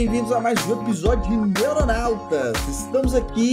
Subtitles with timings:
[0.00, 2.56] Bem-vindos a mais um episódio de Neuronautas.
[2.66, 3.52] Estamos aqui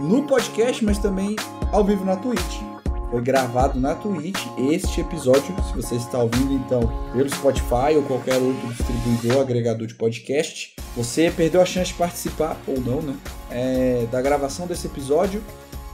[0.00, 1.36] no podcast, mas também
[1.70, 2.60] ao vivo na Twitch.
[3.08, 6.80] Foi gravado na Twitch este episódio, se você está ouvindo então
[7.12, 10.74] pelo Spotify ou qualquer outro distribuidor, agregador de podcast.
[10.96, 13.16] Você perdeu a chance de participar, ou não, né?
[13.48, 15.40] É, da gravação desse episódio.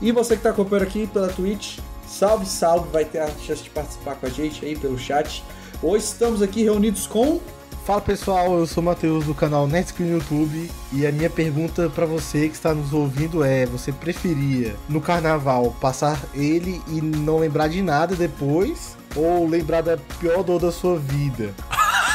[0.01, 3.69] E você que está acompanhando aqui pela Twitch, salve, salve, vai ter a chance de
[3.69, 5.43] participar com a gente aí pelo chat.
[5.83, 7.39] Hoje estamos aqui reunidos com
[7.85, 11.89] Fala pessoal, eu sou o Matheus do canal Netscreen no YouTube e a minha pergunta
[11.93, 17.39] pra você que está nos ouvindo é: você preferia no carnaval passar ele e não
[17.39, 21.53] lembrar de nada depois ou lembrar da pior dor da sua vida?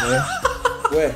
[0.09, 0.27] né?
[0.93, 1.15] Ué,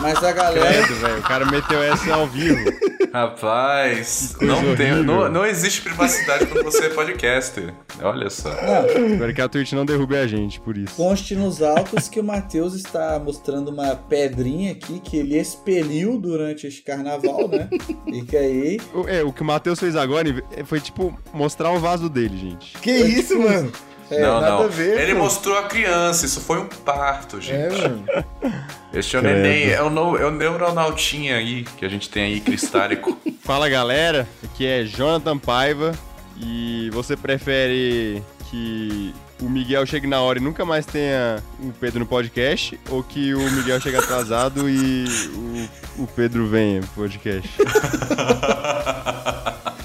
[0.00, 0.84] mas a galera.
[0.84, 1.18] Credo, velho.
[1.18, 2.70] O cara meteu essa ao vivo.
[3.14, 7.72] Rapaz, não, tem, não, não existe privacidade quando você é podcaster.
[8.02, 8.48] Olha só.
[8.50, 10.96] Não, Espero que a Twitch não derrube a gente por isso.
[10.96, 16.66] conste nos autos que o Matheus está mostrando uma pedrinha aqui que ele expeliu durante
[16.66, 17.70] este carnaval, né?
[18.08, 18.80] E que aí.
[18.92, 20.24] O- É, o que o Matheus fez agora
[20.64, 22.76] foi tipo mostrar o vaso dele, gente.
[22.78, 23.70] Que isso, mano?
[24.10, 24.64] É, não, nada não.
[24.64, 25.22] a ver, Ele pô.
[25.22, 27.80] mostrou a criança, isso foi um parto, É, gente.
[27.82, 28.04] mano.
[28.92, 29.36] Este é o Credo.
[29.36, 33.18] neném, é o, no, é o neuronautinha aí que a gente tem aí, cristálico.
[33.42, 35.92] Fala galera, aqui é Jonathan Paiva
[36.40, 41.98] e você prefere que o Miguel chegue na hora e nunca mais tenha o Pedro
[42.00, 45.04] no podcast ou que o Miguel chegue atrasado e
[45.98, 47.50] o, o Pedro venha pro podcast?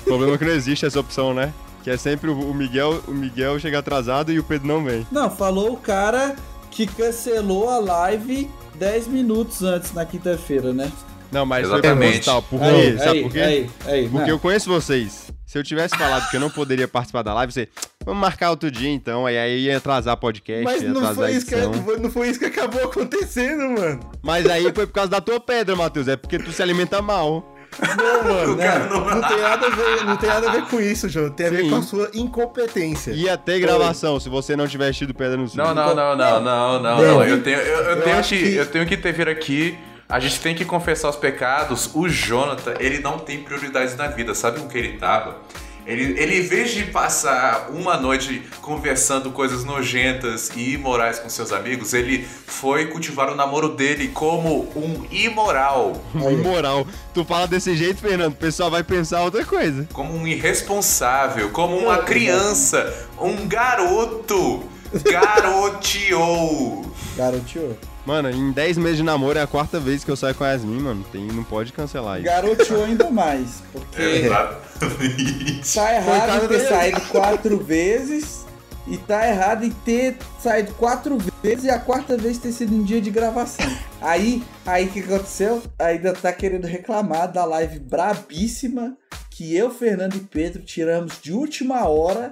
[0.02, 1.52] o problema é que não existe essa opção, né?
[1.84, 5.08] Que é sempre o Miguel, o Miguel chega atrasado e o Pedro não vem.
[5.12, 6.36] Não, falou o cara
[6.72, 10.92] que cancelou a live 10 minutos antes na quinta-feira, né?
[11.32, 12.24] Não, mas Exatamente.
[12.24, 12.42] foi proposital.
[12.44, 12.66] Por quê?
[12.66, 13.40] Aí, Sabe aí, por quê?
[13.40, 14.10] aí, aí.
[14.10, 14.30] Porque não.
[14.30, 15.32] eu conheço vocês.
[15.46, 17.68] Se eu tivesse falado que eu não poderia participar da live, você.
[18.06, 19.26] Vamos marcar outro dia então.
[19.26, 21.56] Aí aí ia atrasar podcast, Mas ia não atrasar foi, isso que,
[22.00, 24.00] não foi isso que acabou acontecendo, mano.
[24.22, 26.08] Mas aí foi por causa da tua pedra, Matheus.
[26.08, 27.56] É porque tu se alimenta mal.
[27.98, 28.58] Não, mano.
[28.58, 31.30] Cara Não, não- tem nada a ver, não tem nada a ver com isso, João.
[31.30, 31.70] Tem a ver Sim.
[31.70, 33.12] com a sua incompetência.
[33.12, 35.58] Ia ter gravação se você não tivesse tido pedra no sul.
[35.58, 37.24] Não, não, não, não, não, não, Não.
[37.24, 39.78] Eu tenho, eu, eu Eu tenho que, que- eu tenho que ter vir aqui.
[40.08, 41.92] A gente tem que confessar os pecados.
[41.94, 44.34] O Jonathan, ele não tem prioridades na vida.
[44.34, 45.38] Sabe com que ele tava?
[45.86, 51.52] Ele, ele, em vez de passar uma noite conversando coisas nojentas e imorais com seus
[51.52, 56.86] amigos, ele foi cultivar o namoro dele como um imoral, Imoral.
[57.14, 59.88] Tu fala desse jeito, Fernando, o pessoal vai pensar outra coisa.
[59.94, 64.64] como um irresponsável, como uma criança, um garoto.
[65.04, 66.86] Garoteou.
[67.16, 67.78] Garoteou.
[68.10, 70.48] Mano, em 10 meses de namoro é a quarta vez que eu saio com a
[70.50, 71.06] Yasmin, mano.
[71.12, 72.26] Tem, não pode cancelar isso.
[72.26, 73.62] Garoteou ainda mais.
[73.72, 75.74] Porque Exatamente.
[75.76, 78.46] tá errado Coitado em ter saído quatro vezes.
[78.88, 82.82] E tá errado em ter saído quatro vezes e a quarta vez ter sido um
[82.82, 83.70] dia de gravação.
[84.02, 85.62] Aí, aí o que aconteceu?
[85.78, 88.98] Ainda tá querendo reclamar da live brabíssima
[89.30, 92.32] que eu, Fernando e Pedro tiramos de última hora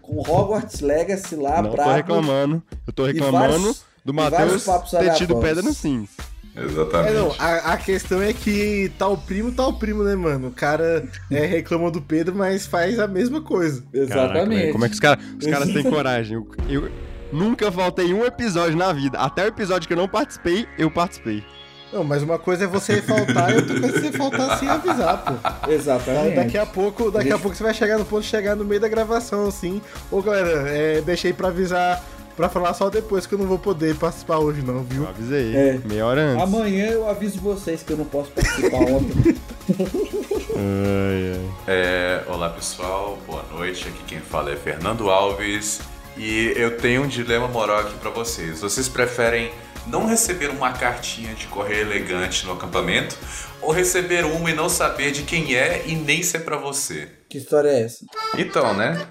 [0.00, 1.92] com Hogwarts Legacy lá, não tô brabo.
[1.94, 2.62] reclamando.
[2.86, 6.10] Eu tô E reclamando vários- do Matheus ter tido pedra no Sims.
[6.56, 7.10] Exatamente.
[7.10, 10.48] É, não, a, a questão é que tal primo, tal primo, né, mano?
[10.48, 13.82] O cara é, reclama do Pedro, mas faz a mesma coisa.
[13.92, 14.60] Caraca, Exatamente.
[14.60, 16.36] velho, como é que os, cara, os caras têm coragem?
[16.36, 16.90] Eu, eu
[17.30, 19.18] nunca faltei um episódio na vida.
[19.18, 21.44] Até o episódio que eu não participei, eu participei.
[21.92, 25.24] Não, mas uma coisa é você faltar e outra coisa é você faltar sem avisar,
[25.24, 25.70] pô.
[25.70, 26.36] Exatamente.
[26.36, 28.80] Daqui a pouco, daqui a pouco você vai chegar no ponto de chegar no meio
[28.80, 29.80] da gravação, assim.
[30.10, 32.02] Ô galera, é, deixei pra avisar,
[32.36, 35.08] pra falar só depois que eu não vou poder participar hoje, não, Eu viu?
[35.08, 35.56] avisei.
[35.56, 35.80] É.
[35.84, 36.42] Meia hora antes.
[36.42, 39.36] Amanhã eu aviso vocês que eu não posso participar ontem.
[40.58, 41.50] Ai, ai.
[41.66, 43.88] É, olá pessoal, boa noite.
[43.88, 45.80] Aqui quem fala é Fernando Alves
[46.16, 48.60] e eu tenho um dilema moral aqui pra vocês.
[48.60, 49.50] Vocês preferem
[49.86, 53.16] não receber uma cartinha de correio elegante no acampamento
[53.60, 57.08] ou receber uma e não saber de quem é e nem ser pra você?
[57.28, 58.04] que história é essa?
[58.38, 59.04] Então, né?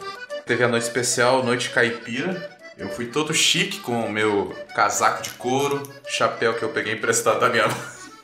[0.45, 2.55] Teve a noite especial, noite caipira.
[2.77, 7.39] Eu fui todo chique com o meu casaco de couro, chapéu que eu peguei emprestado
[7.39, 7.77] da minha mãe,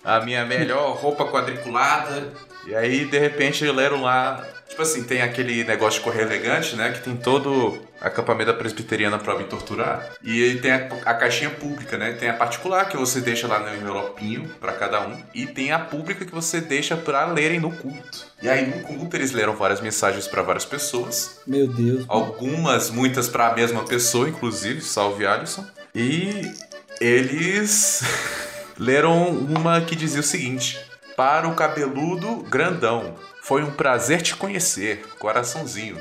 [0.03, 2.33] a minha melhor roupa quadriculada
[2.67, 4.45] E aí, de repente, leram lá.
[4.81, 6.91] Tipo assim, tem aquele negócio de correr elegante, né?
[6.91, 10.11] Que tem todo acampamento da presbiteriana pra me torturar.
[10.23, 12.13] E aí tem a, a caixinha pública, né?
[12.13, 15.21] Tem a particular que você deixa lá no envelopinho pra cada um.
[15.35, 18.25] E tem a pública que você deixa pra lerem no culto.
[18.41, 21.41] E aí, no culto, eles leram várias mensagens pra várias pessoas.
[21.45, 22.05] Meu Deus.
[22.07, 25.63] Algumas, muitas pra mesma pessoa, inclusive, salve Alisson.
[25.93, 26.41] E
[26.99, 28.01] eles
[28.79, 30.79] leram uma que dizia o seguinte:
[31.21, 33.13] Para o cabeludo grandão,
[33.43, 35.95] foi um prazer te conhecer, coraçãozinho.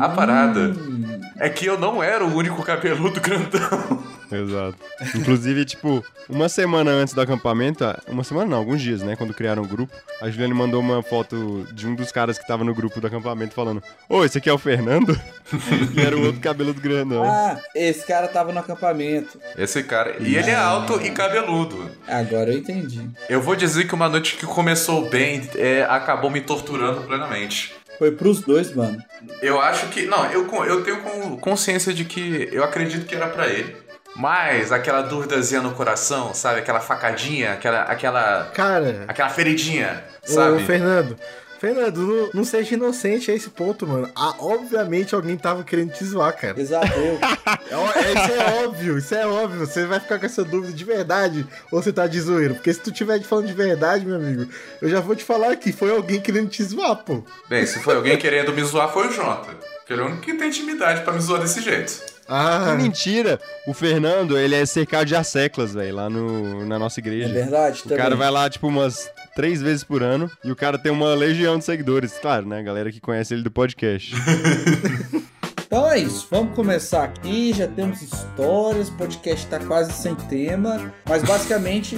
[0.00, 4.02] A parada Hum, é que eu não era o único cabeludo grandão.
[4.30, 4.76] Exato.
[5.14, 9.16] Inclusive, tipo, uma semana antes do acampamento, ah, uma semana não, alguns dias, né?
[9.16, 12.64] Quando criaram o grupo, a Juliane mandou uma foto de um dos caras que tava
[12.64, 15.18] no grupo do acampamento falando: Ô, esse aqui é o Fernando?
[15.96, 17.22] e era o outro cabeludo grandão.
[17.24, 19.40] Ah, esse cara tava no acampamento.
[19.56, 20.16] Esse cara.
[20.20, 21.90] E ele é alto e cabeludo.
[22.06, 23.08] Agora eu entendi.
[23.28, 27.72] Eu vou dizer que uma noite que começou bem é, acabou me torturando plenamente.
[27.98, 29.02] Foi pros dois, mano.
[29.42, 30.06] Eu acho que.
[30.06, 32.48] Não, eu, eu tenho con- consciência de que.
[32.52, 33.87] Eu acredito que era pra ele.
[34.16, 36.60] Mas aquela duvidazinha no coração, sabe?
[36.60, 37.82] Aquela facadinha, aquela.
[37.82, 38.50] aquela.
[38.54, 40.64] Cara, aquela feridinha, ô sabe?
[40.64, 41.16] Fernando.
[41.58, 44.08] Fernando, não, não seja inocente a esse ponto, mano.
[44.14, 46.58] Ah, obviamente alguém tava querendo te zoar, cara.
[46.60, 47.18] Exato, eu.
[47.68, 49.60] É é- isso é óbvio, isso é óbvio.
[49.66, 52.54] Você vai ficar com essa dúvida de verdade ou você tá de zoeiro?
[52.54, 54.48] Porque se tu tiver falando de verdade, meu amigo,
[54.80, 57.22] eu já vou te falar que foi alguém querendo te zoar, pô.
[57.48, 59.52] Bem, se foi alguém querendo me zoar, foi o Jonathan.
[59.78, 62.17] Porque ele é o único que tem intimidade pra me zoar desse jeito.
[62.28, 63.40] Ah, Que mentira!
[63.66, 67.32] O Fernando, ele é cercado de asseclas, velho, lá no, na nossa É igreja.
[67.32, 67.98] verdade, O também.
[67.98, 71.58] cara vai lá, tipo, umas três vezes por ano e o cara tem uma legião
[71.58, 72.12] de seguidores.
[72.20, 72.58] Claro, né?
[72.58, 74.14] A galera que conhece ele do podcast.
[75.68, 77.52] Então é isso, vamos começar aqui.
[77.52, 80.94] Já temos histórias, o podcast tá quase sem tema.
[81.06, 81.94] Mas basicamente,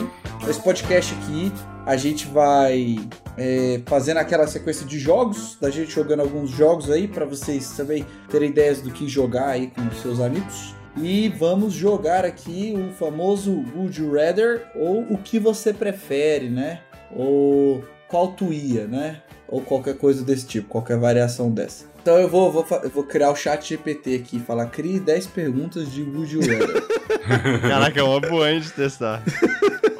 [0.48, 1.52] esse podcast aqui,
[1.86, 2.96] a gente vai
[3.38, 8.04] é, fazendo aquela sequência de jogos, da gente jogando alguns jogos aí, pra vocês também
[8.28, 10.74] terem ideias do que jogar aí com os seus amigos.
[10.96, 16.80] E vamos jogar aqui o famoso Would You Rather, ou o que você prefere, né?
[17.14, 19.22] Ou qual tu ia, né?
[19.46, 21.89] Ou qualquer coisa desse tipo, qualquer variação dessa.
[22.00, 25.92] Então eu vou, vou, vou criar o chat GPT aqui e falar, crie 10 perguntas
[25.92, 27.60] de Rather.
[27.60, 29.22] Caraca, é uma boa hein, de testar.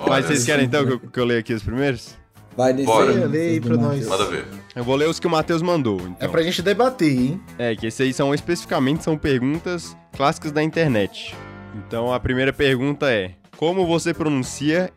[0.09, 2.19] Mas vocês querem então que eu, que eu leia aqui os primeiros?
[2.57, 3.11] Vai nesse Bora.
[3.11, 4.07] aí, Lê aí pra nós.
[4.07, 4.45] Manda ver.
[4.75, 6.01] Eu vou ler os que o Matheus mandou.
[6.01, 6.17] Então.
[6.19, 7.41] é pra gente debater, hein?
[7.59, 11.35] É, que esses aí são especificamente são perguntas clássicas da internet.
[11.75, 14.91] Então a primeira pergunta é: Como você pronuncia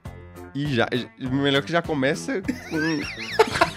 [0.56, 0.88] e já.
[1.20, 3.73] Melhor que já começa com.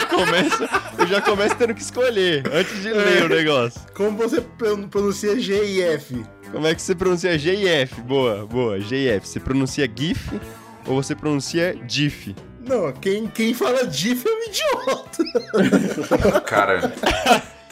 [0.00, 0.68] Começa,
[0.98, 3.80] eu já começo tendo que escolher antes de ler o negócio.
[3.94, 6.24] Como você pron- pronuncia G e F?
[6.50, 8.00] Como é que você pronuncia GIF?
[8.02, 9.26] Boa, boa, GIF.
[9.26, 10.38] Você pronuncia GIF
[10.86, 12.34] ou você pronuncia GIF?
[12.60, 16.40] Não, quem, quem fala GIF é um idiota.
[16.42, 16.92] Cara,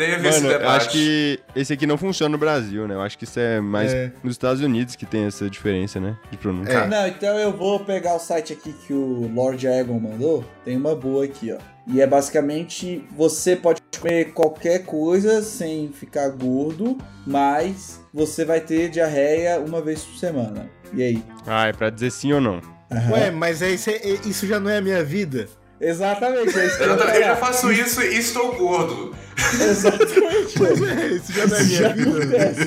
[0.06, 0.76] teve esse Mano, eu debate.
[0.76, 2.94] acho que esse aqui não funciona no Brasil, né?
[2.94, 4.10] Eu acho que isso é mais É.
[4.24, 6.16] nos Estados Unidos que tem essa diferença, né?
[6.30, 6.86] De pronúncia.
[6.86, 10.44] Não, então eu vou pegar o site aqui que o Lord Aegon mandou.
[10.64, 11.58] Tem uma boa aqui, ó.
[11.86, 18.88] E é basicamente você pode comer qualquer coisa sem ficar gordo, mas você vai ter
[18.88, 20.68] diarreia uma vez por semana.
[20.94, 21.22] E aí?
[21.46, 22.60] Ah, é pra dizer sim ou não.
[22.90, 23.12] Aham.
[23.12, 25.46] Ué, mas é, isso, é- é- isso já não é a minha vida?
[25.80, 29.14] Exatamente, é isso que eu, Eu, já faço isso e estou gordo.
[29.54, 30.58] Exatamente.
[30.58, 32.10] Pois é, isso já não é a minha Já vida.
[32.10, 32.60] acontece.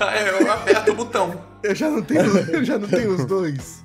[0.00, 1.44] Aí eu aperto o botão.
[1.62, 3.84] Eu já não tenho, eu já não tenho os dois.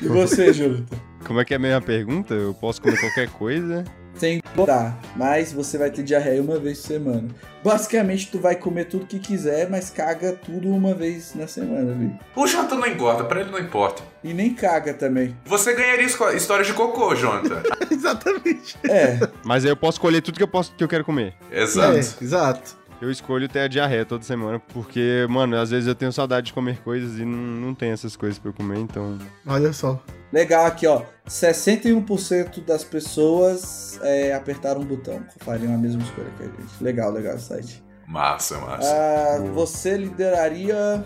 [0.00, 0.96] E você, Jonathan?
[1.26, 2.34] Como é que é a mesma pergunta?
[2.34, 3.84] Eu posso comer qualquer coisa?
[4.20, 7.28] Sem botar, mas você vai ter diarreia uma vez por semana.
[7.64, 12.12] Basicamente, tu vai comer tudo que quiser, mas caga tudo uma vez na semana, viu?
[12.36, 14.02] O Jonathan não engorda, pra ele não importa.
[14.22, 15.34] E nem caga também.
[15.46, 17.62] Você ganharia histórias de cocô, Jonathan.
[17.90, 18.76] Exatamente.
[18.84, 21.32] É, Mas aí eu posso escolher tudo que eu, posso, que eu quero comer.
[21.50, 21.96] Exato.
[21.96, 22.76] É, exato.
[23.00, 26.52] Eu escolho ter a diarreia toda semana, porque, mano, às vezes eu tenho saudade de
[26.52, 29.16] comer coisas e não, não tem essas coisas pra eu comer, então.
[29.46, 29.98] Olha só.
[30.32, 31.02] Legal aqui, ó.
[31.28, 36.82] 61% das pessoas é, apertaram um botão, fariam a mesma escolha que a gente.
[36.82, 37.82] Legal, legal o site.
[38.06, 38.92] Massa, massa.
[38.92, 41.04] Ah, você lideraria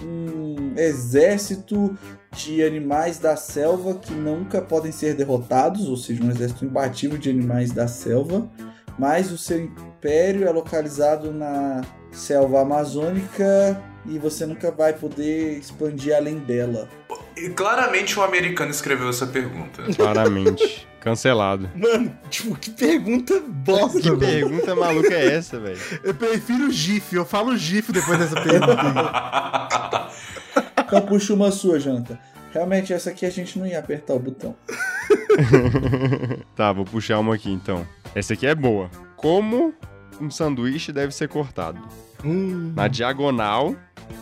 [0.00, 1.98] um exército
[2.32, 7.30] de animais da selva que nunca podem ser derrotados, ou seja, um exército imbatível de
[7.30, 8.48] animais da selva,
[8.98, 16.14] mas o seu império é localizado na selva amazônica e você nunca vai poder expandir
[16.14, 16.88] além dela.
[17.56, 19.82] Claramente um americano escreveu essa pergunta.
[19.96, 20.86] Claramente.
[21.00, 21.68] Cancelado.
[21.74, 24.48] Mano, tipo, que pergunta bosta, Que velho.
[24.48, 25.78] pergunta maluca é essa, velho?
[26.02, 30.08] Eu prefiro GIF, eu falo GIF depois dessa pergunta.
[30.86, 32.18] Então puxa uma sua, Janta.
[32.52, 34.54] Realmente, essa aqui a gente não ia apertar o botão.
[36.54, 37.86] tá, vou puxar uma aqui então.
[38.14, 38.88] Essa aqui é boa.
[39.16, 39.74] Como
[40.20, 41.80] um sanduíche deve ser cortado?
[42.24, 43.74] Hum, Na diagonal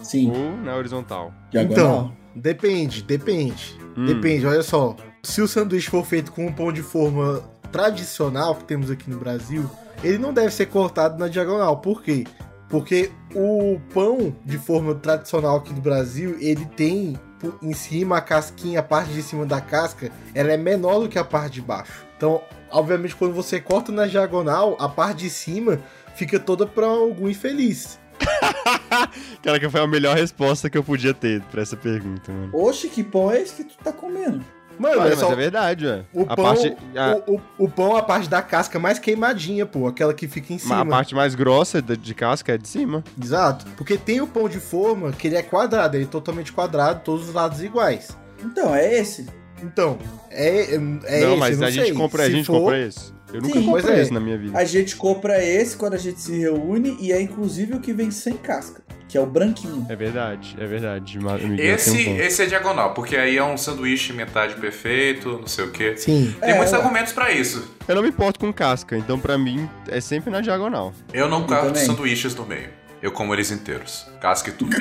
[0.03, 0.31] Sim.
[0.35, 1.33] ou na horizontal?
[1.51, 1.77] Diagonal.
[1.79, 3.77] então, depende, depende.
[3.97, 4.07] Hum.
[4.07, 4.97] Depende, olha só.
[5.23, 9.19] Se o sanduíche for feito com um pão de forma tradicional que temos aqui no
[9.19, 9.71] Brasil,
[10.03, 11.79] ele não deve ser cortado na diagonal.
[11.79, 12.25] Por quê?
[12.69, 17.19] Porque o pão de forma tradicional aqui do Brasil, ele tem
[17.63, 21.19] em cima a casquinha, a parte de cima da casca, ela é menor do que
[21.19, 22.07] a parte de baixo.
[22.17, 25.81] Então, obviamente, quando você corta na diagonal, a parte de cima
[26.15, 27.99] fica toda para algum infeliz.
[29.43, 32.51] Cara, que foi a melhor resposta que eu podia ter pra essa pergunta, mano.
[32.53, 34.45] Oxe, que pão é esse que tu tá comendo?
[34.79, 36.03] Mano, Olha, é mas só é verdade, ué.
[36.15, 39.67] o a pão, parte, a, o, o- o pão, a parte da casca mais queimadinha,
[39.67, 40.81] pô, aquela que fica em cima.
[40.81, 43.05] a parte mais grossa de, de casca é de cima.
[43.23, 43.67] Exato.
[43.77, 47.29] Porque tem o pão de forma que ele é quadrado, ele é totalmente quadrado, todos
[47.29, 48.17] os lados iguais.
[48.43, 49.27] Então, é esse.
[49.63, 49.99] Então,
[50.31, 51.95] é, é, é não, esse, mas não a gente sei.
[51.95, 53.13] compra, a gente for- compra esse.
[53.33, 54.01] Eu nunca Sim, comprei é.
[54.03, 54.59] esse na minha vida.
[54.59, 58.11] A gente compra esse quando a gente se reúne e é inclusive o que vem
[58.11, 59.87] sem casca, que é o branquinho.
[59.89, 61.19] É verdade, é verdade.
[61.59, 65.71] Esse, um esse é diagonal, porque aí é um sanduíche metade perfeito, não sei o
[65.71, 65.95] quê.
[65.97, 66.35] Sim.
[66.41, 66.79] Tem É, muitos ué.
[66.81, 67.71] argumentos pra isso.
[67.89, 70.93] Eu não me importo com casca, então pra mim é sempre na diagonal.
[71.13, 71.85] Eu não corto também.
[71.85, 72.69] sanduíches no meio.
[73.03, 74.07] Eu como eles inteiros.
[74.21, 74.77] Casca e tudo.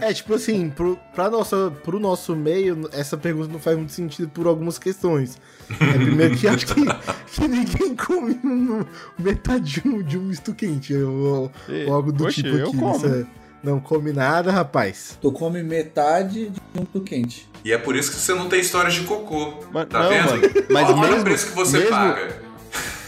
[0.00, 4.28] É, tipo assim, pro, pra nossa, pro nosso meio, essa pergunta não faz muito sentido
[4.28, 5.38] por algumas questões.
[5.80, 6.74] É, primeiro que acho que,
[7.32, 8.84] que ninguém come um-
[9.18, 12.68] metade de um, de um misto quente, ou, E- ou algo do Oxe, tipo eu
[12.68, 12.76] aqui.
[12.76, 12.92] como.
[12.92, 13.26] nessa-
[13.64, 15.16] Não come nada, rapaz.
[15.22, 17.48] Tu come metade de um misto quente.
[17.64, 19.64] E é por isso que você não tem histórias de cocô.
[19.72, 20.26] Mas- tá não, vendo?
[20.30, 22.42] mano, mas olha mesmo- o preço que você mesmo- paga.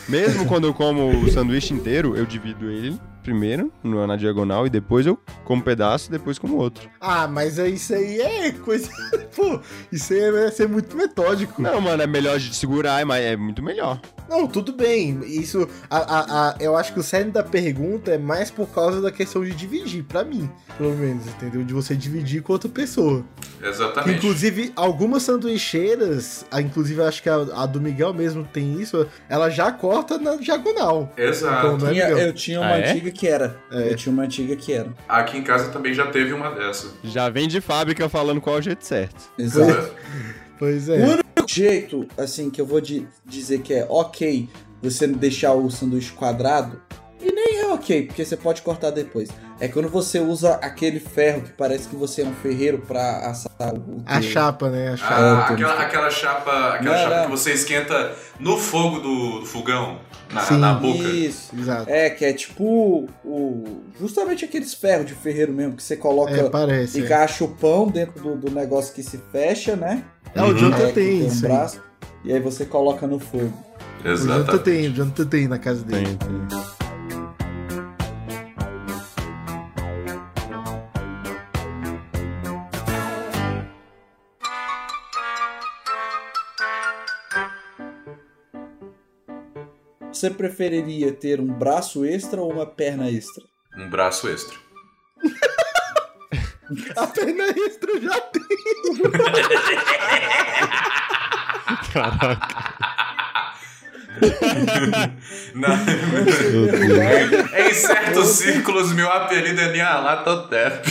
[0.09, 4.71] Mesmo quando eu como o sanduíche inteiro, eu divido ele primeiro no- na diagonal e
[4.71, 6.89] depois eu como um pedaço depois como outro.
[7.01, 8.89] Ah, mas é- isso aí é coisa.
[9.35, 9.59] Pô,
[9.91, 11.61] isso aí é ser muito metódico.
[11.61, 14.01] Não, mano, é melhor de segurar, é mais- é muito melhor.
[14.29, 15.21] Não, tudo bem.
[15.25, 15.69] Isso.
[15.91, 19.11] A, a, a- eu acho que o cerne da pergunta é mais por causa da
[19.13, 21.63] questão de dividir, pra mim, pelo menos, entendeu?
[21.63, 23.25] De você dividir com outra pessoa.
[23.63, 24.19] Exatamente.
[24.19, 29.07] Inclusive, algumas sanduicheiras, a- inclusive eu acho que a, a do Miguel mesmo tem isso,
[29.29, 31.13] ela já corta na diagonal.
[31.17, 31.67] Exato.
[31.77, 32.19] Então, Tinha- Miguel?
[32.27, 32.91] eu tinha uma Ah, é?
[32.91, 33.57] antiga que era.
[33.71, 33.91] É.
[33.93, 34.93] Eu tinha uma antiga que era.
[35.09, 36.89] Aqui em casa também já teve uma dessa.
[37.03, 39.17] Já vem de fábrica falando qual é o jeito certo.
[39.39, 39.93] Exato.
[40.57, 41.19] Pois é.
[41.55, 44.49] Jeito, assim, que eu vou di- dizer que é ok
[44.83, 46.81] você deixar o sanduíche quadrado,
[47.21, 49.31] e nem é ok, porque você pode cortar depois.
[49.61, 53.73] É quando você usa aquele ferro que parece que você é um ferreiro pra assar
[53.75, 54.03] o.
[54.05, 54.89] A teu- chapa, né?
[54.91, 55.15] A chapa.
[55.15, 57.25] Ah, aquela, aquela chapa, aquela Não, chapa não.
[57.27, 60.01] que você esquenta no fogo do, do fogão,
[60.33, 60.59] na, Sim.
[60.59, 61.05] na boca.
[61.09, 61.57] Isso.
[61.57, 61.89] Exato.
[61.89, 63.65] É, que é tipo o.
[63.99, 66.33] Justamente aqueles ferros de ferreiro mesmo, que você coloca.
[66.33, 67.01] É, parece.
[67.01, 67.05] é.
[67.05, 70.03] encaixa o pão dentro do, do negócio que se fecha, né?
[70.35, 70.57] É, o Uhum.
[70.57, 71.81] Jonathan É, que tem um braço.
[72.25, 73.53] E aí você coloca no fogo.
[74.01, 74.63] O Jonathan Exatamente.
[74.65, 76.07] tem, o Jonathan tem na casa dele.
[76.07, 76.75] Tem, tem.
[90.13, 93.45] Você preferiria ter um braço extra ou uma perna extra?
[93.77, 94.57] Um braço extra.
[96.97, 98.43] A perna extra eu já tem.
[105.55, 105.71] Não.
[107.59, 110.89] em certos círculos, meu apelido é Nialatotep.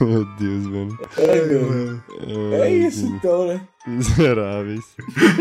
[0.00, 0.98] Meu Deus, mano.
[1.18, 1.62] Ai, meu.
[1.70, 2.04] Mano.
[2.54, 3.60] É isso então, né?
[3.86, 4.84] Miseráveis.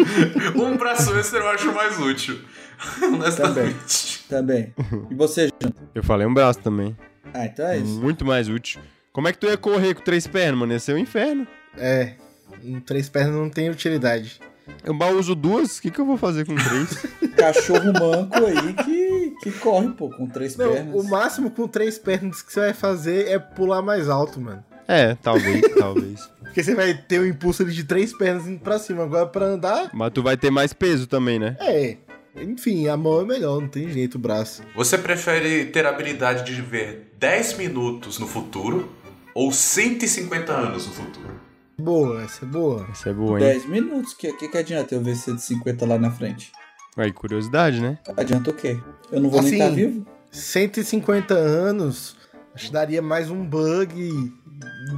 [0.55, 2.39] Um braço extra eu acho mais útil.
[3.03, 4.25] Honestamente.
[4.29, 4.74] Também.
[5.09, 5.81] E você, Janta?
[5.93, 6.95] Eu falei um braço também.
[7.33, 8.00] Ah, então é isso.
[8.00, 8.79] Muito mais útil.
[9.12, 10.74] Como é que tu ia correr com três pernas, mano?
[10.74, 11.48] Ia ser um inferno.
[11.77, 12.13] É.
[12.63, 14.39] Um três pernas não tem utilidade.
[14.83, 17.05] Eu mal uso duas, o que, que eu vou fazer com três?
[17.38, 20.95] Cachorro manco aí que, que corre, pô, com três Não, pernas.
[20.95, 24.63] o máximo com três pernas que você vai fazer é pular mais alto, mano.
[24.88, 26.29] é, talvez, talvez.
[26.41, 29.03] Porque você vai ter o impulso ali de três pernas indo pra cima.
[29.03, 31.55] Agora pra andar, Mas tu vai ter mais peso também, né?
[31.59, 31.97] é.
[32.41, 34.61] Enfim, a mão é melhor, não tem jeito, o braço.
[34.75, 38.88] Você prefere ter a habilidade de ver 10 minutos no futuro
[39.33, 41.39] ou 150 anos no futuro?
[41.79, 42.88] Boa, essa é boa.
[42.91, 43.45] Essa é boa, hein?
[43.45, 46.51] 10 minutos, que, que que adianta eu ver você de 50 lá na frente?
[46.98, 47.98] Aí, curiosidade, né?
[48.17, 48.77] Adianta o quê?
[49.12, 50.05] Eu não vou nem Assim, estar vivo?
[50.31, 52.15] 150 anos,
[52.53, 54.31] acho que daria mais um bug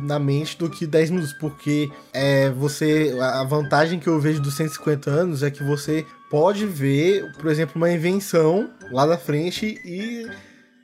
[0.04, 4.56] na mente do que 10 minutos, porque é você a vantagem que eu vejo dos
[4.56, 10.28] 150 anos é que você pode ver, por exemplo, uma invenção lá na frente e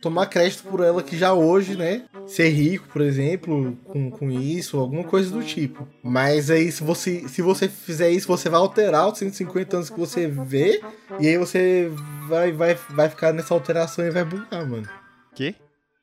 [0.02, 4.78] tomar crédito por ela que já hoje, né, ser rico, por exemplo, com, com isso,
[4.78, 5.88] alguma coisa do tipo.
[6.04, 10.00] Mas aí, se você, se você fizer isso, você vai alterar os 150 anos que
[10.00, 10.82] você vê,
[11.20, 11.92] e aí você
[12.28, 14.88] vai, vai, vai ficar nessa alteração e vai bugar, mano.
[15.34, 15.56] Quê?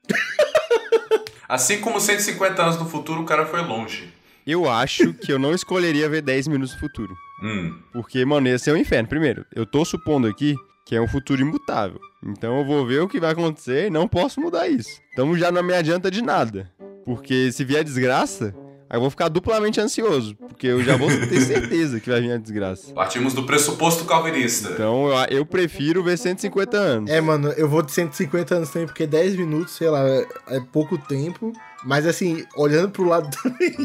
[1.48, 4.12] Assim como 150 anos no futuro, o cara foi longe.
[4.46, 7.14] Eu acho que eu não escolheria ver 10 minutos no futuro.
[7.42, 7.78] Hum.
[7.92, 9.08] Porque, mano, ia ser um inferno.
[9.08, 10.54] Primeiro, eu tô supondo aqui
[10.86, 11.98] que é um futuro imutável.
[12.26, 15.00] Então eu vou ver o que vai acontecer e não posso mudar isso.
[15.12, 16.70] Então já não me adianta de nada.
[17.04, 18.54] Porque se vier desgraça,
[18.88, 20.34] aí eu vou ficar duplamente ansioso.
[20.36, 22.92] Porque eu já vou ter certeza que vai vir a desgraça.
[22.94, 24.70] Partimos do pressuposto calvinista.
[24.72, 27.10] Então eu, eu prefiro ver 150 anos.
[27.10, 30.60] É, mano, eu vou de 150 anos também, porque 10 minutos, sei lá, é, é
[30.72, 31.52] pouco tempo.
[31.84, 33.76] Mas assim, olhando pro lado também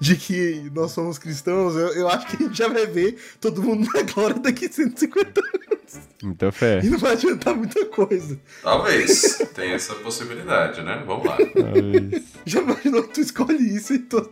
[0.00, 3.62] de que nós somos cristãos, eu, eu acho que a gente já vai ver todo
[3.62, 6.00] mundo na glória daqui a 150 anos.
[6.22, 6.80] Muita fé.
[6.82, 8.38] E não vai adiantar muita coisa.
[8.62, 9.38] Talvez.
[9.54, 11.02] Tem essa possibilidade, né?
[11.06, 11.36] Vamos lá.
[11.36, 12.24] Talvez.
[12.44, 14.30] Já imaginou que tu escolhe isso e todo.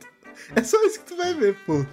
[0.54, 1.85] É só isso que tu vai ver, pô.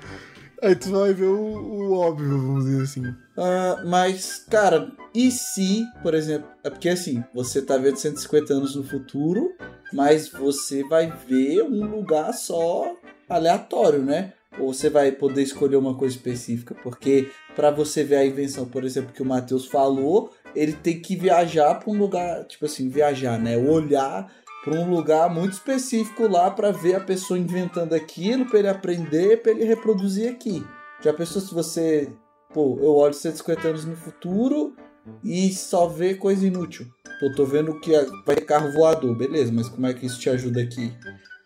[0.62, 3.16] Aí tu vai ver o, o óbvio, vamos dizer assim.
[3.38, 8.76] Ah, mas, cara, e se, por exemplo, é porque assim, você tá vendo 150 anos
[8.76, 9.54] no futuro,
[9.92, 12.96] mas você vai ver um lugar só
[13.34, 14.34] aleatório, né?
[14.60, 18.84] Ou você vai poder escolher uma coisa específica, porque para você ver a invenção, por
[18.84, 23.40] exemplo, que o Matheus falou, ele tem que viajar para um lugar, tipo assim, viajar,
[23.40, 23.58] né?
[23.58, 24.32] Olhar
[24.64, 29.42] para um lugar muito específico lá para ver a pessoa inventando aquilo, para ele aprender,
[29.42, 30.64] para ele reproduzir aqui.
[31.02, 32.10] Já pensou se você,
[32.54, 34.74] pô, eu olho 150 anos no futuro
[35.22, 36.88] e só vê coisa inútil.
[37.20, 37.92] Pô, tô vendo que
[38.26, 40.94] vai ter carro voador, beleza, mas como é que isso te ajuda aqui?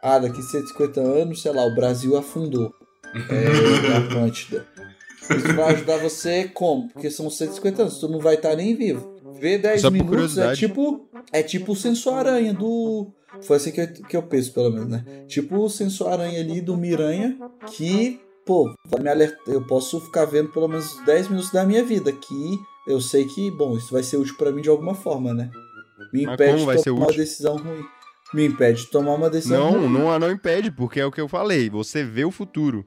[0.01, 2.73] Ah, daqui 150 anos, sei lá, o Brasil afundou.
[3.29, 4.65] É, a Atlântida.
[5.35, 6.89] Isso vai ajudar você como?
[6.89, 9.17] Porque são 150 anos, tu não vai estar nem vivo.
[9.39, 11.07] Ver 10 Só minutos é tipo.
[11.31, 13.11] É tipo o sensor-aranha do.
[13.41, 15.03] Foi assim que eu, que eu penso, pelo menos, né?
[15.27, 17.37] Tipo o sensor-aranha ali do Miranha,
[17.67, 19.53] que, pô, vai me alertar.
[19.53, 23.51] Eu posso ficar vendo pelo menos 10 minutos da minha vida, que eu sei que,
[23.51, 25.51] bom, isso vai ser útil pra mim de alguma forma, né?
[26.13, 27.83] Me impede de tomar uma decisão ruim.
[28.33, 29.89] Me impede de tomar uma decisão Não, ruim.
[29.93, 31.69] não, não impede, porque é o que eu falei.
[31.69, 32.85] Você vê o futuro.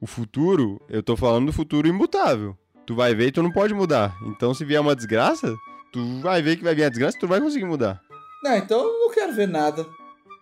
[0.00, 2.56] O futuro, eu tô falando do futuro imutável.
[2.84, 4.14] Tu vai ver e tu não pode mudar.
[4.26, 5.54] Então, se vier uma desgraça,
[5.92, 8.00] tu vai ver que vai vir a desgraça e tu vai conseguir mudar.
[8.42, 9.86] Não, então eu não quero ver nada.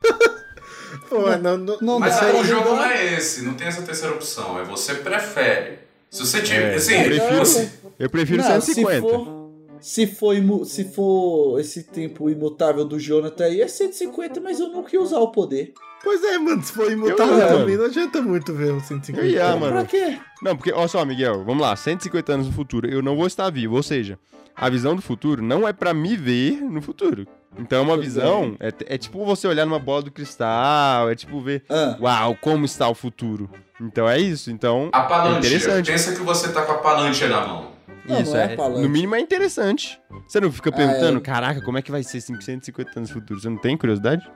[1.09, 3.83] Pô, mas não, não, Não Mas aí o jogo não é esse, não tem essa
[3.83, 4.59] terceira opção.
[4.59, 5.79] É você prefere.
[6.11, 6.73] Se você tiver.
[6.73, 8.95] É, assim, eu prefiro- você- Eu prefiro Não, 150.
[8.95, 9.40] Se for,
[9.81, 14.69] se, for imu- se for esse tempo imutável do Jonathan aí, é 150, mas eu
[14.69, 15.73] não queria usar o poder.
[16.03, 17.79] Pois é, mano, se for imutável ia, também, mano.
[17.79, 19.21] não adianta muito ver o 150.
[19.27, 19.61] Eu ia, anos.
[19.61, 19.73] mano.
[19.73, 20.19] Pra quê?
[20.43, 23.51] Não, porque, olha só, Miguel, vamos lá, 150 anos no futuro, eu não vou estar
[23.51, 24.19] vivo, ou seja,
[24.57, 27.27] a visão do futuro não é pra me ver no futuro.
[27.59, 31.41] Então é uma visão, é, é tipo você olhar numa bola do cristal, é tipo
[31.41, 33.51] ver, Ah, uau, como está o futuro.
[33.81, 35.39] Então é isso, então A é palantia.
[35.39, 35.91] interessante.
[35.91, 37.73] Pensa que você tá com a palantia na mão.
[38.07, 38.83] Não, isso não é é, palanque.
[38.83, 40.01] no mínimo é interessante.
[40.29, 41.21] Você não fica Ah, perguntando, é.
[41.21, 43.41] caraca, como é que vai ser 550 anos no futuro?
[43.41, 44.29] Você não tem curiosidade?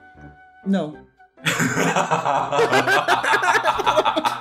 [0.65, 0.95] não.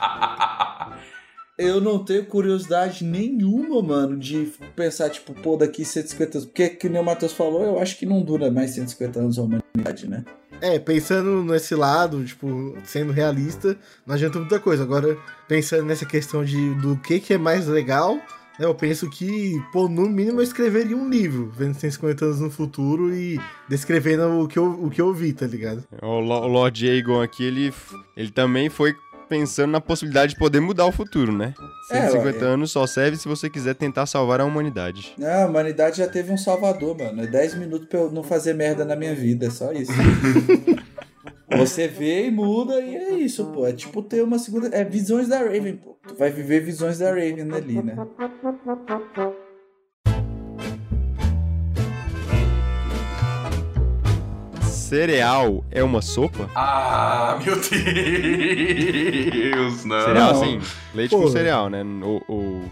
[1.57, 6.47] Eu não tenho curiosidade nenhuma, mano, de pensar, tipo, pô, daqui 150 anos.
[6.47, 9.43] Porque, que nem o Matheus falou, eu acho que não dura mais 150 anos a
[9.43, 10.25] humanidade, né?
[10.61, 14.83] É, pensando nesse lado, tipo, sendo realista, não adianta muita coisa.
[14.83, 18.19] Agora, pensando nessa questão de do que, que é mais legal,
[18.59, 23.15] eu penso que, pô, no mínimo eu escreveria um livro, vendo 150 anos no futuro
[23.15, 25.85] e descrevendo o que eu, o que eu vi, tá ligado?
[26.03, 27.73] O, Lo- o Lord Aegon aqui, ele,
[28.17, 28.95] ele também foi
[29.29, 31.55] pensando na possibilidade de poder mudar o futuro, né?
[31.91, 32.51] É, 150 ué.
[32.53, 35.15] anos só serve se você quiser tentar salvar a humanidade.
[35.23, 37.23] Ah, a humanidade já teve um salvador, mano.
[37.23, 39.93] É 10 minutos pra eu não fazer merda na minha vida, é só isso.
[41.59, 43.67] Você vê e muda e é isso, pô.
[43.67, 44.69] É tipo ter uma segunda.
[44.75, 45.97] É visões da Raven, pô.
[46.07, 47.97] Tu vai viver visões da Raven ali, né?
[54.63, 56.49] Cereal é uma sopa?
[56.55, 57.71] Ah, meu Deus,
[59.85, 60.01] não.
[60.05, 60.61] Cereal, assim,
[60.95, 61.23] leite Pô.
[61.23, 61.83] com cereal, né?
[62.03, 62.63] Ou, ou-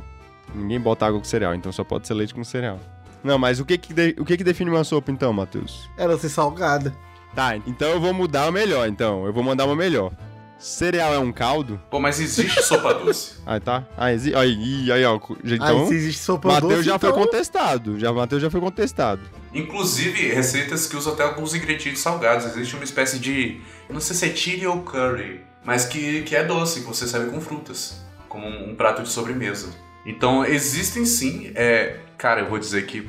[0.55, 2.79] Ninguém bota água com cereal, então só pode ser leite com cereal.
[3.25, 5.89] Não, mas o que que, de- o que, que define uma sopa então, Matheus?
[5.97, 6.95] Ela ser salgada.
[7.35, 9.25] Tá, então eu vou mudar uma melhor, então.
[9.27, 10.13] Eu vou mandar uma melhor.
[10.63, 11.81] Cereal é um caldo?
[11.91, 13.33] Pô, mas existe sopa doce.
[13.45, 13.85] Ah, tá.
[13.97, 14.33] Ah, exi...
[14.33, 15.19] aí, aí, ó.
[15.45, 17.11] Então, Aí se existe sopa Matheus doce, já então...
[17.13, 17.99] foi contestado.
[17.99, 19.21] Já, Matheus já foi contestado.
[19.53, 22.47] Inclusive, receitas que usam até alguns ingredientes salgados.
[22.47, 23.61] Existe uma espécie de.
[23.91, 27.31] Não sei se é chili ou curry, mas que, que é doce, que você serve
[27.31, 28.01] com frutas.
[28.29, 29.71] Como um, um prato de sobremesa.
[30.07, 31.51] Então, existem sim.
[31.57, 33.09] É, cara, eu vou dizer que.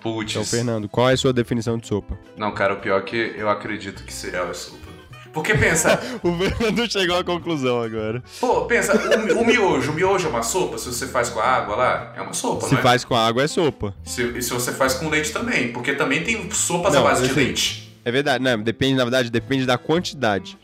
[0.00, 0.32] Putz.
[0.32, 2.18] Então, Fernando, qual é a sua definição de sopa?
[2.36, 4.86] Não, cara, o pior é que eu acredito que cereal é sopa.
[5.32, 8.22] Porque pensa, O Fernando chegou à conclusão agora.
[8.40, 10.78] pô, pensa, o, o miojo, o miojo é uma sopa?
[10.78, 12.82] Se você faz com a água lá, é uma sopa, Se não é?
[12.82, 13.94] faz com água, é sopa.
[14.02, 17.24] Se, e se você faz com leite também, porque também tem sopas Não, à base
[17.24, 17.92] de assim, leite.
[18.02, 20.56] É verdade, não, depende, na verdade, depende da quantidade.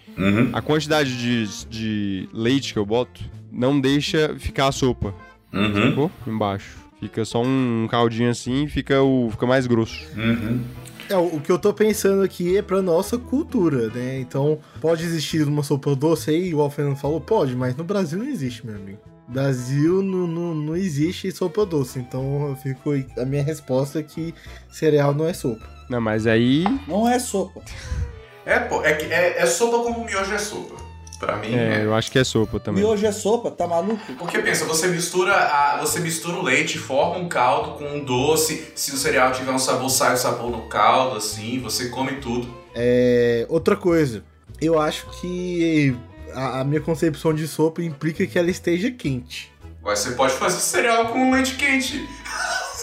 [0.53, 5.13] A quantidade de, de leite que eu boto não deixa ficar a sopa.
[5.53, 5.89] Uhum.
[5.91, 6.11] Ficou?
[6.27, 6.82] Embaixo.
[7.03, 10.07] Fica só um caldinho assim e fica, o, fica mais grosso.
[10.17, 10.63] Uhum.
[11.11, 14.21] É, o que eu tô pensando aqui é pra nossa cultura, né?
[14.21, 17.21] Então, pode existir uma sopa doce aí, igual o Fernando falou?
[17.21, 18.99] Pode, mas no Brasil não existe, meu amigo.
[19.27, 22.91] Brasil não, não, não existe sopa doce, então eu fico.
[23.21, 24.33] A minha resposta é que
[24.71, 25.69] cereal não é sopa.
[25.91, 26.65] Não, mas aí.
[26.87, 27.61] Não é sopa.
[28.45, 30.75] É, pô, é, que- é, é sopa como miojo é sopa.
[31.23, 31.85] Pra mim, É, é.
[31.85, 32.83] eu acho que é sopa também.
[32.83, 34.13] Miojo é sopa, tá maluco?
[34.19, 38.73] Porque pensa, você mistura, a, você mistura o leite, forma um caldo com um doce.
[38.75, 42.53] Se o cereal tiver um sabor, sai o sabor no caldo, assim, você come tudo.
[42.75, 44.25] É, outra coisa,
[44.61, 45.95] eu acho que
[46.35, 49.53] a, a minha concepção de sopa implica que ela esteja quente.
[49.81, 52.05] Mas você pode fazer cereal com leite quente.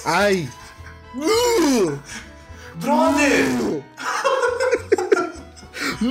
[0.06, 0.48] Ai!
[1.14, 2.00] Uh!
[2.76, 3.84] Brother!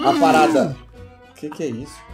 [0.05, 0.77] A parada.
[1.31, 2.08] O que, que é isso?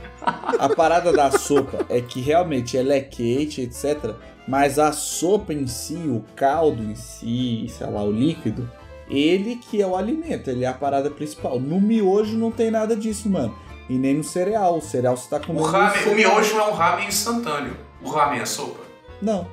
[0.58, 4.14] A parada da sopa é que realmente ela é quente, etc.
[4.48, 8.70] Mas a sopa em si, o caldo em si, sei lá, o líquido,
[9.08, 11.58] ele que é o alimento, ele é a parada principal.
[11.60, 13.54] No miojo não tem nada disso, mano.
[13.88, 14.78] E nem no cereal.
[14.78, 15.66] O cereal você tá O, comendo.
[15.66, 17.76] ramen, o miojo é um ramen instantâneo.
[18.02, 18.80] O ramen é sopa?
[19.20, 19.46] Não,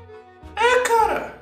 [0.86, 1.41] Cara,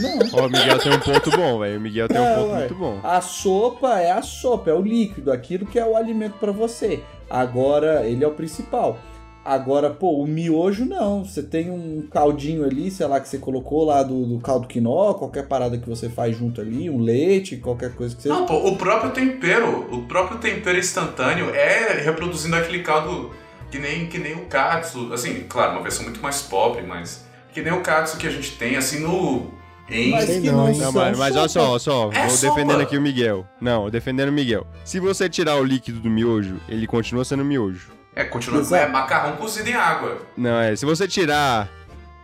[0.00, 0.18] não.
[0.40, 1.78] Ó, o Miguel tem um ponto bom, velho.
[1.78, 2.58] O Miguel tem um É, ponto ué.
[2.58, 3.00] muito bom.
[3.02, 7.00] A sopa é a sopa, é o líquido, aquilo que é o alimento pra você.
[7.28, 8.98] Agora, ele é o principal.
[9.44, 11.22] Agora, pô, o miojo não.
[11.24, 15.12] Você tem um caldinho ali, sei lá, que você colocou lá do, do caldo quinó,
[15.12, 18.28] qualquer parada que você faz junto ali, um leite, qualquer coisa que você.
[18.30, 23.32] não, pô, o próprio tempero, o próprio tempero instantâneo é reproduzindo aquele caldo
[23.70, 25.12] que nem, que nem o katsu.
[25.12, 28.52] Assim, claro, uma versão muito mais pobre, mas que nem o katsu que a gente
[28.58, 29.46] tem, assim, no...
[29.88, 30.10] Em...
[30.10, 32.54] Mas que não, não, mas, olha só, olha só, É vou sopa.
[32.54, 33.46] defendendo aqui o Miguel.
[33.60, 34.66] Não, defendendo o Miguel.
[34.84, 37.92] Se você tirar o líquido do miojo, ele continua sendo miojo.
[38.16, 38.60] É, continua...
[38.60, 38.82] Exato.
[38.82, 40.22] É macarrão cozido em água.
[40.36, 41.68] Não, é, se você tirar...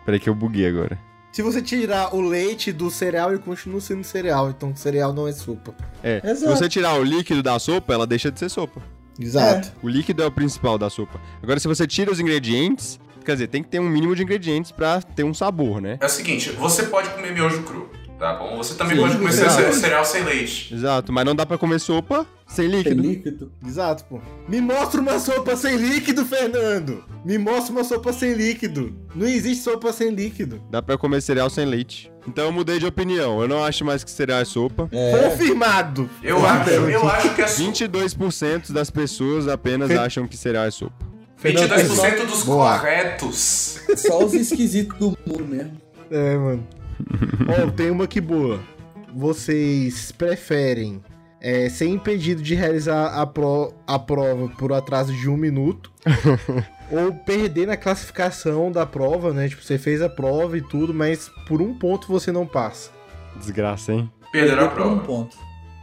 [0.04, 0.98] Peraí que eu buguei agora.
[1.30, 5.32] Se você tirar o leite do cereal, ele continua sendo cereal, então cereal não é
[5.32, 5.72] sopa.
[6.02, 6.56] É, se Exato.
[6.56, 8.82] você tirar o líquido da sopa, ela deixa de ser sopa.
[9.18, 9.70] Exato.
[9.82, 11.20] O líquido é o principal da sopa.
[11.42, 12.98] Agora, se você tira os ingredientes,
[13.30, 15.98] quer dizer, tem que ter um mínimo de ingredientes pra ter um sabor, né?
[16.00, 17.88] É o seguinte, você pode comer miojo cru,
[18.18, 18.56] tá bom?
[18.56, 19.72] Você também Sim, pode comer exato.
[19.74, 20.74] cereal sem leite.
[20.74, 23.00] Exato, mas não dá pra comer sopa sem líquido.
[23.02, 23.52] líquido.
[23.64, 24.20] Exato, pô.
[24.48, 27.04] Me mostra uma sopa sem líquido, Fernando!
[27.24, 28.92] Me mostra uma sopa sem líquido.
[29.14, 30.60] Não existe sopa sem líquido.
[30.70, 32.10] Dá pra comer cereal sem leite.
[32.26, 33.40] Então eu mudei de opinião.
[33.40, 34.88] Eu não acho mais que cereal é sopa.
[34.90, 35.28] É.
[35.28, 36.08] Confirmado!
[36.22, 37.70] Eu acho, eu acho que é sopa.
[37.70, 41.10] 22% das pessoas apenas Fe- acham que cereal é sopa.
[41.42, 42.79] 22% dos Boa.
[42.79, 43.81] corretos.
[43.96, 45.72] Só os esquisitos do mundo mesmo.
[46.11, 46.66] É, mano.
[47.48, 48.61] Ó, tem uma que boa.
[49.14, 51.03] Vocês preferem
[51.40, 55.90] é, ser impedido de realizar a, pro- a prova por atraso de um minuto
[56.90, 59.48] ou perder na classificação da prova, né?
[59.48, 62.90] Tipo, você fez a prova e tudo, mas por um ponto você não passa.
[63.37, 64.11] Desgraça, hein?
[64.33, 65.00] Perderam a por um prova.
[65.05, 65.37] ponto.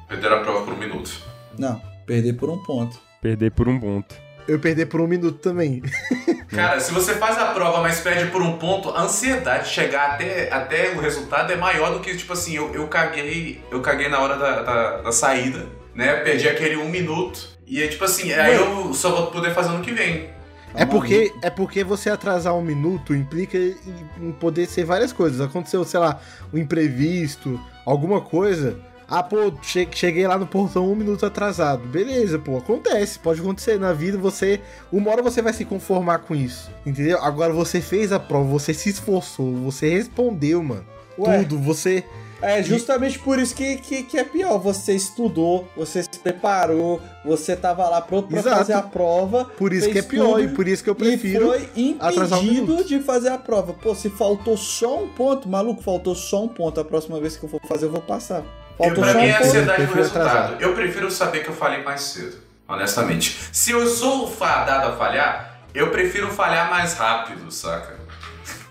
[0.07, 1.11] Perderam a prova por um minuto.
[1.57, 2.99] Não, perder por um ponto.
[3.21, 4.15] Perder por um ponto.
[4.47, 5.83] Eu perder por um minuto também.
[6.49, 10.11] Cara, se você faz a prova, mas perde por um ponto, a ansiedade de chegar
[10.11, 13.61] até, até o resultado é maior do que, tipo assim, eu, eu caguei.
[13.69, 16.15] Eu caguei na hora da, da, da saída, né?
[16.17, 17.57] Perdi aquele um minuto.
[17.65, 20.29] E é tipo assim, aí eu só vou poder fazer ano que vem.
[20.73, 25.41] É porque, é porque você atrasar um minuto implica em, poder ser várias coisas.
[25.41, 26.19] Aconteceu, sei lá,
[26.53, 28.79] um imprevisto, alguma coisa.
[29.09, 31.87] Ah, pô, che- cheguei lá no portão um minuto atrasado.
[31.87, 33.17] Beleza, pô, acontece.
[33.17, 34.17] Pode acontecer na vida.
[34.17, 34.59] Você,
[34.91, 37.17] uma hora você vai se conformar com isso, entendeu?
[37.23, 40.85] Agora você fez a prova, você se esforçou, você respondeu, mano.
[41.17, 41.39] Ué.
[41.43, 42.03] Tudo, você.
[42.39, 44.59] É justamente por isso que, que, que é pior.
[44.59, 48.57] Você estudou, você se preparou, você tava lá pronto pra Exato.
[48.57, 49.45] fazer a prova.
[49.45, 51.47] Por isso que é pior tudo e por isso que eu E prefiro.
[51.47, 52.87] foi atrasar um impedido minuto.
[52.87, 53.73] de fazer a prova.
[53.73, 56.79] Pô, se faltou só um ponto, maluco, faltou só um ponto.
[56.79, 58.43] A próxima vez que eu for fazer, eu vou passar.
[58.79, 60.27] E Faltou pra só mim é ansiedade do resultado.
[60.27, 60.57] atrasar.
[60.61, 62.37] Eu prefiro saber que eu falei mais cedo,
[62.67, 63.35] honestamente.
[63.51, 67.97] Se eu sou fadado a falhar, eu prefiro falhar mais rápido, saca?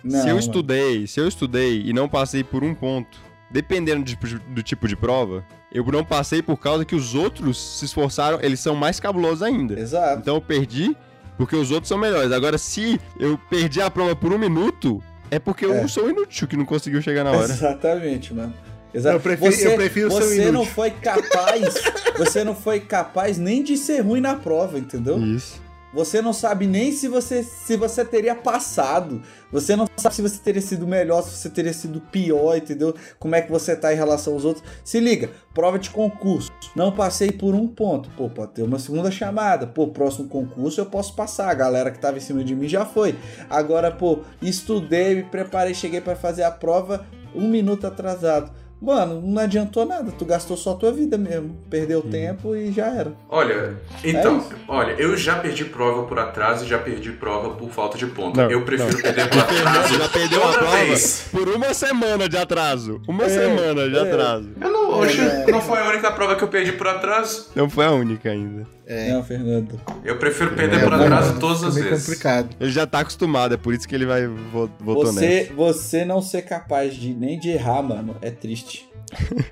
[0.04, 0.38] Não, se eu mano.
[0.38, 3.18] estudei, se eu estudei e não passei por um ponto,
[3.50, 7.14] dependendo do, tipo de- do tipo de prova, eu não passei por causa que os
[7.14, 9.78] outros se esforçaram, eles são mais cabulosos ainda.
[9.78, 10.20] Exato.
[10.20, 10.96] Então eu perdi
[11.36, 12.30] porque os outros são melhores.
[12.30, 15.82] Agora, se eu perdi a prova por um minuto, é porque É.
[15.82, 17.44] eu sou inútil que não conseguiu chegar na hora.
[17.52, 18.54] Exatamente, mano.
[18.94, 19.16] Exato.
[19.16, 21.74] Eu prefiro- você, eu prefiro ser você não foi capaz,
[22.16, 25.18] você não foi capaz nem de ser ruim na prova, entendeu?
[25.18, 25.64] Isso.
[25.94, 29.22] Você não sabe nem se você se você teria passado.
[29.50, 32.94] Você não sabe se você teria sido melhor, se você teria sido pior, entendeu?
[33.18, 34.62] Como é que você tá em relação aos outros.
[34.84, 36.50] Se liga, prova de concurso.
[36.74, 38.10] Não passei por um ponto.
[38.10, 39.66] Pô, pode ter uma segunda chamada.
[39.66, 41.48] Pô, próximo concurso eu posso passar.
[41.48, 43.14] A galera que tava em cima de mim já foi.
[43.48, 48.52] Agora, pô, estudei, me preparei, cheguei pra fazer a prova um minuto atrasado.
[48.80, 50.12] Mano, não adiantou nada.
[50.12, 51.56] Tu gastou só a tua vida mesmo.
[51.70, 53.12] Perdeu tempo e já era.
[53.28, 57.70] Olha, então, É olha, eu já perdi prova por atraso e já perdi prova por
[57.70, 58.36] falta de ponto.
[58.38, 59.00] Não, eu prefiro não.
[59.02, 59.94] perder por atraso.
[59.98, 61.28] Já perdeu a toda prova vez.
[61.32, 63.00] por uma semana de atraso.
[63.08, 64.00] Uma É, semana de é.
[64.00, 64.50] atraso.
[64.60, 67.50] Eu não, hoje É, não foi a única prova que eu perdi por atraso.
[67.56, 68.66] Não foi a única ainda.
[68.86, 69.80] É, Não, Fernando.
[70.04, 72.06] Eu prefiro perder é, por é, atraso é, todas as meio vezes.
[72.06, 72.54] complicado.
[72.60, 75.54] Ele já tá acostumado, é por isso que ele vai vo- votou Você, nessa.
[75.54, 78.88] você não ser capaz de nem de errar, mano, é triste.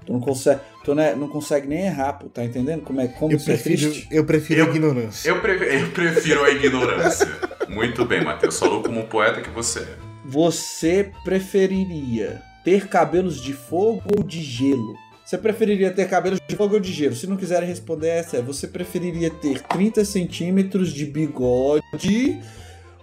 [0.07, 3.09] tu não consegue, tu não, é- não consegue nem errar, pô, tá entendendo como é
[3.09, 4.09] como Eu isso é prefiro, triste?
[4.11, 5.29] eu prefiro Eu- a ignorância.
[5.29, 7.29] Eu, pre- eu prefiro a ignorância.
[7.69, 8.59] Muito bem, Matheus.
[8.59, 9.97] Falou como um poeta que você é.
[10.25, 14.95] Você preferiria ter cabelos de fogo ou de gelo?
[15.35, 17.17] Você preferiria ter cabelos de fogo ou de gelo?
[17.17, 22.41] Se não quiserem responder essa, é você preferiria ter 30 centímetros de bigode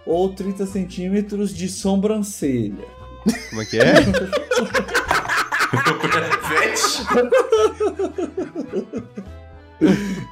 [0.06, 2.86] ou 30 centímetros de sobrancelha?
[3.50, 3.92] Como é que é?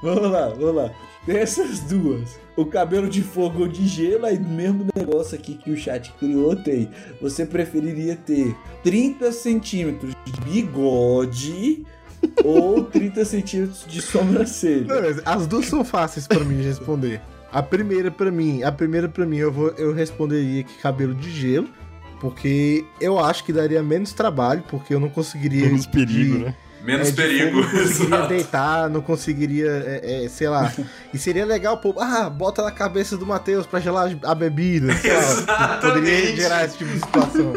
[0.03, 0.91] Vamos lá, vamos lá.
[1.27, 5.77] Dessas duas, o cabelo de fogo ou de gelo, aí mesmo negócio aqui que o
[5.77, 6.88] chat criou tem.
[7.20, 11.85] Você preferiria ter 30 centímetros de bigode
[12.44, 14.87] ou 30 centímetros de sobrancelha?
[14.87, 17.20] Não, as duas são fáceis pra mim de responder.
[17.53, 21.31] A primeira pra mim, a primeira para mim eu vou eu responderia que cabelo de
[21.31, 21.68] gelo,
[22.20, 26.55] porque eu acho que daria menos trabalho, porque eu não conseguiria Menos perigo, de- né?
[26.83, 27.62] Menos é, perigo.
[27.62, 28.29] fogo, Não conseguiria exato.
[28.29, 29.71] deitar, não conseguiria,
[30.03, 30.73] é, é, sei lá.
[31.12, 34.93] E seria legal, pô, ah, bota na cabeça do Matheus pra gelar a bebida.
[34.97, 35.79] sei lá.
[35.81, 36.37] Poderia Exatamente.
[36.37, 37.53] gerar esse tipo de situação.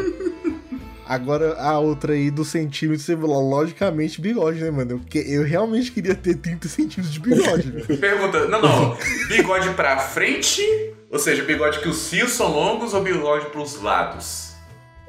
[1.06, 4.92] Agora, a outra aí do centímetro, você falou, logicamente, bigode, né, mano?
[4.92, 7.98] Eu, que- eu realmente queria ter 30 centímetros de bigode, velho.
[7.98, 8.96] Pergunta, não, não.
[9.28, 10.62] Bigode pra frente?
[11.10, 14.53] Ou seja, bigode que os fios são longos ou bigode pros lados?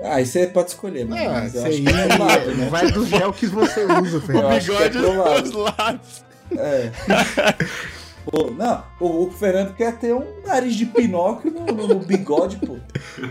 [0.03, 1.21] Ah, isso aí pode escolher, mano.
[1.21, 2.67] Ah, mas isso eu acho aí que é pro lado, né?
[2.69, 4.49] vai do gel que você usa, Fernando.
[4.63, 5.41] que é Bigode lado.
[5.41, 6.25] dos lados.
[6.57, 6.91] É.
[8.25, 12.77] Pô, não, o, o Fernando quer ter um nariz de Pinóquio no, no- bigode, pô.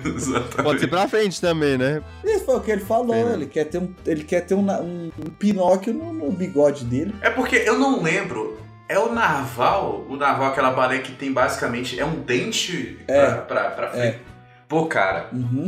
[0.05, 0.62] Exatamente.
[0.62, 2.00] Pode ser pra frente também, né?
[2.24, 3.12] Isso foi o que ele falou.
[3.12, 3.35] Fernando.
[3.35, 7.12] Ele quer ter um, ele quer ter um, um- um Pinóquio no, no bigode dele.
[7.22, 8.57] É porque eu não lembro.
[8.88, 10.07] É o narval?
[10.09, 11.98] O narval, aquela baleia que tem basicamente.
[11.98, 13.27] É um dente É.
[13.27, 14.20] pra, pra, pra frente.
[14.68, 15.27] Pô, cara.
[15.33, 15.66] Uhum.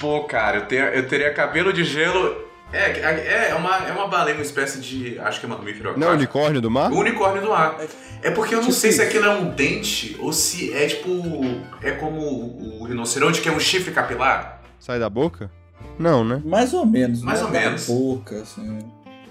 [0.00, 2.44] Pô, cara, eu, tenho, eu teria cabelo de gelo.
[2.72, 5.18] É, é, é, uma, é uma baleia, uma espécie de.
[5.20, 6.90] Acho que é mamífero Não unicórnio do mar?
[6.92, 7.76] O unicórnio do ar.
[8.22, 9.06] É porque eu não Tipo sei se isso.
[9.08, 11.08] aquilo é um dente ou se é tipo.
[11.80, 14.62] É como o, o rinoceronte, que é um chifre capilar.
[14.80, 15.50] Sai da boca?
[15.98, 16.42] Não, né?
[16.44, 17.22] Mais ou menos.
[17.22, 17.46] Mais né?
[17.46, 17.86] ou Da menos.
[17.86, 18.78] Boca, assim.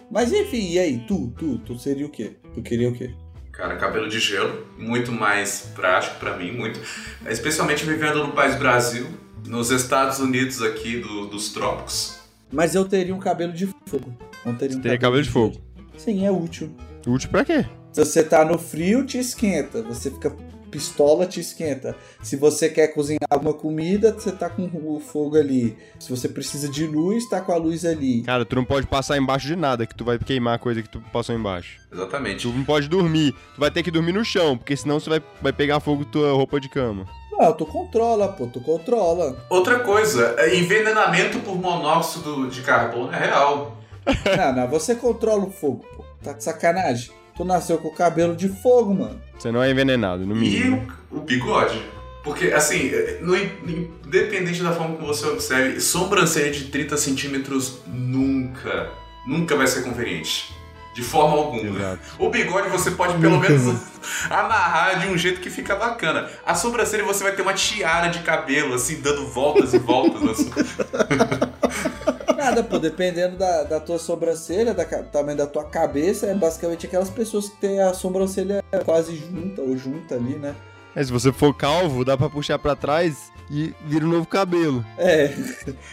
[0.10, 1.00] Mas enfim, e aí?
[1.00, 2.38] Tu, tu, tu seria o quê?
[2.54, 3.12] Tu queria o quê?
[3.52, 6.80] Cara, cabelo de gelo, muito mais prático pra mim, muito.
[7.28, 9.08] Especialmente vivendo no país Brasil,
[9.46, 12.20] nos Estados Unidos aqui do- dos trópicos.
[12.52, 14.14] Mas eu teria um cabelo de fogo.
[14.46, 15.54] Não teria um Teria cabelo de fogo.
[15.54, 15.66] gelo.
[15.98, 16.70] Sim, é útil.
[17.08, 17.66] Útil pra quê?
[17.92, 19.82] Se você tá no frio, te esquenta.
[19.84, 20.36] Você fica
[20.70, 21.96] pistola, te esquenta.
[22.22, 25.78] Se você quer cozinhar alguma comida, você tá com o fogo ali.
[26.00, 28.22] Se você precisa de luz, tá com a luz ali.
[28.24, 30.90] Cara, tu não pode passar embaixo de nada, que tu vai queimar a coisa que
[30.90, 31.80] tu passou embaixo.
[31.92, 32.42] Exatamente.
[32.44, 33.34] Tu não pode dormir.
[33.56, 36.34] Tu vai ter que dormir no chão, porque senão você vai, vai pegar fogo tua
[36.34, 37.06] roupa de cama.
[37.38, 39.36] Não, tu controla, pô, tu controla.
[39.50, 43.78] Outra coisa, é, envenenamento por monóxido de carbono é real.
[44.38, 46.04] não, não, você controla o fogo, pô.
[46.24, 47.12] Tá de sacanagem.
[47.36, 49.22] Tu nasceu com o cabelo de fogo, mano.
[49.38, 50.88] Você não é envenenado, no E mínimo.
[51.12, 51.82] o, o bigode.
[52.24, 52.90] Porque, assim,
[53.22, 58.90] no, independente da forma que você observe, sobrancelha de 30 centímetros nunca,
[59.28, 60.56] nunca vai ser conveniente.
[60.96, 61.62] De forma alguma.
[61.62, 62.00] Exato.
[62.18, 63.82] O bigode você pode pelo menos
[64.30, 66.30] amarrar de um jeito que fica bacana.
[66.46, 70.38] A sobrancelha você vai ter uma tiara de cabelo, assim, dando voltas e voltas.
[72.38, 77.10] Nada, pô, dependendo da, da tua sobrancelha, da, tamanho da tua cabeça, é basicamente aquelas
[77.10, 80.56] pessoas que têm a sobrancelha quase junta ou junta ali, né?
[80.96, 84.86] É, se você for calvo, dá pra puxar pra trás e vira um novo cabelo.
[84.98, 85.34] É,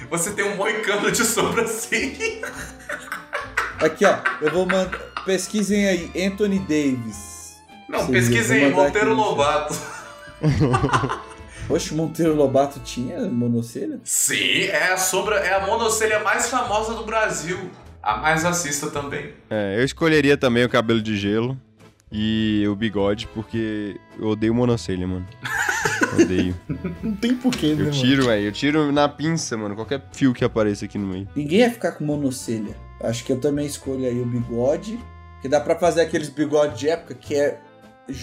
[0.08, 2.42] Você tem um moicano de sobrancelha.
[3.85, 4.99] aqui ó, eu vou mandar.
[5.25, 7.57] Pesquisem aí, Anthony Davis.
[7.88, 9.75] Não, Sim, pesquisem mandar Monteiro Lobato.
[11.68, 14.01] Oxe, Monteiro Lobato tinha monocelha?
[14.03, 17.59] Sim, é a sombra, é a monocelha mais famosa do Brasil.
[18.03, 19.33] a mais racista também.
[19.49, 21.57] É, eu escolheria também o cabelo de gelo
[22.11, 25.27] e o bigode, porque eu odeio monocelha, mano.
[26.21, 26.55] Odeio.
[27.03, 28.45] Não tem porquê, né, Eu tiro, velho.
[28.45, 29.75] Eu tiro na pinça, mano.
[29.75, 31.27] Qualquer fio que apareça aqui no meio.
[31.35, 32.77] Ninguém ia ficar com monocelha.
[33.02, 34.98] Acho que eu também escolho aí o bigode.
[35.40, 37.58] Que dá pra fazer aqueles bigodes de época que é,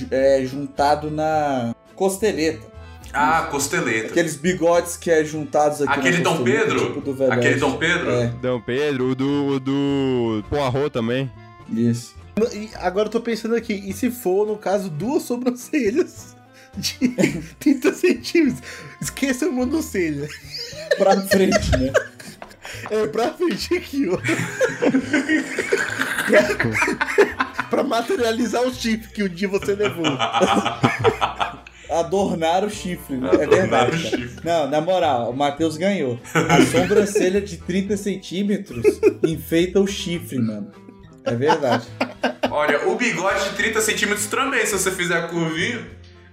[0.09, 2.65] é juntado na costeleta.
[3.11, 4.07] Ah, costeleta.
[4.07, 6.79] Aqueles bigodes que é juntados aqui Aquele Dom Pedro?
[6.79, 7.23] Tipo do.
[7.31, 8.11] Aquele Dom Pedro?
[8.11, 11.29] É, Dom Pedro, o do, o do Poirot também.
[11.71, 12.15] isso.
[12.53, 16.35] E agora eu tô pensando aqui, e se for, no caso, duas sobrancelhas
[16.77, 17.09] de
[17.59, 18.61] 30 centímetros?
[19.01, 20.27] Esqueça a monocelha.
[20.97, 21.91] Pra frente, né?
[22.89, 24.17] É pra frente aqui, ó.
[27.69, 30.05] pra materializar o chifre que um dia você levou.
[31.89, 33.29] Adornar o chifre, né?
[33.32, 33.97] É Adornar verdade.
[33.97, 34.17] o cara.
[34.17, 34.41] chifre.
[34.43, 36.19] Não, na moral, o Matheus ganhou.
[36.34, 38.86] A sobrancelha de 30 centímetros
[39.23, 40.71] enfeita o chifre, mano.
[41.25, 41.88] É verdade.
[42.49, 45.27] Olha, o bigode de 30 centímetros também, se você fizer a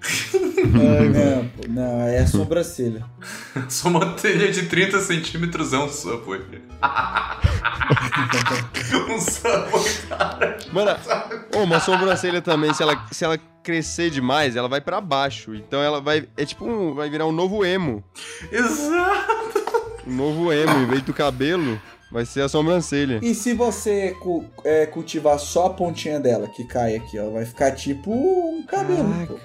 [0.01, 1.37] curvinha.
[1.37, 3.05] Não, pô, não, é a sobrancelha.
[3.69, 6.43] Sua mantelha de 30 centímetros é um Subway.
[9.11, 10.59] um Subway, cara.
[10.73, 10.97] Mano,
[11.55, 15.55] uma sobrancelha também, se ela, se ela crescer demais, ela vai pra baixo.
[15.55, 16.29] Então ela vai.
[16.37, 16.95] É tipo um.
[16.95, 18.03] Vai virar um novo emo.
[18.51, 19.65] Exato.
[20.07, 20.79] Um novo emo.
[20.79, 21.81] Em vez do cabelo,
[22.13, 23.19] vai ser a sobrancelha.
[23.23, 27.45] E se você cu- é, cultivar só a pontinha dela, que cai aqui, ó, vai
[27.45, 29.39] ficar tipo um cabelo, pô.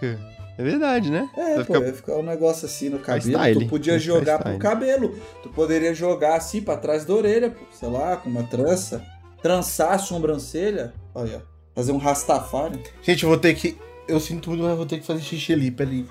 [0.62, 1.30] É verdade, né?
[1.36, 3.32] É, vai pô, ficar- ia ficar um negócio assim no cabelo.
[3.32, 3.60] style.
[3.66, 5.16] Tu podia ficar jogar pro cabelo.
[5.42, 9.04] Tu poderia jogar assim pra trás da orelha, pô, sei lá, com uma trança.
[9.42, 10.94] Trançar a sobrancelha.
[11.16, 11.44] Olha,
[11.74, 12.80] fazer um rastafari.
[13.02, 13.76] Gente, eu vou ter que.
[14.08, 16.06] Eu sinto muito, mas eu vou ter que fazer xixi ali, peraí.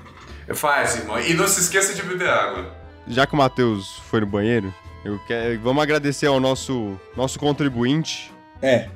[0.54, 1.20] Faz, irmão.
[1.20, 2.74] E não se esqueça de beber água.
[3.06, 4.72] Já que o Matheus foi no banheiro,
[5.04, 8.88] eu quero, vamos agradecer ao nosso, nosso contribuinte, É,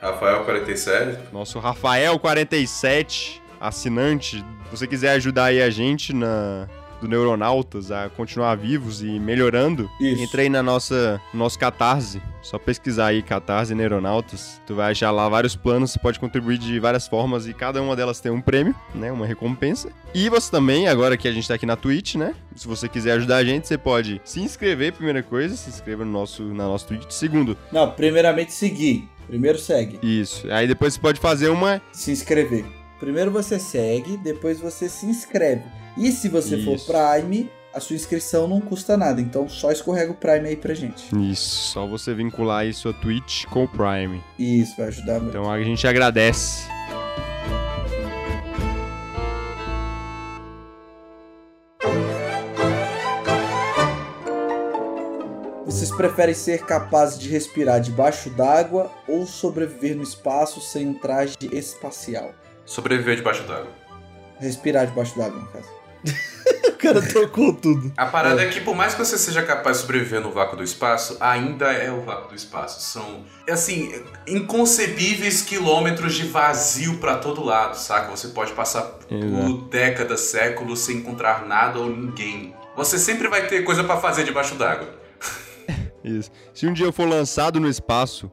[0.00, 1.18] Rafael 47.
[1.32, 4.44] nosso Rafael47, assinante.
[4.70, 6.68] Você quiser ajudar aí a gente na
[7.00, 10.22] do Neuronautas a continuar vivos e melhorando, Isso.
[10.22, 12.22] entra aí na nossa no nosso Catarse.
[12.40, 14.60] Só pesquisar aí Catarse Neuronautas.
[14.64, 17.96] Tu vai achar lá vários planos, você pode contribuir de várias formas e cada uma
[17.96, 19.10] delas tem um prêmio, né?
[19.10, 19.90] Uma recompensa.
[20.14, 22.36] E você também, agora que a gente tá aqui na Twitch, né?
[22.54, 26.12] Se você quiser ajudar a gente, você pode se inscrever, primeira coisa, se inscreva no
[26.12, 27.10] nosso, na nossa Twitch.
[27.10, 29.08] Segundo, Não, primeiramente seguir.
[29.26, 29.98] Primeiro segue.
[30.02, 30.46] isso.
[30.52, 32.64] Aí depois você pode fazer uma Se inscrever.
[33.02, 35.64] Primeiro você segue, depois você se inscreve.
[35.98, 36.86] E se você for Isso.
[36.86, 39.20] Prime, a sua inscrição não custa nada.
[39.20, 41.10] Então só escorrega o Prime aí pra gente.
[41.18, 44.22] Isso, só você vincular aí sua Twitch com o Prime.
[44.38, 45.30] Isso, vai ajudar muito.
[45.30, 46.62] Então a gente agradece.
[55.66, 61.34] Vocês preferem ser capazes de respirar debaixo d'água ou sobreviver no espaço sem um traje
[61.50, 62.32] espacial?
[62.64, 63.70] Sobreviver debaixo d'água.
[64.38, 65.68] Respirar debaixo d'água, no caso.
[66.68, 67.92] O cara trocou tudo.
[67.96, 68.48] A parada é.
[68.48, 71.92] que, por mais que você seja capaz de sobreviver no vácuo do espaço, ainda é
[71.92, 72.80] o vácuo do espaço.
[72.80, 78.10] São, assim, inconcebíveis quilômetros de vazio pra todo lado, saca?
[78.10, 82.52] Você pode passar por décadas, séculos sem encontrar nada ou ninguém.
[82.76, 84.92] Você sempre vai ter coisa pra fazer debaixo d'água.
[86.02, 86.32] Isso.
[86.52, 88.28] Se um dia eu for lançado no espaço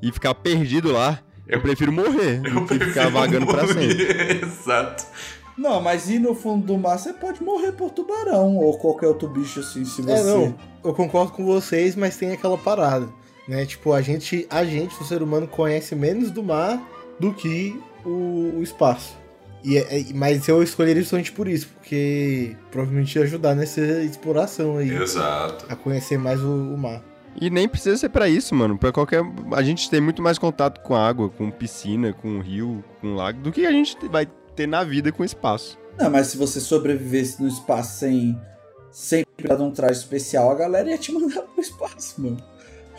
[0.00, 1.18] e ficar perdido lá,
[1.50, 3.74] eu, prefiro morrer do que ficar vagando pra morrer.
[3.96, 4.40] sempre.
[4.46, 5.04] Exato.
[5.56, 9.28] Não, mas ir no fundo do mar, você pode morrer por tubarão ou qualquer outro
[9.28, 10.12] bicho assim, se você...
[10.12, 13.08] É, não, eu concordo com vocês, mas tem aquela parada,
[13.46, 13.66] né?
[13.66, 16.80] Tipo, a gente, a gente, o ser humano, conhece menos do mar
[17.18, 19.18] do que o, o espaço.
[19.62, 24.78] E, é- é- mas eu escolheria justamente por isso, porque provavelmente ia ajudar nessa exploração
[24.78, 25.66] aí, Exato.
[25.68, 27.02] a conhecer mais o, o mar.
[27.36, 28.76] E nem precisa ser pra isso, mano.
[28.78, 29.22] Pra qualquer.
[29.52, 33.52] A gente tem muito mais contato com água, com piscina, com rio, com lago, do
[33.52, 35.78] que a gente vai ter na vida com espaço.
[35.98, 38.38] Não, mas se você sobrevivesse no espaço sem,
[38.90, 42.36] sem precisar de um traje especial, a galera ia te mandar pro espaço, mano.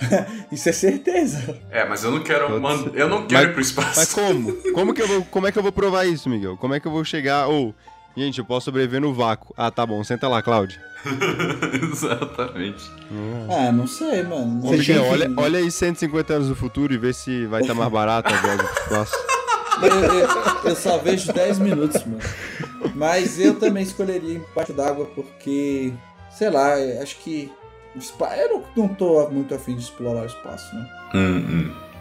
[0.52, 1.60] Isso é certeza.
[1.70, 4.00] É, mas eu não quero, man- eu não quero Mas- ir pro espaço.
[4.00, 4.54] Mas como?
[4.74, 6.58] Como que eu vou, como é que eu vou provar isso, Miguel?
[6.58, 7.48] Como é que eu vou chegar.
[7.48, 7.76] Ou,
[8.15, 9.54] gente, eu posso sobreviver no vácuo.
[9.58, 10.80] Ah, tá bom, senta lá, Cláudio.
[11.91, 12.84] Exatamente.
[13.50, 14.65] Ah, não sei, mano.
[14.67, 17.91] Ô, Miguel, olha, olha aí 150 anos no futuro e vê se vai estar mais
[17.91, 18.66] barato a viagem.
[19.82, 20.28] Eu, eu-
[20.66, 22.20] eu só vejo 10 minutos, mano.
[22.93, 25.93] Mas eu também escolheria embaixo d'água porque,
[26.30, 27.51] sei lá, acho que.
[28.39, 30.88] Eu não, tô muito afim de explorar o espaço, né?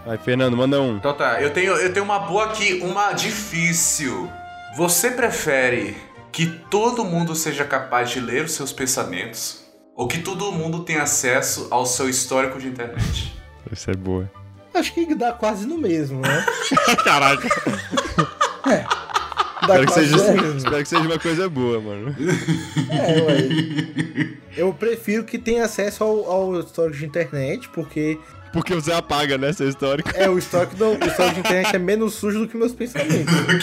[0.06, 0.96] Vai, Fernando, manda um.
[0.96, 4.30] Então tá, eu tenho, eu tenho uma boa aqui, uma difícil.
[4.76, 5.96] Você prefere
[6.32, 9.64] que todo mundo seja capaz de ler os seus pensamentos
[9.96, 13.34] ou que todo mundo tenha acesso ao seu histórico de internet?
[13.70, 14.30] Isso é boa.
[14.72, 16.46] Acho que dá quase no mesmo, né?
[17.04, 17.48] Caraca.
[19.66, 20.58] Dá Espero que, quase seja, no mesmo.
[20.58, 22.16] espero que seja uma coisa boa, mano.
[22.90, 24.28] É, ué.
[24.56, 28.18] Eu prefiro que tenha acesso ao, ao histórico de internet, porque
[28.52, 30.10] Porque você apaga, né, seu histórico.
[30.14, 33.32] é o histórico, do, o histórico de internet é menos sujo do que meus pensamentos.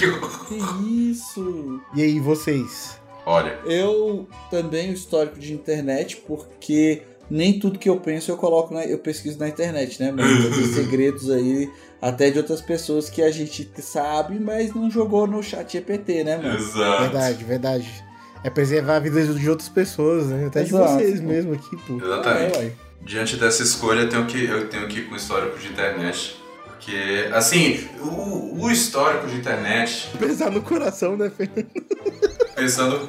[0.47, 1.81] Que isso?
[1.93, 2.99] E aí, vocês?
[3.25, 8.73] Olha, Eu também o histórico de internet, porque nem tudo que eu penso eu coloco
[8.73, 10.11] na, eu pesquiso na internet, né?
[10.11, 11.69] Mas tem segredos aí,
[12.01, 16.37] até de outras pessoas que a gente sabe, mas não jogou no chat GPT, né,
[16.37, 16.57] mano?
[16.57, 17.01] exato.
[17.01, 18.05] Verdade, verdade.
[18.43, 20.45] É preservar a vida de outras pessoas, né?
[20.45, 20.93] Até de Exato.
[20.93, 21.97] vocês mesmo aqui, pô.
[21.97, 22.57] Exatamente.
[22.59, 22.86] É.
[23.01, 26.35] Diante dessa escolha, eu tenho que, eu tenho que ir com o histórico de internet.
[26.65, 31.67] Porque, assim, o, o histórico de internet, Pesar no coração, né, Fernando?
[32.55, 33.07] pensando.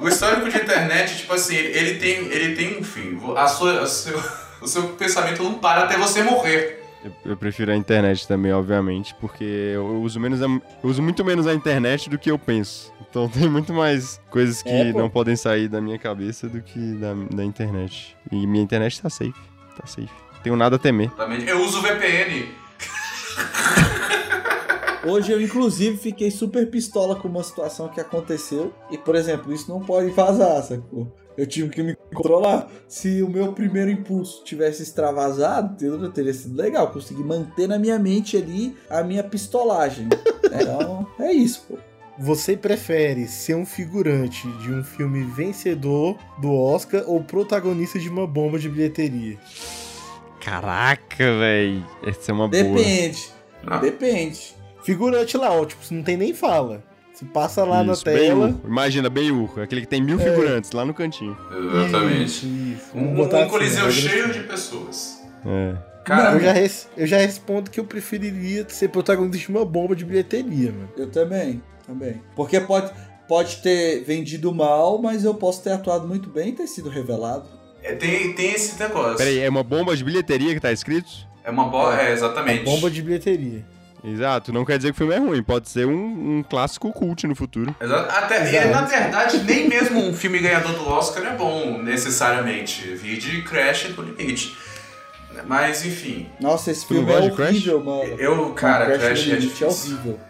[0.00, 3.18] O histórico de internet, tipo assim, ele tem, ele tem um fim.
[3.36, 4.18] A sua, a seu,
[4.62, 6.82] o seu pensamento não para até você morrer.
[7.04, 9.44] Eu, eu prefiro a internet também, obviamente, porque
[9.74, 12.92] eu uso, menos a- eu uso muito menos a internet do que eu penso.
[13.10, 16.94] Então tem muito mais coisas que É, não podem sair da minha cabeça do que
[16.94, 18.16] da, da internet.
[18.30, 19.34] E minha internet tá safe.
[19.76, 20.08] Tá safe.
[20.42, 21.10] Tenho nada a temer.
[21.46, 22.48] Eu uso VPN.
[25.04, 28.72] Hoje eu, inclusive, fiquei super pistola com uma situação que aconteceu.
[28.90, 31.10] E, por exemplo, isso não pode vazar, sacou?
[31.36, 32.68] Eu tive que me controlar.
[32.86, 36.10] Se o meu primeiro impulso tivesse extravasado, entendeu?
[36.12, 36.88] teria sido legal.
[36.92, 40.08] Consegui manter na minha mente ali a minha pistolagem.
[40.52, 41.78] Então, é isso, pô.
[42.20, 48.26] Você prefere ser um figurante de um filme vencedor do Oscar ou protagonista de uma
[48.26, 49.38] bomba de bilheteria?
[50.38, 51.82] Caraca, véi.
[52.06, 52.62] Essa é uma boa.
[52.62, 53.30] Depende.
[53.66, 53.78] Ah.
[53.78, 54.54] Depende.
[54.84, 56.84] Figurante lá, ó, tipo, não tem nem fala.
[57.14, 58.46] Você passa lá Isso, na tela.
[58.48, 58.60] Ben-Hur.
[58.66, 59.08] Imagina,
[59.62, 61.34] aquele que tem mil figurantes lá no cantinho.
[61.50, 62.24] Exatamente.
[62.24, 62.90] Isso, isso.
[62.98, 64.10] Um, botar um coliseu assim, né?
[64.10, 65.22] cheio de pessoas.
[65.46, 65.89] É.
[66.16, 69.94] Cara, Eu já, res- eu já respondo que eu preferiria ser protagonista de uma bomba
[69.96, 70.88] de bilheteria, mano.
[70.96, 71.62] Eu também.
[71.86, 72.20] Também.
[72.36, 72.90] Porque pode,
[73.28, 77.48] pode ter vendido mal, mas eu posso ter atuado muito bem e ter sido revelado.
[77.82, 79.16] é, tem, tem esse negócio.
[79.16, 81.08] Pera aí, é uma bomba de bilheteria que tá escrito?
[81.42, 82.00] É uma bola.
[82.00, 82.64] É, exatamente.
[82.64, 83.64] Bomba de bilheteria.
[84.02, 87.26] Exato, não quer dizer que o filme é ruim, pode ser um, um clássico cult
[87.26, 87.76] no futuro.
[87.78, 88.68] Exa- Até, e, Exato.
[88.70, 92.82] na verdade, nem mesmo um filme ganhador do Oscar é bom, necessariamente.
[92.94, 94.56] Vide Crash do Limite.
[95.46, 96.28] Mas, enfim.
[96.40, 98.02] Nossa, esse Tu filme é horrível, mano.
[98.18, 99.68] Eu, cara, Crash Crash é é difícil.
[99.96, 100.20] horrível.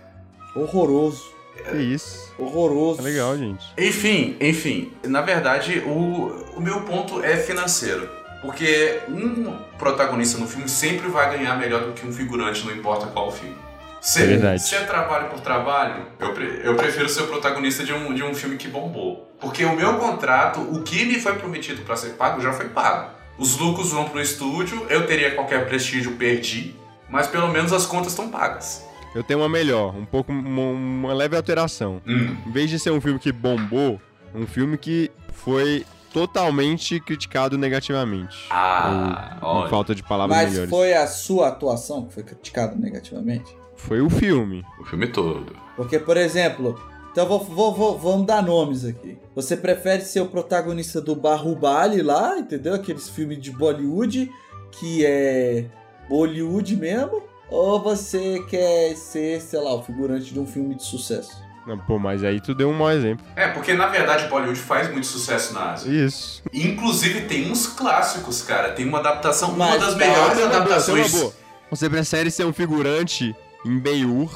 [0.54, 1.24] Horroroso.
[1.70, 2.32] Que isso.
[2.38, 2.98] Horroroso.
[2.98, 3.64] Tá legal, gente.
[3.76, 4.92] Enfim, enfim.
[5.04, 8.08] Na verdade, o, o meu ponto é financeiro.
[8.42, 13.06] Porque um protagonista no filme sempre vai ganhar melhor do que um figurante, não importa
[13.08, 13.54] qual filme.
[14.00, 14.62] Se É verdade.
[14.62, 18.22] se é trabalho por trabalho, eu, pre- eu prefiro ser o protagonista de um, de
[18.22, 19.30] um filme que bombou.
[19.38, 23.10] Porque o meu contrato, o que me foi prometido para ser pago, já foi pago.
[23.40, 26.76] Os lucros vão pro estúdio, eu teria qualquer prestígio, perdi.
[27.08, 28.86] Mas pelo menos as contas estão pagas.
[29.14, 32.02] Eu tenho uma melhor, um pouco, uma, uma leve alteração.
[32.06, 32.36] Hum.
[32.46, 33.98] Em vez de ser um filme que bombou,
[34.34, 38.46] um filme que foi totalmente criticado negativamente.
[38.50, 40.70] Ah, Ou, falta de palavras Mas melhores.
[40.70, 43.56] foi a sua atuação que foi criticada negativamente?
[43.74, 44.64] Foi o filme.
[44.78, 45.56] O filme todo.
[45.76, 46.78] Porque, por exemplo,
[47.10, 49.18] então vou, vou- vou- vamos dar nomes aqui.
[49.34, 52.74] Você prefere ser o protagonista do Barrubali lá, entendeu?
[52.74, 54.30] Aqueles filmes de Bollywood,
[54.72, 55.66] que é
[56.08, 57.22] Bollywood mesmo?
[57.48, 61.36] Ou você quer ser, sei lá, o figurante de um filme de sucesso?
[61.66, 63.24] Não, Pô, mas aí tu deu um mau exemplo.
[63.36, 65.90] É, porque na verdade Bollywood faz muito sucesso na Ásia.
[66.06, 66.42] Isso.
[66.52, 68.70] Inclusive tem uns clássicos, cara.
[68.72, 71.32] Tem uma adaptação, uma Mas das tá, melhores Tem uma tem uma adaptações.
[71.70, 73.34] Você prefere ser um figurante
[73.64, 74.30] em Ben-Hur,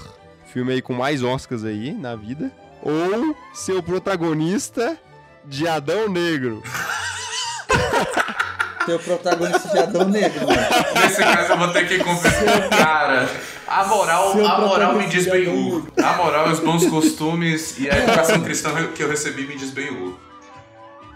[0.54, 4.96] filme aí com mais Oscars aí na vida, ou ser o protagonista
[5.44, 6.62] de Adão Negro?
[8.86, 10.60] Ter o protagonista de Adão Negro, mano.
[11.02, 12.68] Nesse caso eu vou ter que conversar.
[12.68, 13.26] Cara,
[13.66, 15.88] a moral, Seu a moral me diz bem é U.
[16.02, 19.90] A moral, os bons costumes e a educação cristã que eu recebi me diz bem
[19.90, 20.20] U.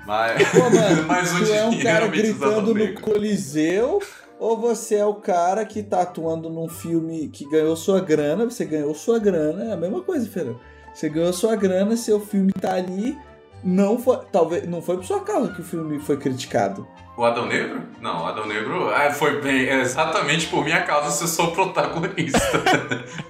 [0.06, 3.00] Mas, Pô, mano, mas o tu é um dinheiro cara me diz Adão gritando no.
[3.02, 4.02] Coliseu,
[4.38, 8.64] ou você é o cara que tá atuando num filme que ganhou sua grana, você
[8.64, 10.60] ganhou sua grana, é a mesma coisa, Fernando.
[10.94, 13.16] Você ganhou sua grana, seu filme tá ali,
[13.62, 16.86] não foi, talvez, não foi por sua causa que o filme foi criticado.
[17.16, 17.82] O Adão Negro?
[18.00, 21.46] Não, o Adão Negro ah, foi bem, é exatamente por minha causa se eu sou
[21.46, 22.38] o protagonista.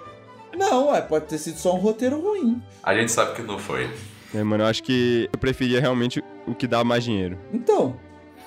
[0.58, 2.60] Não, é, pode ter sido só um roteiro ruim.
[2.82, 3.88] a gente sabe que não foi.
[4.34, 7.38] É, mano, eu acho que eu preferia realmente o que dá mais dinheiro.
[7.52, 7.96] Então,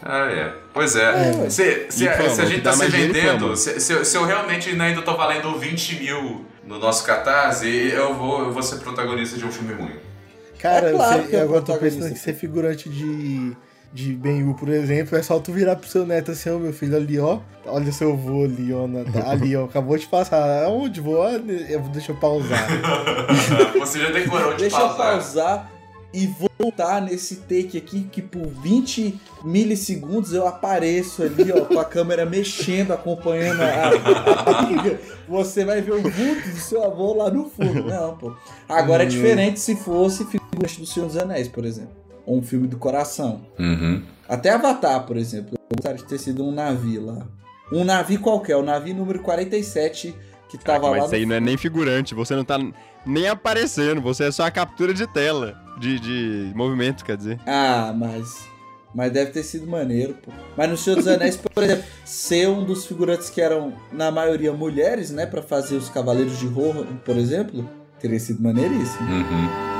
[0.03, 0.53] Ah, é.
[0.73, 1.45] Pois é.
[1.45, 4.17] É, se, se, a- fama, se a gente tá se vendendo, se, se eu, se
[4.17, 8.77] eu realmente ainda tô valendo 20 mil no nosso catarse, eu vou, eu vou ser
[8.77, 9.95] protagonista de um filme ruim.
[10.59, 13.55] Cara, É claro você- que é agora eu tô pensando que ser figurante de,
[13.93, 16.95] de Ben-Hur, por exemplo, é só tu virar pro seu neto assim, ó, meu filho,
[16.95, 17.39] ali, ó.
[17.65, 18.87] Olha seu vô ali, ó.
[18.87, 19.65] na- Ali, ó.
[19.65, 20.63] Acabou de passar.
[20.65, 21.27] Aonde vou?
[21.29, 22.67] Eu- Deixa eu pausar.
[23.79, 25.69] Você já decorou de Deixa eu pausar.
[26.13, 31.85] E voltar nesse take aqui que por 20 milissegundos eu apareço ali, ó, com a
[31.85, 34.99] câmera mexendo, acompanhando a, a amiga.
[35.27, 37.83] Você vai ver o vulto do seu avô lá no fundo.
[37.83, 38.35] Não, pô.
[38.67, 41.95] Agora é diferente se fosse figurante do Senhor dos Anéis, por exemplo.
[42.25, 43.41] Ou um filme do coração.
[43.57, 44.03] Uhum.
[44.27, 45.51] Até Avatar, por exemplo.
[45.53, 47.27] Eu gostaria de ter sido um navio lá.
[47.71, 50.13] Um navio qualquer, o navio número 47
[50.57, 52.59] que tava lá Mas no isso aí não é nem figurante, você não tá
[53.05, 57.39] nem aparecendo, você é só a captura de tela, de, de movimento, quer dizer.
[57.45, 58.49] Ah, mas.
[58.93, 60.33] Mas deve ter sido maneiro, pô.
[60.57, 64.51] Mas no Senhor dos Anéis, por exemplo, ser um dos figurantes que eram, na maioria,
[64.51, 65.25] mulheres, né?
[65.25, 67.69] Pra fazer os Cavaleiros de Rohan, por exemplo,
[68.01, 69.09] teria sido maneiríssimo.
[69.09, 69.71] Uhum.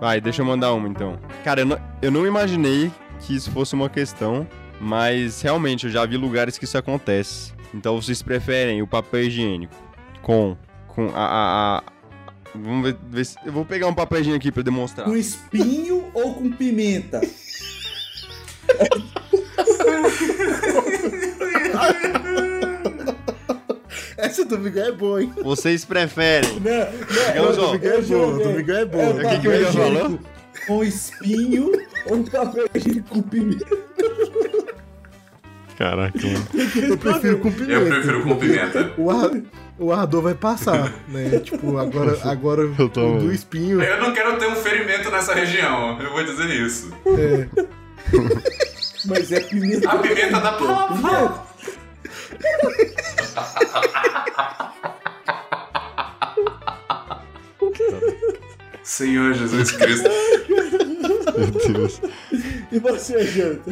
[0.00, 1.16] Vai, deixa eu mandar uma então.
[1.44, 4.44] Cara, eu não, eu não imaginei que isso fosse uma questão,
[4.82, 7.52] mas realmente eu já vi lugares que isso acontece.
[7.72, 9.74] Então vocês preferem o papel higiênico
[10.20, 10.56] com.
[10.88, 11.24] com a.
[11.24, 11.82] a- a-
[12.54, 13.36] vamos ver, ver se.
[13.46, 15.06] Eu vou pegar um papel higiênico aqui pra demonstrar.
[15.06, 17.20] Com espinho ou com pimenta?
[24.16, 25.32] Essa do Miguel é boa, hein?
[25.42, 26.60] Vocês preferem.
[26.60, 29.02] Não, não, não, do Miguel é boa, do Miguel é boa.
[29.02, 30.18] É O que que o Miguel falou?
[30.66, 31.72] Com espinho
[32.06, 33.91] ou papel higiênico com pimenta?
[35.82, 36.46] Caraca, mano.
[36.88, 37.72] Eu prefiro com pimenta.
[37.72, 38.92] Eu prefiro com pimenta.
[38.96, 39.30] O, ar,
[39.80, 41.40] o ardor vai passar, né?
[41.40, 43.82] Tipo, agora, agora Eu tô- o do espinho.
[43.82, 46.92] Eu não quero ter um ferimento nessa região, eu vou dizer isso.
[47.18, 47.48] É,
[49.06, 49.90] Mas é pimenta.
[49.90, 51.42] A pimenta da palavra.
[58.82, 60.08] Senhor Jesus Cristo.
[60.48, 62.00] Meu Deus.
[62.70, 63.70] E você, Janta?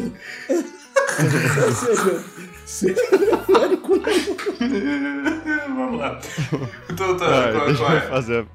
[3.47, 4.01] Prefere com
[5.75, 6.21] Vamos lá.
[6.91, 8.01] Então tá, Vai, qual, deixa qual eu é?
[8.03, 8.47] fazer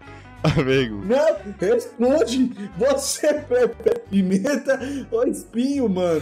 [0.43, 1.08] a, a pergunta.
[1.08, 1.38] Não,
[1.70, 2.51] responde!
[2.78, 4.80] Você prefere pimenta
[5.12, 6.22] ou espinho, mano?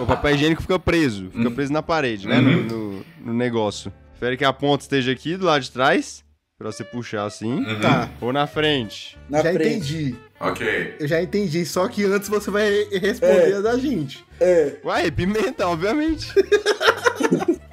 [0.00, 2.40] O papel higiênico fica preso, fica preso na parede, né?
[2.40, 3.92] No, no, no negócio.
[4.18, 6.22] Prefere que a ponta esteja aqui do lado de trás,
[6.58, 7.80] pra você puxar assim, Uhum.
[7.80, 9.16] tá, ou na frente.
[9.30, 9.76] Na já frente.
[9.94, 10.16] entendi.
[10.40, 10.96] Ok.
[10.98, 11.64] Eu já entendi.
[11.66, 13.56] Só que antes você vai responder É.
[13.56, 14.24] a da gente.
[14.40, 14.76] É.
[14.82, 16.32] Uai, pimenta, obviamente.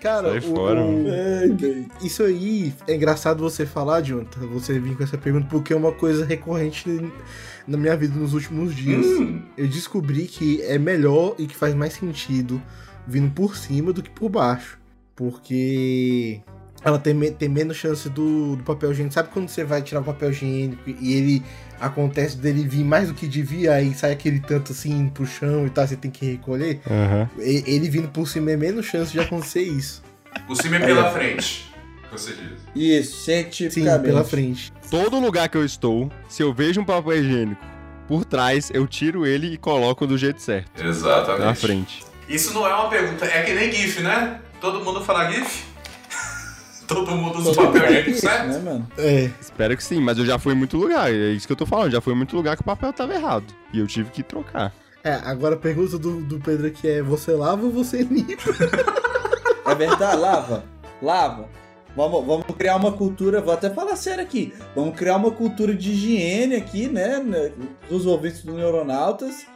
[0.00, 1.88] Cara, Sai o- fora, o- bem.
[2.02, 4.46] isso aí é engraçado você falar, Jonathan.
[4.48, 6.88] Você vir com essa pergunta, porque é uma coisa recorrente
[7.66, 9.04] na minha vida nos últimos dias.
[9.04, 12.62] Hum, Eu descobri que é melhor e que faz mais sentido
[13.06, 14.78] vindo por cima do que por baixo.
[15.16, 16.40] Porque
[16.84, 19.14] ela tem, tem menos chance do, do papel higiênico.
[19.14, 21.42] Sabe quando você vai tirar o papel higiênico e ele
[21.80, 25.70] acontece dele vir mais do que devia, aí sai aquele tanto assim pro chão e
[25.70, 26.80] tal, você tem que recolher?
[26.90, 27.28] Aham.
[27.38, 30.02] E- Ele vindo por cima é menos chance de acontecer isso.
[30.48, 31.68] o cima é pela frente.
[32.10, 32.62] Você diz.
[32.74, 34.02] Isso, Sim, cientificamente.
[34.02, 34.72] pela frente.
[34.90, 37.60] Todo lugar que eu estou, se eu vejo um papel higiênico
[38.06, 40.82] por trás, eu tiro ele e coloco do jeito certo.
[40.82, 41.44] Exatamente.
[41.44, 42.04] Na frente.
[42.26, 44.40] Isso não é uma pergunta, é que nem GIF, né?
[44.60, 45.64] Todo mundo fala GIF?
[46.88, 48.46] Todo mundo usa Todo papel higiênico, isso, certo?
[48.48, 48.88] né, mano?
[48.98, 49.30] É.
[49.40, 51.12] Espero que sim, mas eu já fui em muito lugar.
[51.12, 51.92] É isso que eu tô falando.
[51.92, 53.44] Já fui em muito lugar que o papel tava errado.
[53.72, 54.72] E eu tive que trocar.
[55.04, 58.50] É, agora a pergunta do, do Pedro aqui é: você lava ou você limpa?
[59.66, 60.64] É verdade, lava.
[61.02, 61.48] Lava.
[61.94, 64.52] Vamos, vamos criar uma cultura, vou até falar sério aqui.
[64.74, 67.18] Vamos criar uma cultura de higiene aqui, né?
[67.18, 67.52] né,
[67.88, 69.46] Dos ouvintes do Neuronautas.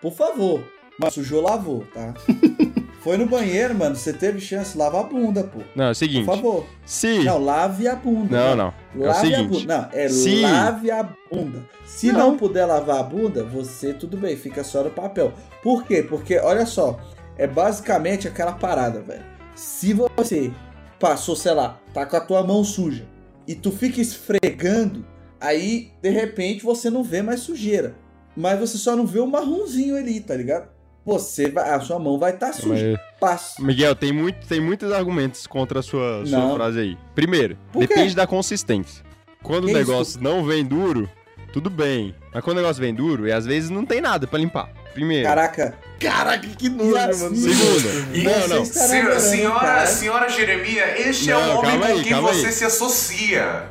[0.00, 0.62] Por favor.
[0.98, 2.14] Mas sujou, lavou, tá?
[3.00, 3.96] Foi no banheiro, mano.
[3.96, 5.60] Você teve chance, lava a bunda, pô.
[5.74, 6.26] Não, é o Por seguinte.
[6.26, 6.66] favor.
[6.84, 7.20] Se.
[7.24, 8.36] Não, lave a bunda.
[8.38, 8.72] Não, né?
[8.94, 9.02] não.
[9.02, 9.60] É o Lave a seguinte.
[9.60, 9.76] bunda.
[9.92, 11.64] Não, é se- lave a bunda.
[11.86, 12.18] Se não.
[12.32, 12.36] Não.
[12.36, 15.32] puder lavar a bunda, você tudo bem, fica só no papel.
[15.62, 16.02] Por quê?
[16.02, 17.00] Porque, olha só,
[17.38, 19.24] é basicamente aquela parada, velho.
[19.54, 20.50] Se você
[20.98, 23.06] passou, sei lá, tá com a tua mão suja
[23.48, 25.06] e tu fica esfregando,
[25.40, 27.94] aí de repente você não vê mais sujeira.
[28.36, 30.68] Mas você só não vê o marronzinho ali, tá ligado?
[31.04, 32.92] Você vai, a sua mão vai estar tá suja.
[32.92, 33.62] Mas, Passa.
[33.62, 36.98] Miguel, tem, muito, tem muitos argumentos contra a sua, sua frase aí.
[37.14, 37.86] Primeiro, Por quê?
[37.88, 39.04] depende da consistência.
[39.42, 40.22] Quando Que o negócio isso?
[40.22, 41.08] não vem duro,
[41.52, 42.14] tudo bem.
[42.32, 44.68] Mas quando o negócio vem duro, e às vezes não tem nada pra limpar.
[44.94, 45.26] Primeiro.
[45.28, 47.36] Caraca, Caraca, que nojo, mano.
[47.36, 48.16] Segunda.
[48.16, 48.64] E Não, não.
[48.64, 49.86] Senhora, senhora, cara.
[49.86, 52.52] senhora Jeremia, este é Não, o homem com aí, quem você aí.
[52.52, 53.64] se associa.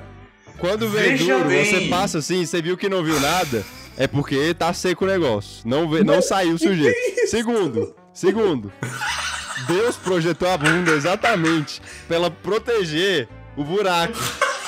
[0.58, 1.66] Quando vem Veja duro, bem.
[1.66, 3.64] você passa assim, você viu que não viu nada,
[4.00, 5.62] é porque tá seco o negócio.
[5.66, 7.28] Não, vê, não saiu sujeito.
[7.28, 8.72] Segundo, segundo.
[9.68, 14.18] Deus projetou a bunda exatamente pra ela proteger o buraco.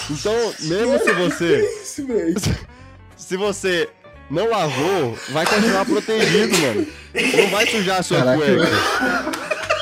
[0.09, 1.61] Então, mesmo se você.
[1.81, 2.35] Isso, velho.
[3.15, 3.87] Se você
[4.29, 6.87] não lavou, vai continuar protegido, mano.
[7.37, 8.37] Não vai sujar a sua Caraca.
[8.37, 8.67] cueca.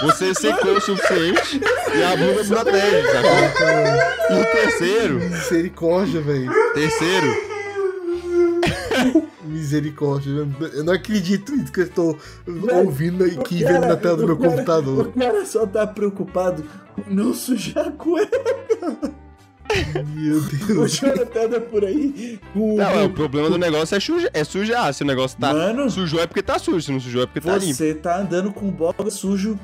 [0.04, 1.60] Você secou o suficiente
[1.96, 4.38] e a bunda protege, sacou?
[4.38, 6.52] E o terceiro, Misericórdia, velho.
[6.76, 7.36] terceiro,
[9.50, 10.48] Misericórdia.
[10.74, 12.18] Eu não- acredito nisso que eu estou
[12.74, 15.08] ouvindo aqui, O cara- vendo na tela do meu o cara- computador.
[15.08, 18.40] O cara só tá preocupado com não sujar a cueca.
[20.16, 20.92] Meu O Deus.
[20.94, 24.92] Jonathan anda por aí com Não, é, o problema do negócio é, suja, é sujar.
[24.94, 25.90] Se o negócio tá Mano.
[25.92, 27.74] sujou é porque tá sujo, se não sujou é porque tá limpo.
[27.76, 29.60] Você tá andando com boga sujo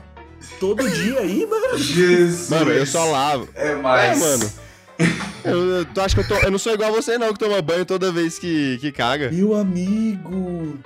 [0.60, 1.78] todo dia aí, mano?
[1.78, 2.50] Jesus.
[2.52, 3.48] Mano, eu só lavo.
[3.56, 4.20] É É, mais.
[4.20, 4.52] mano.
[5.46, 6.44] Eu, eu, tu acha que eu tô.
[6.44, 9.30] Eu não sou igual a você, não, que toma banho toda vez que, que caga.
[9.30, 10.80] Meu amigo.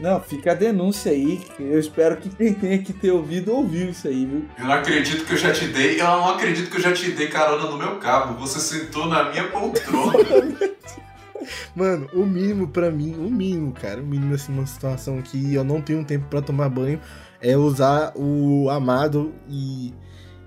[0.00, 1.42] Não, fica a denúncia aí.
[1.58, 4.46] Eu espero que quem tenha que ter ouvido ouviu isso aí, viu?
[4.58, 6.00] Eu não acredito que eu já te dei.
[6.00, 8.34] Eu não acredito que eu já te dei carona no meu carro.
[8.38, 10.12] Você sentou na minha poltrona.
[11.74, 15.64] Mano, o mínimo pra mim, o mínimo, cara, o mínimo assim, numa situação que eu
[15.64, 17.00] não tenho tempo pra tomar banho
[17.40, 19.94] é usar o amado e,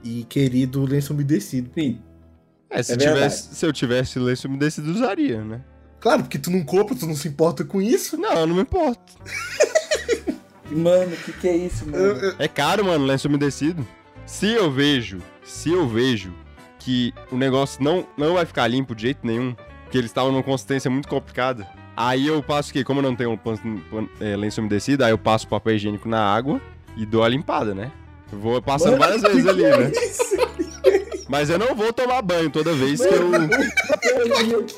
[0.03, 1.69] e querido lenço umedecido.
[1.69, 2.01] Enfim,
[2.71, 5.61] É, se, É tivesse, se eu tivesse lenço umedecido, usaria, né?
[5.99, 8.17] Claro, porque tu não compra, tu não se importa com isso.
[8.17, 9.13] Não, eu não me importo.
[10.71, 11.97] mano, o que, que é isso, mano?
[12.03, 13.85] Eu- eu- É caro, mano, lenço umedecido.
[14.25, 16.33] Se eu vejo, se eu vejo
[16.79, 19.55] que o negócio não, não vai ficar limpo de jeito nenhum,
[19.91, 22.83] que eles estavam numa consistência muito complicada, aí eu passo o quê?
[22.83, 23.57] Como eu não tenho pan-
[23.91, 26.61] pan- é, lenço umedecido, aí eu passo papel higiênico na água
[26.95, 27.91] e dou a limpada, né?
[28.31, 29.91] Eu Vou passando Mano, várias vezes que ali, que é né?
[29.91, 30.60] isso?
[31.31, 33.29] Mas eu não vou tomar banho toda vez que eu.
[33.29, 33.49] Mano,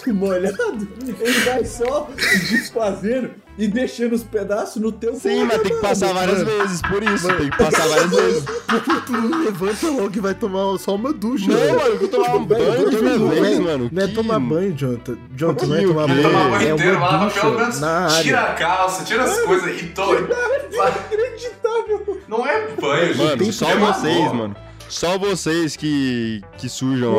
[0.07, 2.07] o molhado, ele vai só
[2.51, 6.19] desfazendo e deixando os pedaços no teu Sim, mas tem que passar mano.
[6.19, 7.27] várias vezes, por isso.
[7.37, 8.43] Tem que passar várias vezes.
[8.67, 11.47] Porque tu não levanta logo e vai tomar só uma ducha.
[11.47, 11.75] Não, velho.
[11.75, 13.89] mano, eu vou tomar um Velho, banho toda vez, mano.
[13.91, 15.17] Não é Que- tomar banho, Jonathan.
[15.35, 16.21] Jonathan, não é tomar banho.
[16.23, 17.79] Tomar banho é inteiro, uma lava ducha pelo menos.
[17.79, 18.23] na área.
[18.23, 20.01] Tira a calça, tira as coisas e to...
[20.71, 22.21] Inacreditável.
[22.27, 23.53] Não é banho, Mano, gente.
[23.53, 24.55] só é vocês, mano.
[24.93, 27.15] Só vocês que, que sujam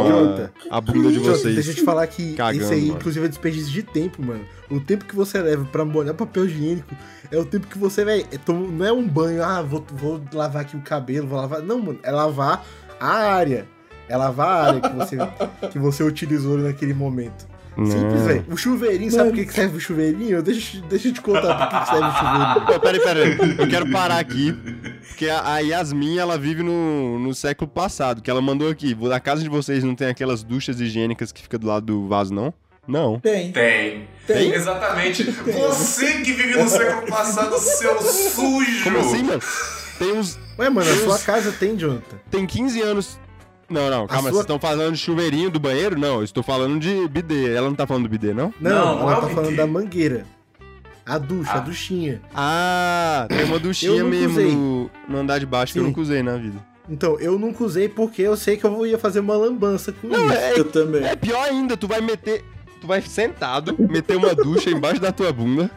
[0.70, 1.56] a, a bunda de vocês.
[1.56, 2.94] deixa eu te falar que Cagando, isso aí, mano.
[2.94, 4.44] inclusive, é desperdício de tempo, mano.
[4.70, 6.94] O tempo que você leva pra molhar papel higiênico
[7.32, 10.62] é o tempo que você, velho, é não é um banho, ah, vou, vou lavar
[10.62, 11.62] aqui o cabelo, vou lavar.
[11.62, 12.64] Não, mano, é lavar
[13.00, 13.66] a área.
[14.08, 15.16] É lavar a área que você,
[15.72, 17.44] que você utilizou naquele momento.
[17.76, 18.44] Simples, velho.
[18.48, 19.36] O chuveirinho, sabe Mano.
[19.36, 20.42] por que serve o chuveirinho?
[20.42, 22.66] Deixa, deixa eu te contar por que serve o chuveirinho.
[22.66, 23.58] Pô, peraí, peraí.
[23.58, 24.52] Eu quero parar aqui.
[25.08, 28.22] Porque a a Yasmin, ela vive no, no século passado.
[28.22, 28.94] Que ela mandou aqui.
[28.94, 32.32] Na casa de vocês não tem aquelas duchas higiênicas que fica do lado do vaso,
[32.32, 32.54] não?
[32.86, 33.18] Não.
[33.18, 33.50] Tem.
[33.50, 34.08] Tem.
[34.26, 34.52] Tem.
[34.52, 35.24] Exatamente.
[35.42, 38.84] Você que vive no século passado, seu sujo.
[38.84, 39.42] Como assim, mano?
[39.98, 40.38] Tem uns.
[40.58, 42.16] Ué, mano, a sua casa tem, Jonathan.
[42.30, 43.18] Tem 15 anos.
[43.68, 44.22] Não, não, calma.
[44.24, 45.98] sua- Vocês estão falando de chuveirinho do banheiro?
[45.98, 47.54] Não, eu estou falando de bidê.
[47.54, 48.52] Ela não tá falando do bidê, não?
[48.60, 49.34] Não, Não, não ela é o tá bidê.
[49.34, 50.26] falando da mangueira.
[51.06, 51.56] A ducha, Ah.
[51.56, 52.22] a duchinha.
[52.34, 54.52] Ah, tem uma duchinha mesmo usei.
[54.54, 55.88] no, no andar de baixo que eu Sim.
[55.88, 56.56] nunca usei na vida.
[56.88, 60.26] Então, eu nunca usei porque eu sei que eu ia fazer uma lambança com Não,
[60.26, 60.34] isso.
[60.34, 61.02] é, Eu também.
[61.04, 62.44] é pior ainda, tu vai meter.
[62.80, 65.70] Tu vai sentado, meter uma ducha embaixo da tua bunda.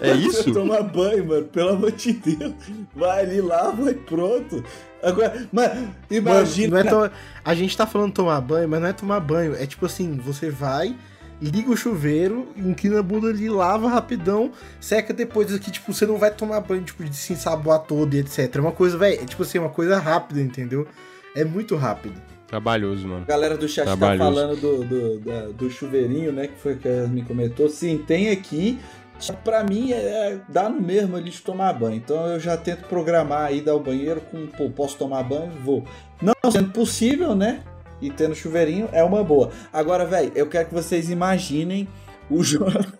[0.00, 0.52] É isso?
[0.52, 2.52] tomar banho, mano, pelo amor de Deus.
[2.94, 4.62] Vai ali, lava e pronto.
[5.02, 6.70] Agora, mano, Mano, imagina.
[6.70, 9.54] não é to- A gente tá falando tomar banho, mas não é tomar banho.
[9.54, 10.96] É tipo assim, você vai,
[11.40, 16.16] liga o chuveiro, inclina a bunda ali, lava rapidão, seca depois aqui, tipo, você não
[16.16, 18.56] vai tomar banho, tipo, de se ensaboar todo e etc.
[18.56, 20.86] É uma coisa, velho, é tipo assim, uma coisa rápida, entendeu?
[21.34, 22.20] É muito rápido.
[22.46, 23.22] Trabalhoso, mano.
[23.22, 26.46] A galera do chat tá falando do, do, da- do chuveirinho, né?
[26.46, 27.68] Que foi que a me comentou.
[27.68, 28.78] Sim, tem aqui.
[29.18, 31.96] Só que Pra mim, é, dá no mesmo ali de tomar banho.
[31.96, 35.50] Então eu já tento programar aí, dar o banheiro com, pô, posso tomar banho?
[35.64, 35.84] Vou.
[36.20, 37.60] Não sendo possível, né?
[38.00, 39.50] E tendo chuveirinho, é uma boa.
[39.72, 41.88] Agora, velho, eu quero que vocês imaginem
[42.30, 42.92] o Jonathan.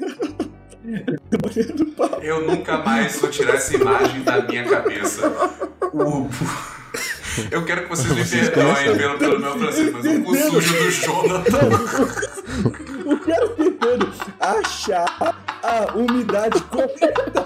[2.22, 5.30] Eu nunca mais vou tirar essa imagem da minha cabeça.
[5.92, 6.28] O-
[7.50, 10.74] Eu quero que vocês me Vocês perdoem pelo, pelo meu francês, mas o cu sujo
[10.74, 11.68] do Jonathan.
[13.06, 15.06] O cara tentando achar
[15.62, 17.44] a umidade correta.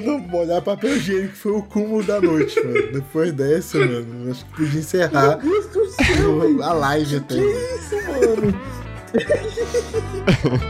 [0.00, 2.92] Não molhar papel higiênico foi o cúmulo da noite, mano.
[2.92, 7.34] Depois dessa, mano, acho que podia encerrar Deus do céu, a live até.
[7.36, 8.60] que isso, mano?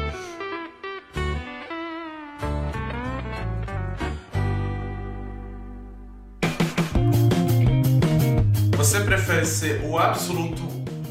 [8.90, 10.60] Você prefere ser o absoluto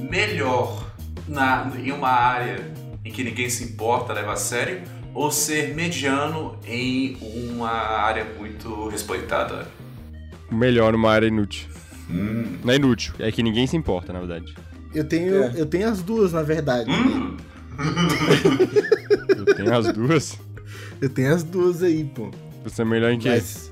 [0.01, 0.91] melhor
[1.25, 2.59] na, em uma área
[3.05, 4.81] em que ninguém se importa, leva a sério,
[5.13, 7.15] ou ser mediano em
[7.53, 9.65] uma área muito respeitada?
[10.51, 11.69] Melhor numa área inútil.
[12.09, 14.53] Não é inútil, é que ninguém se importa, na verdade.
[14.93, 15.53] Eu tenho, É.
[15.55, 16.91] eu tenho as duas, na verdade.
[16.91, 17.37] Hum,
[19.37, 20.37] Eu tenho as duas.
[20.99, 22.29] Eu tenho as duas aí, pô.
[22.65, 23.29] Você é melhor em quê?
[23.29, 23.71] Mas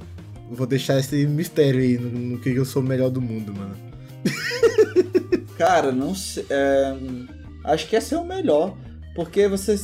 [0.50, 3.87] vou deixar esse mistério aí no, no que eu sou o melhor do mundo, mano.
[5.58, 6.46] Cara, não sei.
[6.50, 6.96] é,
[7.66, 8.76] acho que esse é o melhor.
[9.16, 9.76] Porque você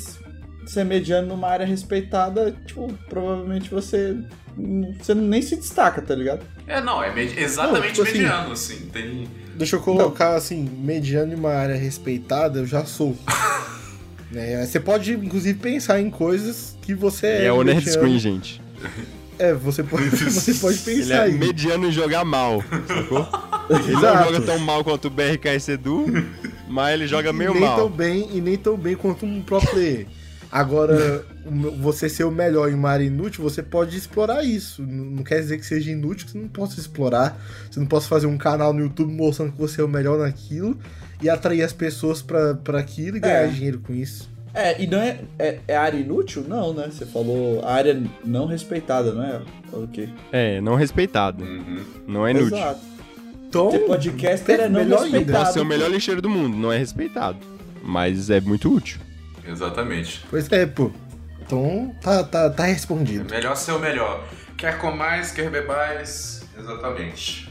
[0.67, 4.15] ser mediano numa área respeitada, tipo, provavelmente você.
[4.99, 6.41] Você nem se destaca, tá ligado?
[6.67, 8.75] É, não, é medi- exatamente Não, tipo assim- mediano, assim.
[8.93, 9.27] Tem...
[9.55, 13.15] Deixa eu colocar assim, mediano em uma área respeitada, eu já sou.
[14.31, 17.45] Né, Você pode, inclusive, pensar em coisas que você é.
[17.45, 17.87] É o Nerd.
[17.87, 18.59] Screen, gente.
[19.39, 21.33] É, você pode, você pode Ele pensar é aí.
[21.33, 23.27] mediano em jogar mal, sacou?
[23.69, 26.05] Ele não joga tão mal quanto o BRK Edu,
[26.67, 27.89] mas ele joga E meio nem tão mal.
[27.89, 30.07] bem e nem tão bem quanto um pro player.
[30.51, 31.25] Agora,
[31.81, 34.83] você ser o melhor em uma área inútil, você pode explorar isso.
[34.83, 37.41] Não quer dizer que seja inútil, que você não possa explorar.
[37.71, 40.77] Você não possa fazer um canal no YouTube mostrando que você é o melhor naquilo
[41.21, 43.47] e atrair as pessoas pra, pra aquilo e ganhar É.
[43.47, 44.29] dinheiro com isso.
[44.53, 45.59] É, e não é, é.
[45.67, 46.45] é área inútil?
[46.47, 46.89] Não, né?
[46.91, 49.41] Você falou área não respeitada, não é?
[49.71, 50.09] Ok.
[50.31, 51.43] É, não respeitado.
[51.43, 51.83] Uhum.
[52.07, 52.57] Não é inútil.
[52.57, 52.79] Exato.
[53.47, 55.37] Então, Ser podcaster é não melhor respeitado.
[55.37, 57.37] Pode ser o melhor lixeiro do mundo, não é respeitado.
[57.83, 58.99] Mas é muito útil.
[59.47, 60.23] Exatamente.
[60.29, 60.91] pois é, pô.
[61.45, 63.29] Então, tá, tá, tá É respondido.
[63.29, 64.23] melhor ser o melhor.
[64.57, 66.45] Quer comais, quer bebais.
[66.57, 67.49] Exatamente.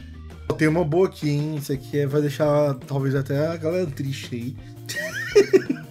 [0.57, 1.55] Tem uma boa aqui, hein?
[1.57, 4.55] Isso aqui é- vai deixar talvez até a galera triste aí.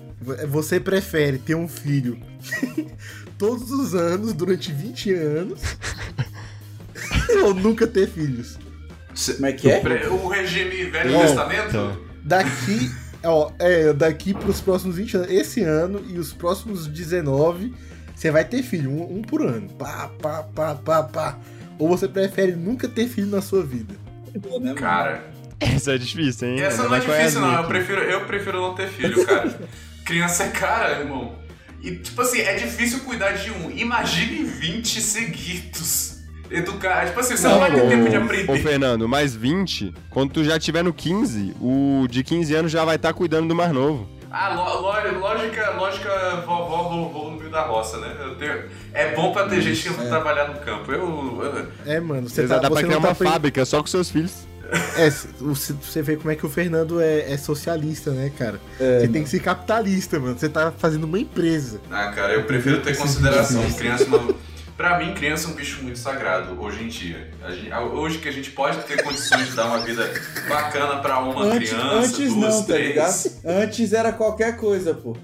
[0.48, 2.18] Você prefere ter um filho
[3.38, 5.60] todos os anos, durante 20 anos,
[7.44, 8.58] ou nunca ter filhos?
[9.34, 9.82] Como é que é?
[10.08, 11.72] O regime Velho Não, Testamento?
[11.72, 11.96] tá.
[12.24, 12.90] Daqui,
[13.24, 17.74] ó, é, daqui pros próximos 20 anos, esse ano e os próximos 19,
[18.14, 19.68] você vai ter filho, um, um por ano.
[19.70, 21.38] Pá, pá, pá, pá, pá.
[21.78, 23.94] Ou você prefere nunca ter filho na sua vida?
[24.60, 24.74] Né?
[24.74, 25.24] Cara,
[25.58, 26.60] Essa é difícil, hein?
[26.60, 27.54] essa Ainda não é difícil, não.
[27.54, 29.60] Eu prefiro, eu prefiro não ter filho, cara.
[30.12, 31.36] Criança é cara, irmão.
[31.80, 33.70] E, tipo assim, é difícil cuidar de um.
[33.70, 36.18] Imagine 20 seguidos.
[36.50, 37.06] Educar.
[37.06, 38.58] Tipo assim, você não, Não, vai ter ô- tempo de Ô, aprender.
[38.62, 42.96] Fernando, mais 20, quando tu já tiver no 15, o de 15 anos já vai
[42.96, 44.06] estar cuidando do mais novo.
[44.30, 48.14] Ah, lo- lo- lógica, lógica vovó vovô no meio da roça, né?
[48.20, 50.08] Eu tenho- é bom pra ter gente que é.
[50.08, 50.92] trabalhar no campo.
[50.92, 51.00] Eu,
[51.42, 53.64] eu- É, mano, você Você tá, dá pra você criar não tá uma aprend- fábrica
[53.64, 54.46] só com seus filhos.
[54.96, 55.10] É,
[55.40, 58.58] você vê como é que o Fernando é, é socialista, né, cara?
[58.80, 60.38] É, você tem que ser capitalista, mano.
[60.38, 61.80] Você tá fazendo uma empresa.
[61.90, 63.62] Ah, cara, eu prefiro ter consideração.
[63.72, 64.34] Criança não.
[64.76, 67.30] Pra mim, criança é um bicho muito sagrado, hoje em dia.
[67.44, 70.10] A gente- hoje que a gente pode ter condições de dar uma vida
[70.48, 72.88] bacana pra uma Antes, criança, antes duas, não, tá três.
[72.88, 73.30] ligado?
[73.44, 75.14] Antes era qualquer coisa, pô.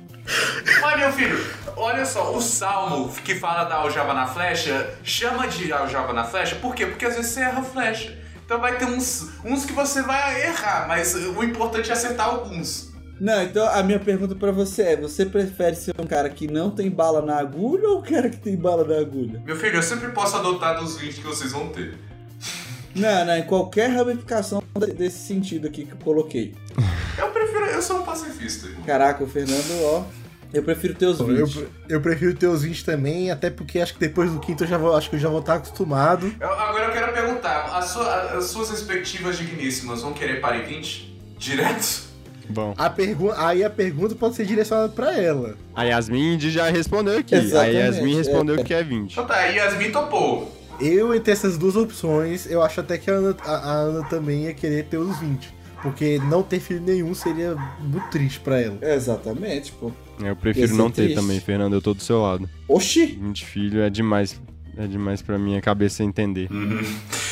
[0.83, 1.45] Mas, meu filho,
[1.75, 6.55] olha só, o salmo que fala da aljava na flecha, chama de aljava na flecha,
[6.57, 6.85] por quê?
[6.87, 8.17] Porque às vezes você erra a flecha.
[8.49, 12.91] Então vai ter uns, uns que você vai errar, mas o importante é acertar alguns.
[13.21, 16.71] Não, então a minha pergunta pra você é: você prefere ser um cara que não
[16.71, 19.43] tem bala na agulha ou um cara que tem bala na agulha?
[19.45, 21.95] Meu filho, eu sempre posso adotar dos 20 que vocês vão ter.
[22.97, 26.55] Não, não, em qualquer ramificação de- desse sentido aqui que eu coloquei.
[27.19, 28.85] Eu prefiro, eu sou um pacifista, irmão.
[28.85, 30.05] Caraca, o Fernando, ó.
[30.55, 31.57] Eu prefiro ter os 20.
[31.59, 34.69] Eu, eu prefiro ter os 20 também, até porque acho que depois do quinto eu
[34.69, 36.33] já vou, acho que eu já vou estar acostumado.
[36.41, 36.49] Eu-
[37.23, 41.17] perguntar, a sua- as suas respectivas digníssimas vão querer par em 20?
[41.39, 42.09] Direto?
[42.51, 42.75] Bom.
[42.79, 45.57] A pergu aí a pergunta pode ser direcionada pra ela.
[45.75, 47.35] A Yasmin já respondeu aqui.
[47.35, 48.17] Exatamente, a Yasmin é.
[48.17, 49.13] respondeu que é 20.
[49.13, 50.57] Então tá, Yasmin topou.
[50.81, 54.45] Eu, entre essas duas opções, eu acho até que a Ana, a- a Ana também
[54.45, 55.53] ia querer ter os 20.
[55.83, 58.79] Porque não ter filho nenhum seria muito triste pra ela.
[58.83, 59.93] Exatamente, pô.
[60.21, 61.15] Eu prefiro não ter triste.
[61.15, 61.75] também, Fernando.
[61.75, 62.49] Eu tô do seu lado.
[62.67, 63.07] Oxi!
[63.07, 64.41] 20 filhos é demais.
[64.79, 66.49] É demais pra minha cabeça entender.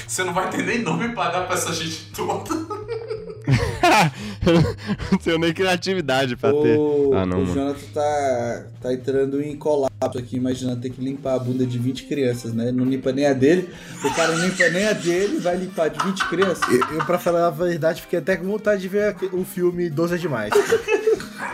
[0.07, 2.51] Você não vai ter nem nome pra dar pra essa gente toda.
[5.13, 6.77] não tenho nem criatividade pra ter.
[6.77, 7.55] O, Ah, não, o mano.
[7.55, 12.05] Jonathan tá, tá entrando em colapso aqui, imaginando ter que limpar a bunda de 20
[12.05, 12.73] crianças, né?
[12.73, 13.69] Não limpa nem a dele.
[14.05, 16.69] O cara não limpa nem a dele, vai limpar de 20 crianças.
[16.69, 20.15] Eu, eu, pra falar a verdade, fiquei até com vontade de ver o filme 12
[20.15, 20.51] é demais.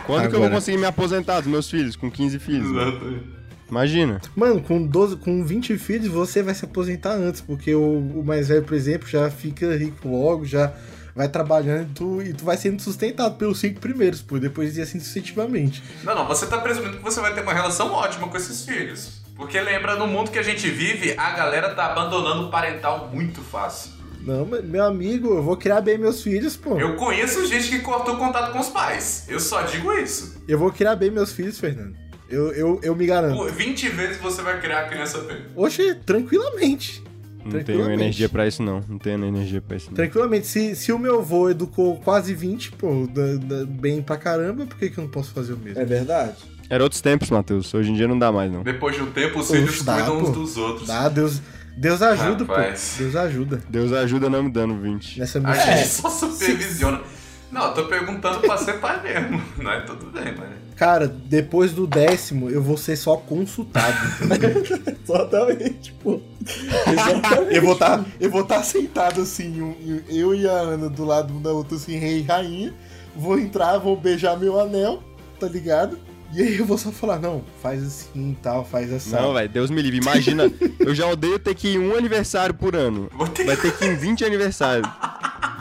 [0.07, 0.55] Quando que eu vou Agora.
[0.55, 2.67] conseguir me aposentar dos meus filhos com 15 filhos?
[2.71, 3.42] mano?
[3.69, 4.21] Imagina.
[4.35, 8.47] Mano, com 12, com 20 filhos, você vai se aposentar antes, porque o, o mais
[8.47, 10.73] velho, por exemplo, já fica rico logo, já
[11.15, 14.83] vai trabalhando e tu, e tu vai sendo sustentado pelos cinco primeiros, pô, depois ia
[14.83, 15.83] assim sucessivamente.
[16.03, 19.21] Não, não, você tá presumindo que você vai ter uma relação ótima com esses filhos.
[19.35, 23.41] Porque lembra, no mundo que a gente vive, a galera tá abandonando o parental muito
[23.41, 23.91] fácil.
[24.21, 26.79] Não, mas, meu amigo, eu vou criar bem meus filhos, pô.
[26.79, 29.25] Eu, Eu conheço gente que cortou contato com os pais.
[29.27, 30.41] Eu só digo isso.
[30.57, 32.02] vou criar bem meus filhos, Fernando.
[32.33, 33.35] Eu, eu, eu me garanto.
[33.37, 35.37] Por 20 vezes você vai criar a criança bem.
[35.55, 37.03] Oxe, tranquilamente.
[37.45, 38.81] Não tenho energia pra isso, não.
[38.87, 39.95] Não tenho energia pra isso, não.
[39.95, 44.65] Tranquilamente, se, se o meu avô educou quase 20, pô, da- da- bem pra caramba,
[44.65, 45.79] por que, que eu não posso fazer o mesmo?
[45.81, 46.35] É verdade?
[46.69, 47.73] Era outros tempos, Matheus.
[47.73, 48.63] Hoje em dia não dá mais, não.
[48.63, 50.31] Depois de um tempo, os filhos cuidam uns pô.
[50.31, 50.87] dos outros.
[50.87, 51.41] Dá, Deus,
[51.75, 52.93] Deus ajuda, Rapaz.
[52.97, 53.03] pô.
[53.03, 53.61] Deus ajuda.
[53.69, 55.19] Deus ajuda não me dando 20.
[55.19, 55.65] Nessa A missão.
[55.77, 57.01] gente só supervisiona.
[57.51, 59.39] Não, eu tô perguntando pra ser pai mesmo.
[59.61, 60.49] Não é tudo bem, mas.
[60.75, 63.95] Cara, depois do décimo, eu vou ser só consultado.
[65.03, 66.19] Exatamente, pô.
[66.87, 67.55] Exatamente.
[67.55, 71.33] eu vou tá, eu vou estar sentado assim, um- eu e a Ana do lado
[71.33, 72.73] um da outra, assim, rei e rainha.
[73.15, 75.01] Vou entrar, vou beijar meu anel,
[75.39, 75.99] tá ligado?
[76.33, 79.11] E aí eu vou só falar, não, faz assim e tal, faz assim.
[79.11, 79.99] Não, velho, Deus me livre.
[79.99, 83.07] Imagina, eu já odeio ter que ir em um aniversário por ano.
[83.35, 84.89] Ter Vai ter que ir em 20 aniversários.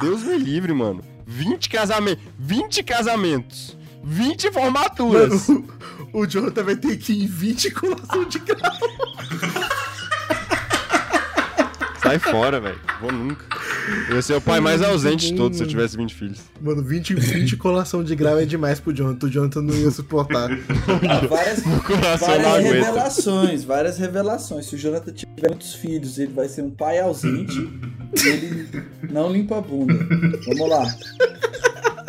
[0.01, 1.03] Deus me livre, mano.
[1.27, 2.25] 20 casamentos.
[2.39, 3.77] 20 casamentos.
[4.05, 5.49] 20 formaturas.
[5.49, 5.69] Mano,
[6.13, 8.73] o, o Jonathan vai ter que ir em 20 colação de grau.
[12.03, 12.81] Sai fora, velho.
[13.01, 13.47] Vou nunca.
[14.09, 16.41] Eu ia ser o pai mais ausente de todos se eu tivesse 20 filhos.
[16.61, 19.27] Mano, 20, 20 colação de grau é demais pro Jonathan.
[19.27, 20.51] O Jonathan não ia suportar.
[21.09, 21.63] Ah, várias,
[22.21, 24.67] várias revelações, várias revelações.
[24.67, 27.71] Se o Jonathan tiver muitos filhos, ele vai ser um pai ausente.
[28.25, 28.69] ele
[29.09, 29.95] não limpa a bunda.
[30.47, 30.95] Vamos lá.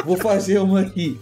[0.03, 1.19] Vou fazer uma aqui.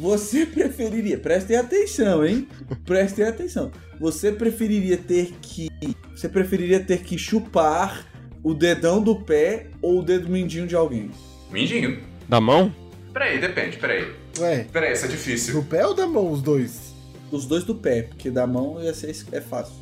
[0.00, 2.48] Você preferiria, prestem atenção, hein?
[2.86, 3.70] Prestem atenção.
[4.00, 5.68] Você preferiria ter que.
[6.14, 8.06] Você preferiria ter que chupar
[8.42, 11.10] o dedão do pé ou o dedo mindinho de alguém?
[11.50, 12.00] Mindinho.
[12.28, 12.74] Da mão?
[13.12, 14.06] Peraí, depende, peraí.
[14.38, 15.62] Ué, Peraí, isso é do difícil.
[15.64, 16.94] pé ou da mão, os dois?
[17.30, 19.74] Os dois do pé, porque da mão ia ser, é fácil.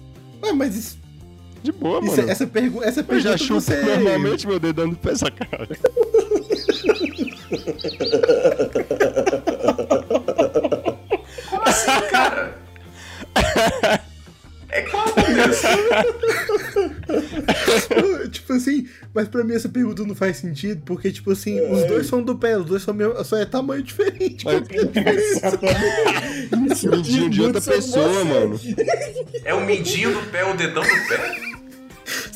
[0.43, 0.99] Ué, mas isso,
[1.63, 2.31] De boa, isso- mano.
[2.31, 3.77] essa, pergu essa Eu pergunta já chupo você...
[3.83, 5.77] normalmente meu dedão do pé sacanagem.
[11.51, 12.59] Como assim, cara?
[14.71, 15.63] É qual Deus?
[18.31, 22.07] tipo assim, mas pra mim essa pergunta não faz sentido, porque, tipo assim, os dois
[22.07, 24.45] são do pé, os dois são mesmo, só é tamanho diferente.
[24.45, 25.59] Mas- é a diferença?
[26.71, 28.61] Isso Mindinho de outra pessoa, mano.
[29.45, 31.58] É o mindinho do pé, o dedão do pé?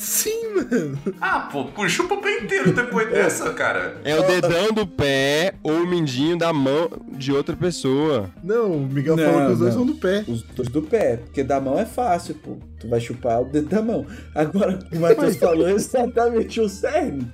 [0.02, 0.98] Sim, mano.
[1.20, 4.00] Ah, pô, puxa o pé inteiro depois dessa, cara.
[4.04, 8.28] É o dedão do pé ou o mindinho da mão de outra pessoa.
[8.42, 9.84] Não, o Miguel Não, falou que os dois não.
[9.84, 10.24] são do pé.
[10.26, 12.56] Os dois do pé, porque da mão é fácil, pô.
[12.80, 14.04] Tu vai chupar o dedo da mão.
[14.34, 17.30] Agora, o Matheus falou é exatamente o cerne.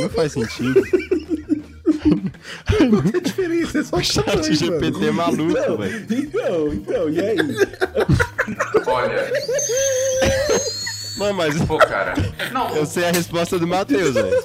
[0.00, 0.80] Não faz sentido.
[2.90, 5.12] Não tem diferença, é só O chat tamanho, GPT mano.
[5.14, 6.06] maluco, Então, velho.
[6.10, 7.36] então, então, e aí?
[8.86, 9.32] Olha,
[11.18, 12.14] Não, mas pô, cara.
[12.52, 14.42] Não, eu sei a resposta do Matheus, velho.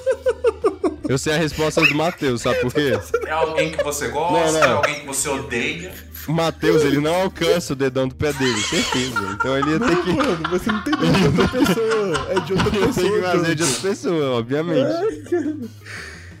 [1.08, 2.98] Eu sei a resposta do Matheus, sabe por quê?
[3.26, 4.60] é alguém que você gosta, Não, não.
[4.60, 5.92] é alguém que você odeia.
[6.26, 9.20] O Matheus, ele não alcança o dedão do pé dele, certeza.
[9.34, 12.26] Então ele ia ter que, Mano, você não tem de outra pessoa.
[12.30, 13.12] É de outra pessoa.
[13.12, 15.68] que fazer de outra pessoa, obviamente.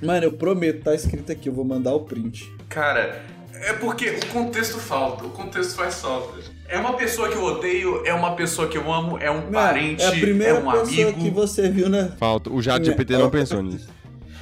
[0.02, 2.50] Mano, eu prometo, tá escrito aqui, eu vou mandar o print.
[2.70, 3.22] Cara,
[3.52, 6.38] é porque o contexto falta, o contexto faz falta.
[6.68, 9.52] É uma pessoa que eu odeio, é uma pessoa que eu amo, é um Não,
[9.52, 11.20] parente, é a primeira é um pessoa amigo.
[11.20, 12.08] que você viu na.
[12.16, 12.50] Falta.
[12.50, 13.86] O chat GPT não pensou nisso.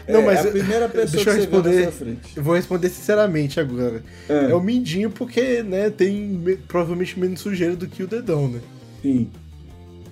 [0.09, 1.83] Não, é, mas é a eu- primeira pessoa deixa eu que você viu na responder.
[1.83, 2.37] sua frente.
[2.37, 4.03] Eu vou responder sinceramente agora.
[4.29, 4.51] É.
[4.51, 8.61] É o mindinho porque, né, tem me- provavelmente menos sujeira do que o dedão, né?
[9.03, 9.31] Sim.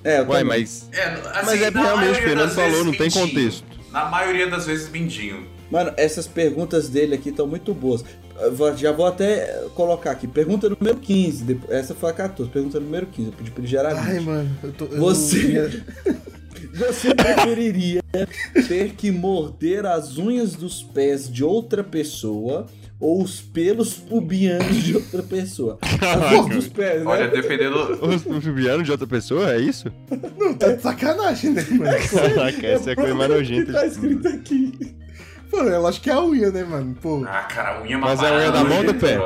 [0.03, 0.89] É, eu Ué, mas.
[0.93, 3.65] É, assim, Mas é na realmente, o Fernando falou, não tem contexto.
[3.93, 5.45] Na maioria das vezes, mindinho.
[5.71, 8.05] Mano, essas perguntas dele aqui estão muito boas.
[8.77, 10.27] Já vou até colocar aqui.
[10.27, 11.45] Pergunta número 15.
[11.45, 12.51] depois- Essa foi a 14.
[12.51, 13.29] Pergunta número 15.
[13.29, 14.25] Eu pedi pra ele gerar Ai, 20.
[14.25, 14.85] mano, eu tô.
[14.87, 15.83] eu- Você-
[16.73, 18.01] Você preferiria
[18.69, 22.67] ter que morder as unhas dos pés de outra pessoa
[23.01, 25.79] ou os pelos pubianos de outra pessoa?
[25.83, 27.07] As unhas dos pés, né?
[27.11, 27.77] Olha, dependendo.
[28.27, 29.91] O Juliano de outra pessoa, é isso?
[30.39, 31.91] Não, tá de sacanagem, né, mano?
[32.09, 33.73] Caraca, essa é a coisa mais nojenta.
[33.73, 34.95] Tá escrito aqui.
[35.51, 36.97] Pô, eu acho que é a unha, né, mano?
[37.01, 37.25] Pô.
[37.27, 39.19] Ah, cara, a unha é uma Mas é a unha da mão ou do pé?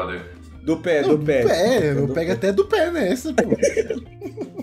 [0.63, 1.41] Do pé, do pé.
[1.43, 3.51] É, Do eu pé, pego do até do pé nessa, pô.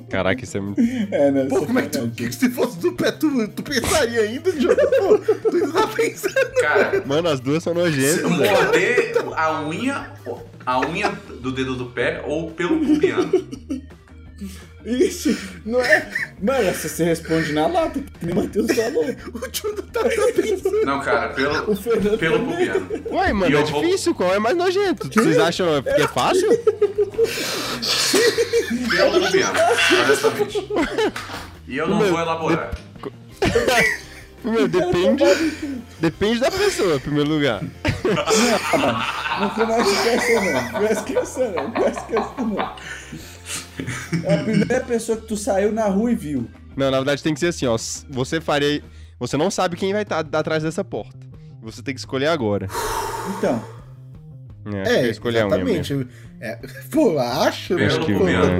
[0.10, 0.82] Caraca, isso é muito.
[1.12, 1.46] É, né?
[1.46, 2.10] Pô, como é que tu.
[2.10, 4.90] que se fosse do pé, tu, tu pensaria ainda, Jonathan?
[4.98, 6.52] Pô, tu ainda tá pensando.
[6.60, 10.12] Cara, Mano, as duas são nojentas, morder a unha,
[10.66, 11.10] a unha
[11.40, 13.32] do dedo do pé ou pelo pubiano.
[14.86, 16.10] Isso, não é.
[16.42, 19.04] Mano, essa você responde na lata, que nem o Matheus falou.
[19.06, 20.86] O Jonathan tá, tá pensando.
[20.86, 22.56] Não, cara, pelo, O Fernando pelo também.
[22.56, 22.90] pubiano.
[23.12, 24.16] Ué, mano, E é eu vou- difícil.
[24.16, 25.08] Qual é mais nojento?
[25.14, 26.50] Vocês acham que é fácil?
[28.90, 29.60] Pelo pubiano,
[30.06, 30.68] honestamente.
[31.68, 32.72] E eu não Meu, vou elaborar.
[34.44, 35.24] Meu, depende.
[36.00, 37.62] Depende da pessoa, em primeiro lugar.
[37.64, 39.00] Não não.
[39.40, 40.54] Não com essa não.
[40.54, 42.76] Não começa com essa não.
[44.24, 46.48] É a primeira pessoa que tu saiu na rua e viu.
[46.76, 47.78] Não, na verdade tem que ser assim, ó.
[48.10, 48.82] Você faria.
[49.20, 51.20] Você não sabe quem vai estar atrás dessa porta.
[51.62, 52.68] Você tem que escolher agora.
[53.38, 53.64] Então,
[54.86, 56.08] É, É, eu escolhi a exatamente.
[56.40, 56.56] É,
[56.92, 57.76] pô, acha?
[57.76, 58.06] Acho mano?
[58.06, 58.60] que Pô, unha,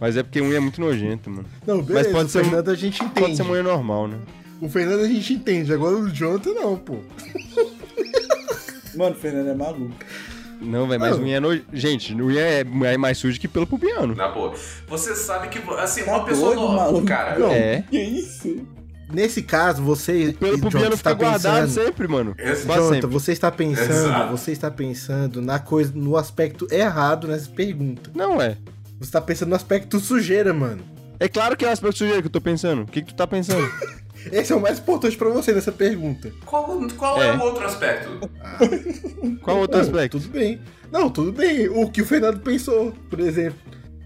[0.00, 1.46] Mas é porque unha é muito nojento, mano.
[1.66, 3.36] Não, beleza, pode o ser um- Fernando a gente Pode entende.
[3.36, 4.18] ser uma unha normal, né?
[4.60, 6.96] O Fernando a gente entende, agora o Jonathan não, pô.
[8.96, 9.94] mano, o Fernando é maluco.
[10.60, 11.24] Não, velho, mas Não.
[11.24, 11.66] unha é nojento.
[11.72, 14.14] Gente, unha é, é mais suja que pelo pubiano.
[14.14, 14.54] Na boa.
[14.88, 16.86] Você sabe que, assim, Tá uma pessoa doido, normal.
[16.92, 17.06] maluco?
[17.06, 17.50] Cara, Não.
[17.50, 17.84] É.
[17.90, 18.66] Que isso?
[19.10, 20.36] Nesse caso, você.
[20.38, 22.34] Pelo pubiano está fica guardado pensando- sempre, mano.
[22.38, 23.06] Jonathan, sempre.
[23.10, 24.30] você está pensando, Exato.
[24.30, 28.10] você está pensando na coisa, no aspecto errado nessa pergunta.
[28.14, 28.56] Não é.
[29.00, 30.82] Você tá pensando no aspecto sujeira, mano.
[31.20, 32.82] É claro que é o aspecto sujeira que eu tô pensando.
[32.82, 33.66] O que, que tu tá pensando?
[34.32, 36.32] Esse é o mais importante pra você nessa pergunta.
[36.44, 37.28] qual, qual é.
[37.28, 37.36] É.
[37.36, 38.30] o outro aspecto?
[39.42, 40.20] Qual outro aspecto?
[40.20, 40.60] Tudo bem.
[40.90, 41.68] Não, tudo bem.
[41.68, 43.58] O que o Fernando pensou, por exemplo.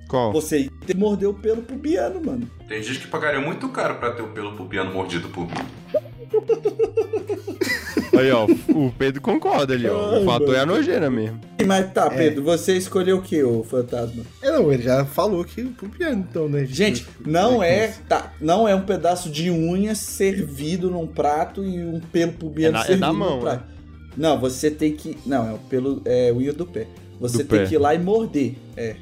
[0.08, 0.32] Qual?
[0.32, 2.50] Você mordeu o pelo pubiano, mano.
[2.68, 5.52] Tem gente que pagaria muito caro pra ter o pelo pubiano mordido por mim.
[8.18, 10.18] Aí, ó, o Pedro concorda ali, ó.
[10.20, 11.40] O fator é a nojeira mesmo.
[11.66, 12.16] Mas tá, É.
[12.16, 14.22] Pedro, você escolheu o que, o fantasma?
[14.42, 16.66] É, não, ele já falou que o piano, então, né?
[16.66, 22.00] Gente, não é, tá, não é um pedaço de unha servido num prato e um
[22.00, 23.64] pelo pubiano É na- é servido da mão, num prato.
[24.16, 26.86] Não, você tem que, não, é o pelo, é unha do pé.
[27.18, 27.66] Você Do tem pé.
[27.66, 28.56] que ir lá e morder.
[28.76, 28.96] É.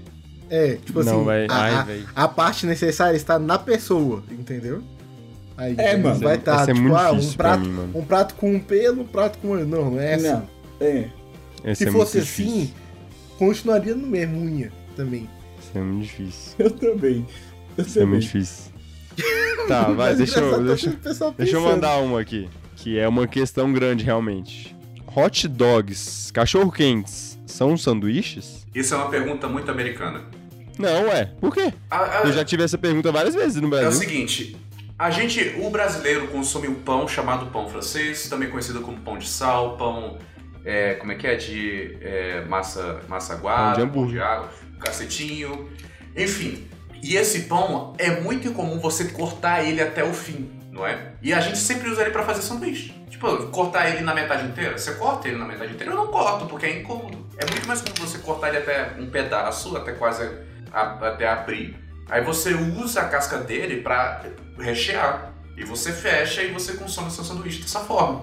[0.48, 1.46] É, tipo Não, assim, véi.
[1.48, 2.04] a, Ai, a- véi.
[2.14, 4.82] a parte necessária está na pessoa, entendeu?
[5.60, 6.18] Aí É, mano.
[6.20, 9.02] vai estar, Vai ser tipo, muito ah, um prato, mim, um prato com um pelo,
[9.02, 9.54] um prato com...
[9.56, 10.28] Não, não é assim.
[10.28, 10.48] Não,
[10.80, 11.08] é.
[11.64, 12.52] Esse Se é fosse difícil.
[12.52, 12.74] assim,
[13.38, 15.28] continuaria no mesmo unha também.
[15.60, 16.54] Isso é muito difícil.
[16.58, 17.26] Eu também.
[17.76, 18.42] Eu Isso é muito também.
[18.42, 18.70] difícil.
[19.68, 22.48] Tá, vai, Mas deixa eu, deixa, tá deixa eu mandar uma aqui.
[22.76, 24.74] Que é uma questão grande, realmente.
[25.14, 28.66] Hot dogs, cachorro-quentes, são sanduíches?
[28.74, 30.22] Isso é uma pergunta muito americana.
[30.78, 31.26] Não, é.
[31.40, 31.72] Por quê?
[31.90, 34.00] A- a- Eu já tive essa pergunta várias vezes no É o Brasil.
[34.00, 34.56] seguinte,
[35.00, 39.26] a gente, o brasileiro consome um pão chamado pão francês, também conhecido como pão de
[39.26, 40.18] sal, pão,
[40.62, 45.70] é, como é que é, de é, massa, massa aguada, Pão de água, cacetinho,
[46.14, 46.68] enfim.
[47.02, 51.12] E esse pão é muito incomum você cortar ele até o fim, não é?
[51.22, 52.92] E a gente sempre usa ele pra fazer sanduíche.
[53.08, 54.76] Tipo, cortar ele na metade inteira.
[54.76, 55.92] Você corta ele na metade inteira?
[55.92, 57.26] Eu não corto, porque é incômodo.
[57.38, 60.30] É muito mais comum você cortar ele até um pedaço, até quase
[60.70, 61.74] a- até abrir.
[62.10, 64.22] Aí você usa a casca dele pra
[64.58, 65.32] rechear.
[65.56, 68.22] E você fecha e você consome o seu sanduíche dessa forma.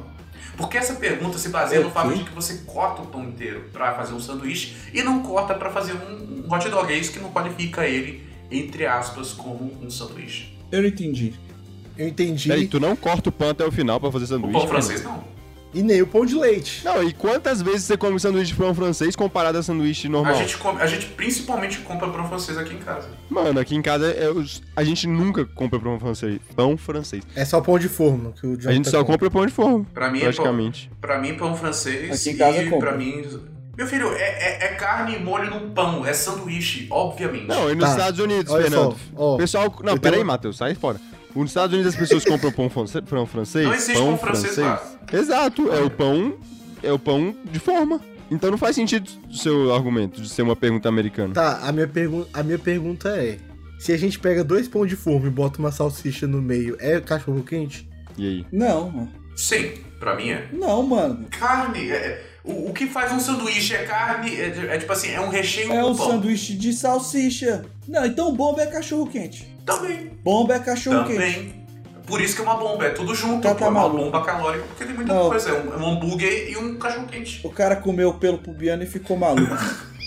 [0.58, 3.66] Porque essa pergunta se baseia no o fato de que você corta o pão inteiro
[3.72, 6.92] pra fazer um sanduíche e não corta pra fazer um, hot dog.
[6.92, 10.58] É isso que não qualifica ele, entre aspas, como um sanduíche.
[10.72, 11.34] Eu não entendi.
[11.96, 12.50] Eu entendi.
[12.50, 14.52] Peraí, tu não corta o pão até o final pra fazer O sanduíche?
[14.54, 14.70] pão mano?
[14.74, 15.24] francês não.
[15.74, 16.84] E nem o pão de leite.
[16.84, 20.34] Não, e quantas vezes você come sanduíche de pão francês comparado a sanduíche normal?
[20.34, 23.10] A gente, come- a gente principalmente compra pão francês aqui em casa.
[23.30, 26.40] Mano, aqui em casa é os- a gente nunca compra pão francês.
[26.56, 27.24] Pão francês.
[27.36, 29.86] É só pão de forno que o A Jonathan gente só compra pão de forma,
[29.94, 30.90] Pra mim, é pão, praticamente.
[31.02, 32.90] pra mim, pão francês Aqui em casa e compra.
[32.90, 33.24] pra mim...
[33.78, 37.46] Meu filho, é, é- é carne e molho no pão, é sanduíche, obviamente.
[37.46, 37.92] Não, e nos Tá.
[37.92, 38.92] Estados Unidos, Olha Fernando.
[38.94, 39.76] só, ó, pessoal.
[39.84, 41.00] Não, eu pera aí, tenho- Matheus, sai fora.
[41.42, 43.66] Nos Estados Unidos as pessoas compram pão, france- pão francês.
[43.66, 44.82] Não existe pão francês lá.
[45.12, 46.36] Exato, é o pão.
[46.84, 48.00] É o pão de forma.
[48.30, 51.34] Então não faz sentido o seu argumento de ser uma pergunta americana.
[51.34, 53.38] Tá, a minha, pergun a minha pergunta é:
[53.80, 57.00] se a gente pega dois pão de forma e bota uma salsicha no meio, é
[57.00, 57.88] cachorro quente?
[58.18, 58.46] E aí?
[58.52, 59.12] Não, mano.
[59.36, 60.48] Sim, pra mim é.
[60.52, 61.26] Não, mano.
[61.32, 65.22] Carne, é- o, o que faz um sanduíche é carne, é, é tipo assim, é
[65.22, 66.08] um recheio É um pão.
[66.12, 67.64] sanduíche de salsicha.
[67.88, 69.48] Não, então bomba é cachorro quente.
[69.68, 71.14] Também, Bomba é cachorro quente.
[71.20, 71.68] também.
[72.06, 73.42] Por isso que é uma bomba, é tudo junto.
[73.44, 74.06] Tá, pô, tá é uma maluco.
[74.06, 75.28] bomba calórica, porque tem muita Não.
[75.28, 75.50] coisa.
[75.50, 77.42] É um, é um hambúrguer e um cachorro quente.
[77.46, 79.54] O cara comeu pelo pubiano e ficou maluco.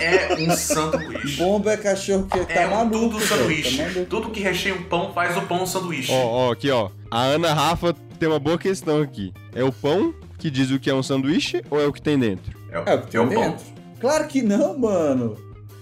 [0.00, 1.36] É um sanduíche.
[1.36, 2.46] Bomba é cachorro quente.
[2.52, 3.76] Tá é um maluco, tudo sanduíche.
[3.76, 4.06] Tá maluco.
[4.06, 6.10] tudo que recheia um pão faz o pão um sanduíche.
[6.12, 6.90] Ó, ó, aqui, ó.
[7.08, 9.32] A Ana Rafa tem uma boa questão aqui.
[9.54, 12.18] É o pão que diz o que é um sanduíche ou é o que tem
[12.18, 12.52] dentro?
[12.72, 13.42] É o que tem é o pão.
[13.42, 13.64] dentro.
[14.00, 15.36] Claro que não, mano.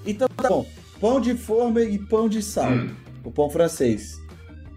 [0.05, 0.67] Então tá bom.
[1.01, 2.71] Pão de forma e pão de sal.
[2.71, 2.91] Hum.
[3.27, 4.17] O pão francês.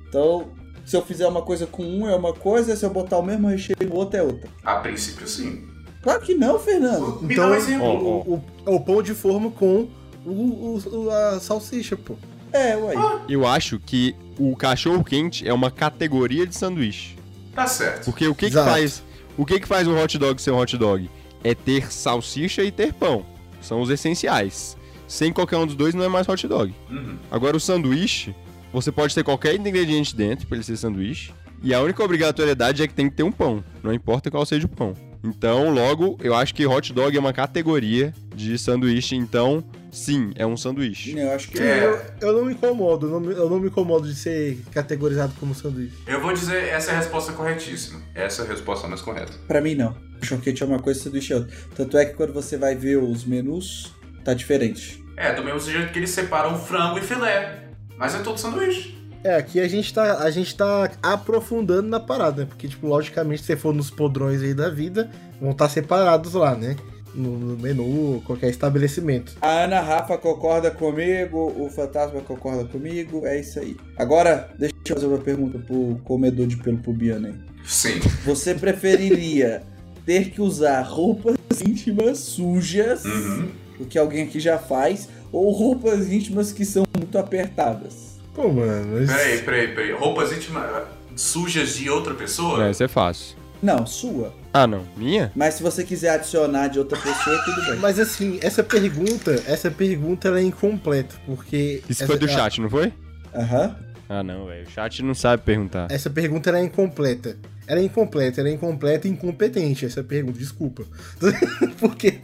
[0.08, 0.50] Então,
[0.86, 3.47] se eu fizer uma coisa com um é uma coisa, se eu botar o mesmo
[3.47, 4.50] recheio no outro é outra.
[4.64, 5.68] A princípio, sim.
[6.02, 7.22] Claro que não, Fernando.
[7.22, 7.86] Me Então, dá um exemplo.
[7.86, 9.88] ó, O, o, o pão de forma com
[10.26, 12.16] o, o- o- a salsicha, pô.
[12.52, 12.95] É, ué.
[13.30, 17.16] Eu acho que o cachorro quente é uma categoria de sanduíche.
[17.54, 18.06] Tá certo.
[18.06, 19.04] Porque o que que faz,
[19.38, 21.08] o que que faz um hot dog ser um hot dog?
[21.43, 23.24] É ter salsicha e ter pão.
[23.62, 24.76] São os essenciais.
[25.10, 26.74] Sem qualquer um dos dois não é mais hot dog.
[26.89, 27.18] Uhum.
[27.32, 28.34] Agora o sanduíche,
[28.72, 31.34] você pode ter qualquer ingrediente dentro para ele ser sanduíche.
[31.62, 34.66] E a única obrigatoriedade é que tem que ter um pão, não importa qual seja
[34.66, 34.93] o pão.
[35.22, 40.45] Então, logo, eu acho que hot dog é uma categoria de sanduíche, então sim, é
[40.45, 41.18] um sanduíche.
[41.20, 41.84] Eu acho que É.
[42.22, 45.34] Eu, eu não me incomodo, eu não me- eu não me incomodo de ser categorizado
[45.38, 45.97] como sanduíche.
[46.07, 47.99] Eu vou dizer, essa é a resposta corretíssima.
[48.16, 49.34] Essa é a resposta mais correta.
[49.45, 49.93] Pra mim, não.
[50.22, 51.53] Chonquete é uma coisa, sanduíche é outra.
[51.76, 53.91] Tanto é que quando você vai ver os menus,
[54.24, 55.03] tá diferente.
[55.17, 57.63] É, do mesmo jeito que eles separam frango e filé.
[57.97, 58.97] Mas é tudo sanduíche.
[59.24, 62.47] É, aqui a gente tá, a gente tá aprofundando na parada, né?
[62.47, 65.11] Porque, tipo, logicamente, se você for nos podrões aí da vida,
[65.41, 66.78] vão estar separados lá, né?
[67.13, 69.36] No, no menu, qualquer estabelecimento.
[69.41, 73.76] A Ana Rafa concorda comigo, o Fantasma concorda comigo, é isso aí.
[73.97, 77.36] Agora, deixa eu fazer uma pergunta pro comedor de pelo pubiano aí.
[77.65, 77.99] Sim.
[78.24, 79.63] Você preferiria
[80.05, 83.49] ter que usar roupas íntimas sujas, Uhum.
[83.80, 88.19] O que alguém aqui já faz, ou roupas íntimas que são muito apertadas?
[88.34, 89.09] Pô, mano, mas...
[89.11, 89.91] Peraí, peraí, peraí.
[89.91, 90.84] Roupas íntimas
[91.15, 92.67] sujas de outra pessoa?
[92.67, 93.38] É, isso é fácil.
[93.61, 94.34] Não, sua.
[94.53, 94.84] Ah, não.
[94.95, 95.32] Minha?
[95.36, 97.75] Mas se você quiser adicionar de outra pessoa, tudo bem.
[97.80, 101.84] Mas assim, essa pergunta, essa pergunta ela é incompleta, porque...
[101.89, 102.93] Isso essa, foi do a- chat, não foi?
[103.36, 103.75] Aham.
[104.07, 104.65] Ah, não, velho.
[104.65, 105.88] O chat não sabe perguntar.
[105.91, 107.38] Essa pergunta ela é incompleta.
[107.67, 110.84] Ela é incompleta, ela é incompleta e incompetente, essa pergunta, desculpa.
[111.80, 112.19] porque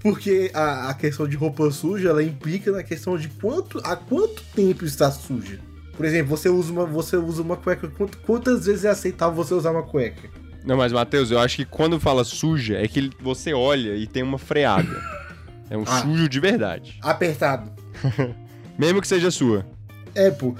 [0.00, 4.42] porque a, a questão de roupa suja, ela implica na questão de quanto há quanto
[4.54, 5.58] tempo está suja.
[5.96, 9.52] Por exemplo, você usa uma, você usa uma cueca, quant- quantas vezes é aceitável você
[9.54, 10.28] usar uma cueca?
[10.64, 14.22] Não, mas, Matheus, eu acho que quando fala suja, é que você olha e tem
[14.22, 15.02] uma freada.
[15.70, 16.00] É um Ah.
[16.02, 16.98] sujo de verdade.
[17.02, 17.70] Apertado.
[18.78, 19.64] Mesmo que seja sua.
[20.14, 20.54] É, pô.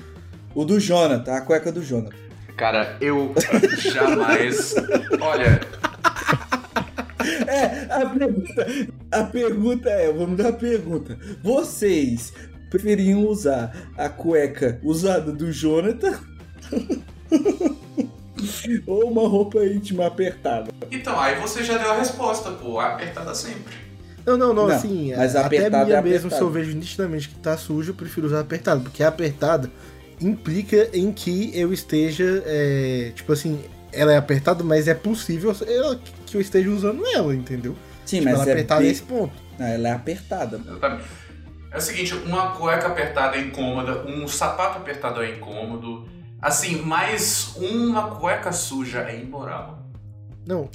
[0.55, 2.17] O do Jonathan, a cueca do Jonathan.
[2.57, 3.33] Cara, eu
[3.79, 4.75] jamais.
[5.21, 5.61] Olha,
[7.47, 8.67] É, a pergunta,
[9.11, 11.19] a pergunta é, vamos dar a pergunta.
[11.43, 12.33] Vocês
[12.71, 16.19] preferiam usar a cueca usada do Jonathan?
[18.87, 20.71] ou uma roupa íntima apertada?
[20.91, 22.81] então, aí você já deu a resposta, pô.
[22.81, 23.75] Apertada sempre.
[24.25, 27.37] Não, não, não, Não, assim, mas até minha é mesmo, se eu vejo nitidamente que
[27.37, 29.71] tá sujo, eu prefiro usar apertado, porque apertada
[30.21, 33.59] implica em que eu esteja, é, tipo assim,
[33.93, 35.99] ela é apertada, mas é possível eu-
[36.31, 37.77] que eu esteja usando ela, entendeu?
[38.05, 39.33] Sim, Tipo, ela mas é é apertada bem- nesse ponto.
[39.59, 40.61] Não, ela é apertada.
[40.67, 41.05] Exatamente.
[41.73, 46.09] É o seguinte, uma cueca apertada é incômoda, um sapato apertado é incômodo.
[46.43, 49.87] Assim, mas uma cueca suja é imoral.
[50.47, 50.69] Não,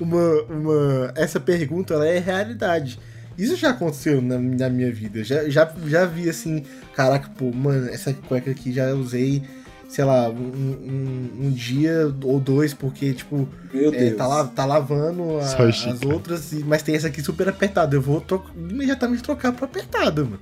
[0.00, 2.98] uma, uma, essa pergunta, ela é realidade.
[3.36, 7.88] Isso já aconteceu na, na minha vida, já, já, já vi assim, caraca, pô, mano,
[7.90, 9.42] essa cueca aqui já usei,
[9.88, 14.64] sei lá, um, um, um dia ou dois, porque, tipo, Meu É, tá, la- tá
[14.64, 17.96] lavando a- as outras, mas tem essa aqui super apertada.
[17.96, 20.40] Eu vou tro- imediatamente trocar pra apertada, mano.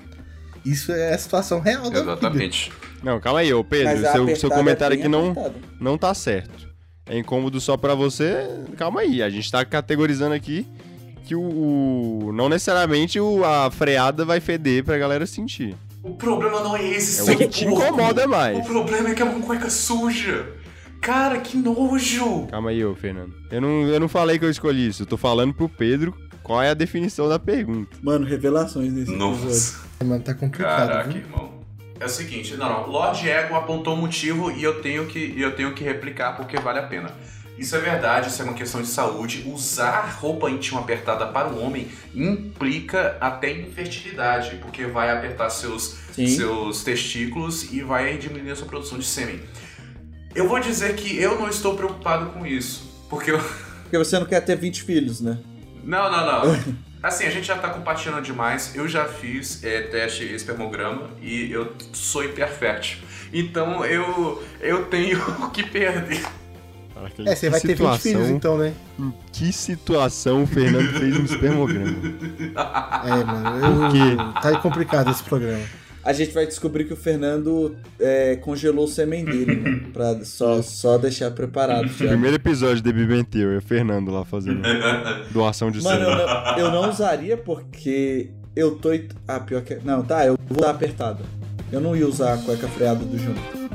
[0.64, 2.00] Isso é a situação real da vida.
[2.12, 2.72] Exatamente.
[3.02, 4.00] Não, calma aí, ô Pedro.
[4.12, 5.54] Seu, seu comentário é aqui não, apertada.
[5.80, 6.66] não tá certo.
[7.08, 8.48] É incômodo só pra você.
[8.76, 10.66] Calma aí, a gente tá categorizando aqui
[11.24, 11.40] que o.
[11.40, 15.76] o- não necessariamente o, a freada vai feder pra galera sentir.
[16.06, 18.58] O problema não é esse, É seu o que te incomoda mais.
[18.58, 20.46] O problema é que é uma cueca suja.
[21.00, 22.46] Cara, que nojo.
[22.46, 23.34] Calma aí, ô Fernando.
[23.50, 25.02] Eu não, eu não falei que eu escolhi isso.
[25.02, 27.96] Eu tô falando pro Pedro qual é a definição da pergunta.
[28.02, 29.44] Mano, revelações nesse episódio.
[29.44, 29.80] Nossa.
[30.04, 30.88] Mano, tá complicado.
[30.88, 31.22] Caraca, viu?
[31.22, 31.56] irmão.
[31.98, 32.86] É o seguinte, não, não.
[32.88, 36.56] Lord Ego apontou um motivo e eu tenho que e eu tenho que replicar porque
[36.58, 37.10] vale a pena.
[37.58, 39.44] Isso é verdade, isso é uma questão de saúde.
[39.46, 46.26] Usar roupa íntima apertada para o homem implica até infertilidade, porque vai apertar seus, Sim.
[46.26, 49.40] seus testículos e vai diminuir a sua produção de sêmen.
[50.34, 53.40] Eu vou dizer que eu não estou preocupado com isso, porque eu,
[53.86, 55.38] Porque você não quer ter 20 filhos, né?
[55.84, 56.76] não, não, não.
[57.02, 58.74] Assim, a gente já tá compartilhando demais.
[58.74, 62.98] Eu já fiz é, teste espermograma e eu sou hiperfértil.
[63.32, 66.24] Então eu, eu tenho o que perder.
[67.26, 68.72] É, você vai ter 20 filhos então, né?
[68.98, 71.96] Em que situação o Fernando fez um espermograma?
[73.04, 73.96] É, mano.
[73.96, 74.32] Eu...
[74.40, 75.62] Tá complicado esse programa.
[76.02, 79.80] A gente vai descobrir que o Fernando é, congelou o sêmen dele, né?
[79.92, 82.06] Pra só, só deixar preparado já.
[82.06, 84.62] Primeiro episódio de Big Bang Theory, é o Fernando lá fazendo
[85.32, 86.26] doação de Mano, eu sangue.
[86.26, 88.90] não, eu não usaria porque eu tô.
[89.26, 89.80] Ah, pior que.
[89.84, 91.24] Não, tá, eu vou dar apertada.
[91.72, 93.65] Eu não ia usar a cueca freada do Jonathan.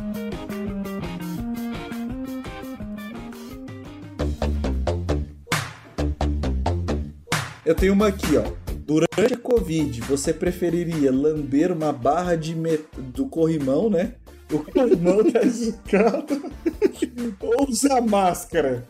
[7.71, 8.43] Eu tenho uma aqui, ó.
[8.85, 12.83] Durante a Covid, você preferiria lamber uma barra de met...
[12.97, 14.15] do corrimão, né?
[14.51, 16.51] O corrimão tá escado.
[17.39, 18.83] ou usar máscara?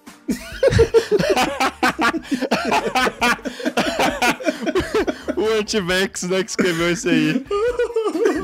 [5.38, 7.46] O Antivex, né, que escreveu isso aí.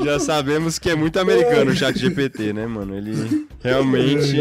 [0.04, 2.96] Já sabemos que é muito americano o chat GPT, né, mano?
[2.96, 4.36] Ele realmente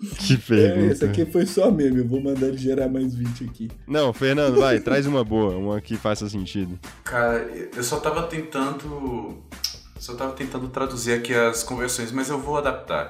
[0.18, 0.92] Que É, pergunta.
[0.92, 3.68] esse aqui foi só meme, eu vou mandar ele gerar mais 20 aqui.
[3.86, 6.78] Não, Fernando, vai, traz uma boa, uma que faça sentido.
[7.04, 7.38] Cara,
[7.74, 9.42] eu só tava tentando.
[9.98, 13.08] Só tava tentando traduzir aqui as conversões, mas eu vou adaptar.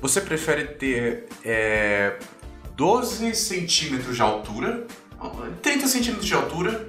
[0.00, 2.18] Você prefere ter é,
[2.76, 4.86] 12 centímetros de altura,
[5.60, 6.88] 30 centímetros de altura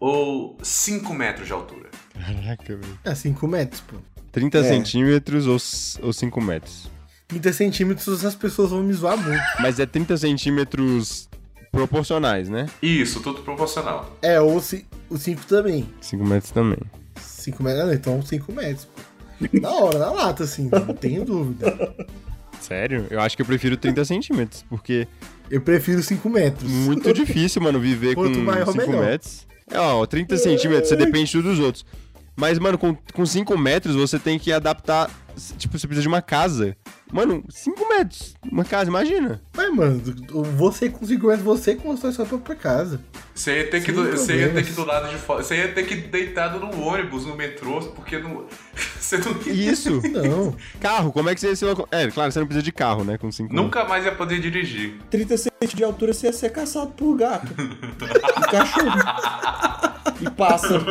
[0.00, 1.90] ou 5 metros de altura?
[2.14, 2.98] Caraca, velho.
[3.04, 3.96] É 5 metros, pô.
[4.32, 4.62] 30 É.
[4.64, 5.58] centímetros ou,
[6.06, 6.90] ou 5 metros?
[7.28, 9.42] 30 centímetros as pessoas vão me zoar muito.
[9.60, 11.28] Mas é 30 centímetros
[11.72, 12.66] proporcionais, né?
[12.82, 14.16] Isso, tudo proporcional.
[14.22, 15.88] É, ou ci- o 5 também.
[16.00, 16.78] 5 metros também.
[17.20, 19.02] 5 metros, não, então 5 metros, pô.
[19.60, 21.94] Na hora, na lata, assim, não tenho dúvida.
[22.60, 23.06] Sério?
[23.10, 25.06] Eu acho que eu prefiro 30 centímetros, porque
[25.50, 26.70] Eu prefiro 5 metros.
[26.70, 29.04] muito difícil, mano, viver com Quanto maior, 5 melhor.
[29.04, 29.46] metros.
[29.70, 31.84] É, ó, 30 centímetros, você depende tudo dos outros.
[32.34, 35.10] Mas, mano, com, com 5 metros você tem que adaptar.
[35.58, 36.76] Tipo, você precisa de uma casa.
[37.12, 38.34] Mano, 5 metros.
[38.50, 39.40] Uma casa, imagina.
[39.54, 40.02] Mas, mano,
[40.56, 43.00] você com 5 metros, você constrói sua própria casa.
[43.34, 45.42] Você ia ter que, do, você ia ter que do lado de fora.
[45.42, 48.46] Você ia ter que ir deitado no ônibus, no metrô, porque não,
[48.98, 50.00] você não Isso.
[50.16, 50.56] Não.
[50.80, 53.18] carro, como é que você ia se É, claro, você não precisa de carro, né?
[53.18, 54.94] Com 5 nunca mais ia poder dirigir.
[55.10, 57.46] 30 centímetros de altura você ia ser caçado por gato.
[57.52, 58.98] e cachorro.
[60.20, 60.84] e pássaro.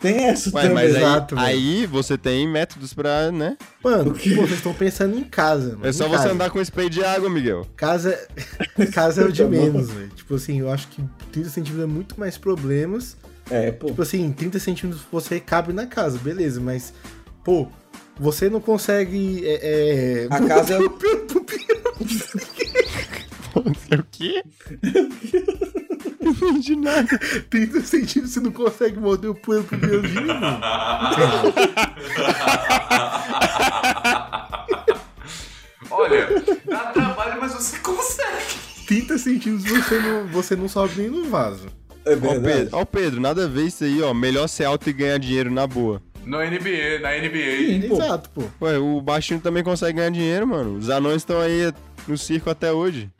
[0.00, 1.04] Tem essa Ué, mas aí,
[1.36, 3.56] aí você tem métodos pra, né?
[3.82, 5.72] Mano, pô, vocês estão pensando em casa.
[5.72, 6.32] Mano, É só em você casa.
[6.32, 7.66] andar com spray de água, Miguel.
[7.76, 8.18] Casa,
[8.92, 10.08] casa é o de Tá menos, velho.
[10.10, 11.02] Tipo assim, eu acho que
[11.32, 13.16] 30 centímetros é muito mais problemas.
[13.50, 13.88] É, pô.
[13.88, 16.94] Tipo assim, 30 centímetros você cabe na casa, beleza, mas,
[17.44, 17.68] pô,
[18.18, 19.42] você não consegue.
[19.44, 20.26] É, é...
[20.30, 20.78] A casa é-
[23.90, 24.42] É o quê?
[26.40, 27.18] Não entendi nada.
[27.50, 30.60] 30 centímetros você não consegue morder o pulo pro violino, mano.
[35.90, 36.28] Olha,
[36.64, 38.54] dá trabalho, mas você consegue.
[38.86, 41.66] 30 centímetros você não, você não sobe nem no vaso.
[42.04, 42.42] É Ó, verdade.
[42.42, 44.12] Pedro, ó, Pedro, nada a ver isso aí, ó.
[44.12, 46.02] Melhor ser alto e ganhar dinheiro na boa.
[46.24, 47.56] No NBA, na NBA.
[47.58, 47.94] Sim, pô.
[47.96, 48.42] Exato, pô.
[48.62, 50.76] Ué, o baixinho também consegue ganhar dinheiro, mano.
[50.78, 51.72] Os anões estão aí
[52.08, 53.10] no circo até hoje.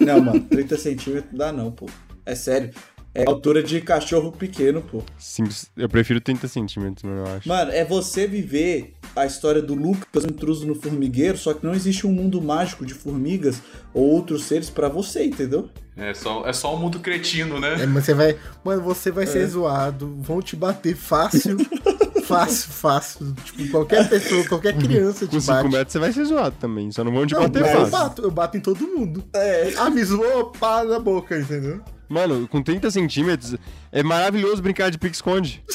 [0.00, 1.86] Não, mano, 30 centímetros dá não, pô.
[2.24, 2.70] É sério.
[3.14, 5.02] É altura de cachorro pequeno, pô.
[5.18, 7.48] Cinco- eu prefiro 30 centímetros, mano, eu acho.
[7.48, 11.72] Mano, é você viver a história do Lucas um intruso no formigueiro, só que não
[11.72, 13.62] existe um mundo mágico de formigas
[13.94, 15.70] ou outros seres pra você, entendeu?
[15.96, 17.84] É só, é só um mundo cretino, né?
[17.84, 18.36] É, mas você vai.
[18.62, 19.26] Mano, você vai É.
[19.26, 21.56] ser zoado, vão te bater fácil.
[22.26, 23.34] fácil, fácil.
[23.44, 25.68] Tipo, qualquer pessoa, qualquer criança Com te 5 bate.
[25.70, 27.90] metros você vai ser zoado também, só não vão te Não, bater mas eu fácil.
[27.98, 29.24] bato, eu bato em todo mundo.
[29.34, 29.72] É.
[29.76, 31.80] Ah, me zoou, pá na boca, entendeu?
[32.08, 33.56] Mano, com 30 centímetros
[33.90, 35.62] é maravilhoso brincar de pique-esconde.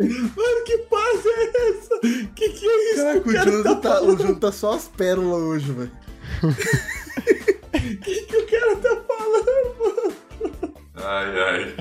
[0.00, 2.00] Mano, que paz é essa?
[2.34, 2.96] Que que é isso?
[3.02, 5.92] Caraca, que o o cara Jonathan tá tá, o tá só as pérolas hoje, velho.
[8.02, 10.74] que, que o cara tá falando, mano?
[10.94, 11.76] Ai, ai.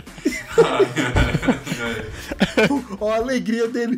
[2.99, 3.98] Ó a alegria dele.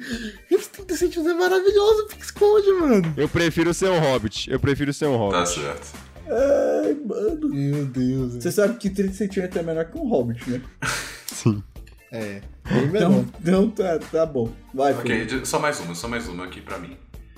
[0.49, 3.13] Esse 30 centímetros é maravilhoso, fica esconde, mano.
[3.17, 4.49] Eu prefiro ser um hobbit.
[4.51, 5.49] Eu prefiro ser um Tá hobbit.
[5.59, 5.93] certo.
[6.27, 7.49] Ai, mano.
[7.49, 8.35] Meu Deus.
[8.35, 10.61] Você sabe que 30 centímetros é menor que um hobbit, né?
[11.27, 11.63] Sim.
[12.11, 12.85] É, bem.
[12.87, 14.51] Então, então tá, tá bom.
[14.73, 16.97] Vai, Ok, de- só mais uma, só mais uma aqui pra mim.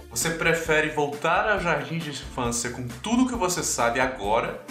[0.09, 4.61] Você prefere voltar ao jardim de infância com tudo que você sabe agora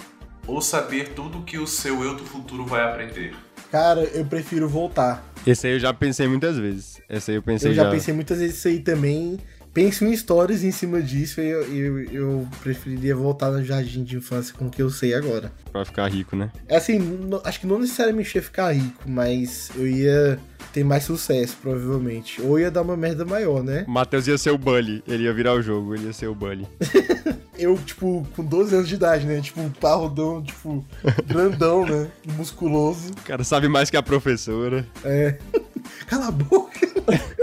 [0.45, 3.33] ou saber tudo que o seu eu do futuro vai aprender?
[3.73, 5.33] Cara, eu prefiro voltar.
[5.47, 7.01] Esse aí eu já pensei muitas vezes.
[7.09, 9.39] Esse aí eu pensei Eu já pensei muitas vezes isso aí também.
[9.73, 14.15] Penso em histórias em cima disso e eu, eu, eu preferiria voltar no jardim de
[14.17, 15.51] infância com o que eu sei agora.
[15.71, 16.51] Pra ficar rico, né?
[16.67, 20.39] É assim, no- acho que não necessariamente ia ficar rico, mas eu ia
[20.71, 22.39] ter mais sucesso, provavelmente.
[22.41, 23.83] Ou ia dar uma merda maior, né?
[23.87, 25.03] O Matheus ia ser o Bully.
[25.07, 26.67] Ele ia virar o jogo, ele ia ser o Bully.
[27.57, 29.39] Eu, tipo, com 12 anos de idade, né?
[29.39, 30.83] Tipo, um parrudão, tipo,
[31.27, 32.09] grandão, né?
[32.35, 33.11] Musculoso.
[33.11, 34.85] O cara sabe mais que a professora.
[35.05, 35.37] É.
[36.07, 36.79] Cala a boca.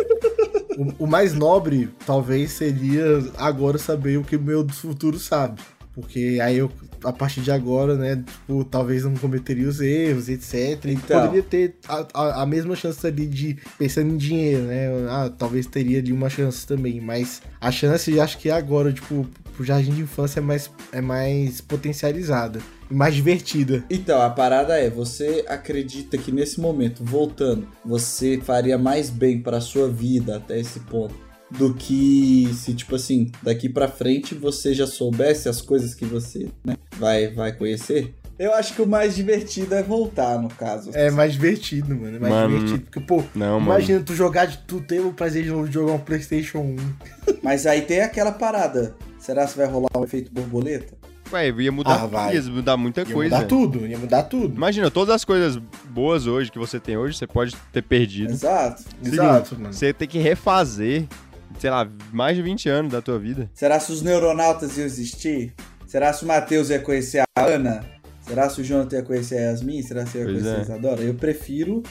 [0.77, 5.60] o, o mais nobre, talvez, seria agora saber o que o meu futuro sabe.
[5.94, 6.70] Porque aí eu,
[7.05, 10.84] a partir de agora, né, tipo, talvez não cometeria os erros, etc.
[10.86, 11.20] Então.
[11.20, 14.88] poderia ter a, a, a mesma chance ali de, pensando em dinheiro, né?
[15.09, 17.01] Ah, talvez teria ali uma chance também.
[17.01, 21.60] Mas a chance, acho que agora, tipo, pro jardim de infância é mais, é mais
[21.60, 22.60] potencializada.
[22.88, 23.84] E mais divertida.
[23.90, 29.60] Então, a parada é, você acredita que nesse momento, voltando, você faria mais bem pra
[29.60, 34.86] sua vida até esse ponto do que se, tipo assim, daqui pra frente você já
[34.86, 38.14] soubesse as coisas que você né, vai, vai conhecer?
[38.39, 40.90] Eu acho que o mais divertido é voltar, no caso.
[40.94, 42.16] É mais divertido, mano.
[42.16, 42.48] É mais Mano.
[42.56, 42.85] divertido.
[42.85, 44.56] Porque, pô, Não, imagina tu jogar de.
[44.66, 46.77] Tu ter o prazer de jogar um PlayStation 1.
[47.43, 48.94] Mas aí tem aquela parada.
[49.18, 50.94] Será que vai rolar um efeito borboleta?
[51.31, 52.35] Ué, ia mudar, Ah, vai.
[52.35, 53.36] ia mudar muita Ia coisa.
[53.36, 54.55] mudar tudo, ia mudar tudo.
[54.56, 55.60] Imagina, todas as coisas
[55.90, 58.32] boas hoje que você tem hoje, você pode ter perdido.
[58.32, 58.82] Exato.
[59.05, 59.72] Exato, mano.
[59.74, 61.06] Você tem que refazer,
[61.60, 63.50] sei lá, mais de 20 anos da tua vida.
[63.52, 65.52] Será se os neuronautas iam existir?
[65.86, 67.84] Será se o Matheus ia conhecer a Ana?
[68.26, 69.82] Será se o Jonathan ia conhecer a Yasmin?
[69.82, 70.58] Será se ia Pois conhecer é.
[70.58, 71.00] a Isadora?
[71.02, 71.82] Eu prefiro.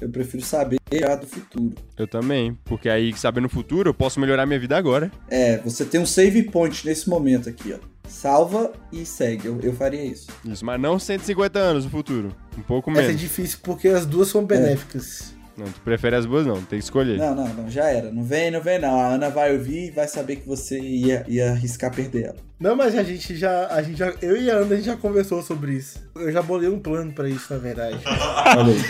[0.00, 1.74] Eu prefiro saber já do futuro.
[1.96, 5.10] Eu também, porque aí, sabendo o futuro, eu posso melhorar minha vida agora.
[5.28, 7.78] É, você tem um save point nesse momento aqui, ó.
[8.08, 9.48] Salva e segue.
[9.48, 10.28] Eu, eu faria isso.
[10.44, 12.34] Isso, mas não 150 anos no futuro.
[12.56, 13.20] Um pouco Essa é menos.
[13.20, 15.34] difícil porque as duas são benéficas.
[15.58, 17.18] Não, tu prefere as boas não, tem que escolher.
[17.18, 18.12] Não, não, não, já era.
[18.12, 19.00] Não vem, não vem, não.
[19.00, 22.36] A Ana vai ouvir e vai saber que você ia, ia arriscar perder ela.
[22.60, 23.66] Não, mas a gente já.
[23.68, 24.12] A gente já.
[24.22, 26.00] Eu e a Ana a gente já conversou sobre isso.
[26.16, 27.98] Eu já bolei um plano pra isso, na verdade.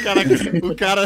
[0.02, 0.34] Caraca,
[0.66, 1.02] o cara.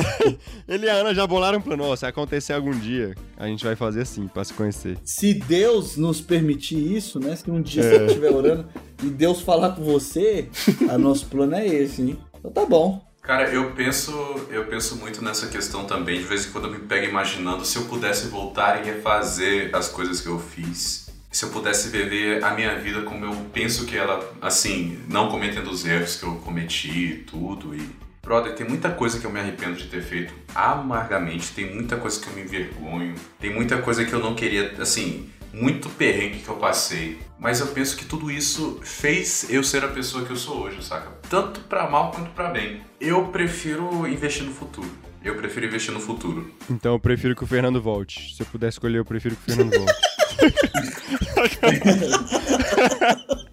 [0.68, 1.84] Ele e a Ana já bolaram um plano.
[1.84, 4.96] Ó, se acontecer algum dia, a gente vai fazer assim, pra se conhecer.
[5.04, 7.34] Se Deus nos permitir isso, né?
[7.36, 7.98] Se um dia É.
[7.98, 8.66] você estiver orando
[9.02, 10.48] e Deus falar com você,
[10.88, 12.18] a nosso plano é esse, hein?
[12.38, 13.00] Então tá bom.
[13.22, 14.12] Cara, eu penso,
[14.50, 16.18] eu penso muito nessa questão também.
[16.18, 19.88] De vez em quando eu me pego imaginando se eu pudesse voltar e refazer as
[19.88, 21.08] coisas que eu fiz.
[21.30, 25.70] Se eu pudesse viver a minha vida como eu penso que ela, assim, não cometendo
[25.70, 27.76] os erros que eu cometi e tudo.
[27.76, 27.88] E,
[28.20, 31.52] brother, tem muita coisa que eu me arrependo de ter feito amargamente.
[31.52, 33.14] Tem muita coisa que eu me envergonho.
[33.38, 37.18] Tem muita coisa que eu não queria, assim, muito perrengue que eu passei.
[37.38, 40.82] Mas eu penso que tudo isso fez eu ser a pessoa que eu sou hoje,
[40.82, 41.10] saca?
[41.28, 42.80] Tanto pra mal quanto pra bem.
[43.00, 44.90] Eu prefiro investir no futuro.
[45.24, 46.52] Eu prefiro investir no futuro.
[46.68, 48.34] Então eu prefiro que o Fernando volte.
[48.34, 49.92] Se eu puder escolher, eu prefiro que o Fernando volte.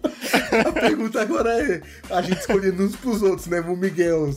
[0.66, 1.80] A pergunta agora é:
[2.10, 3.60] a gente escolhendo uns pros outros, né?
[3.60, 4.30] O Miguel.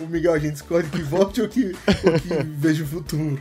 [0.00, 3.40] O Miguel a gente escolhe que volte ou que, ou que veja o futuro.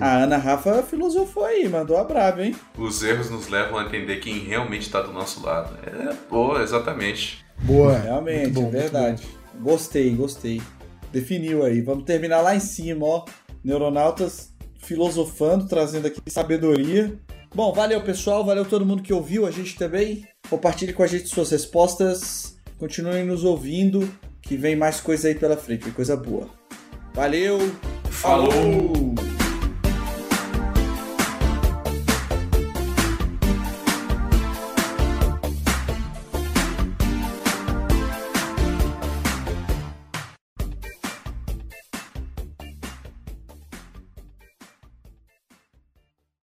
[0.00, 2.54] A Ana Rafa filosofou aí, mandou a brava, hein?
[2.76, 5.76] Os erros nos levam a entender quem realmente tá do nosso lado.
[5.86, 7.44] É, pô, exatamente.
[7.62, 7.98] Boa.
[7.98, 9.22] Realmente, bom, é verdade.
[9.60, 10.62] Gostei, gostei.
[11.12, 11.80] Definiu aí.
[11.80, 13.24] Vamos terminar lá em cima, ó.
[13.64, 17.18] Neuronautas filosofando, trazendo aqui sabedoria.
[17.54, 20.26] Bom, valeu pessoal, valeu todo mundo que ouviu, a gente também.
[20.48, 22.56] Compartilhe com a gente suas respostas.
[22.78, 26.48] Continuem nos ouvindo, que vem mais coisa aí pela frente, coisa boa.
[27.14, 27.58] Valeu!
[28.10, 29.21] Falou!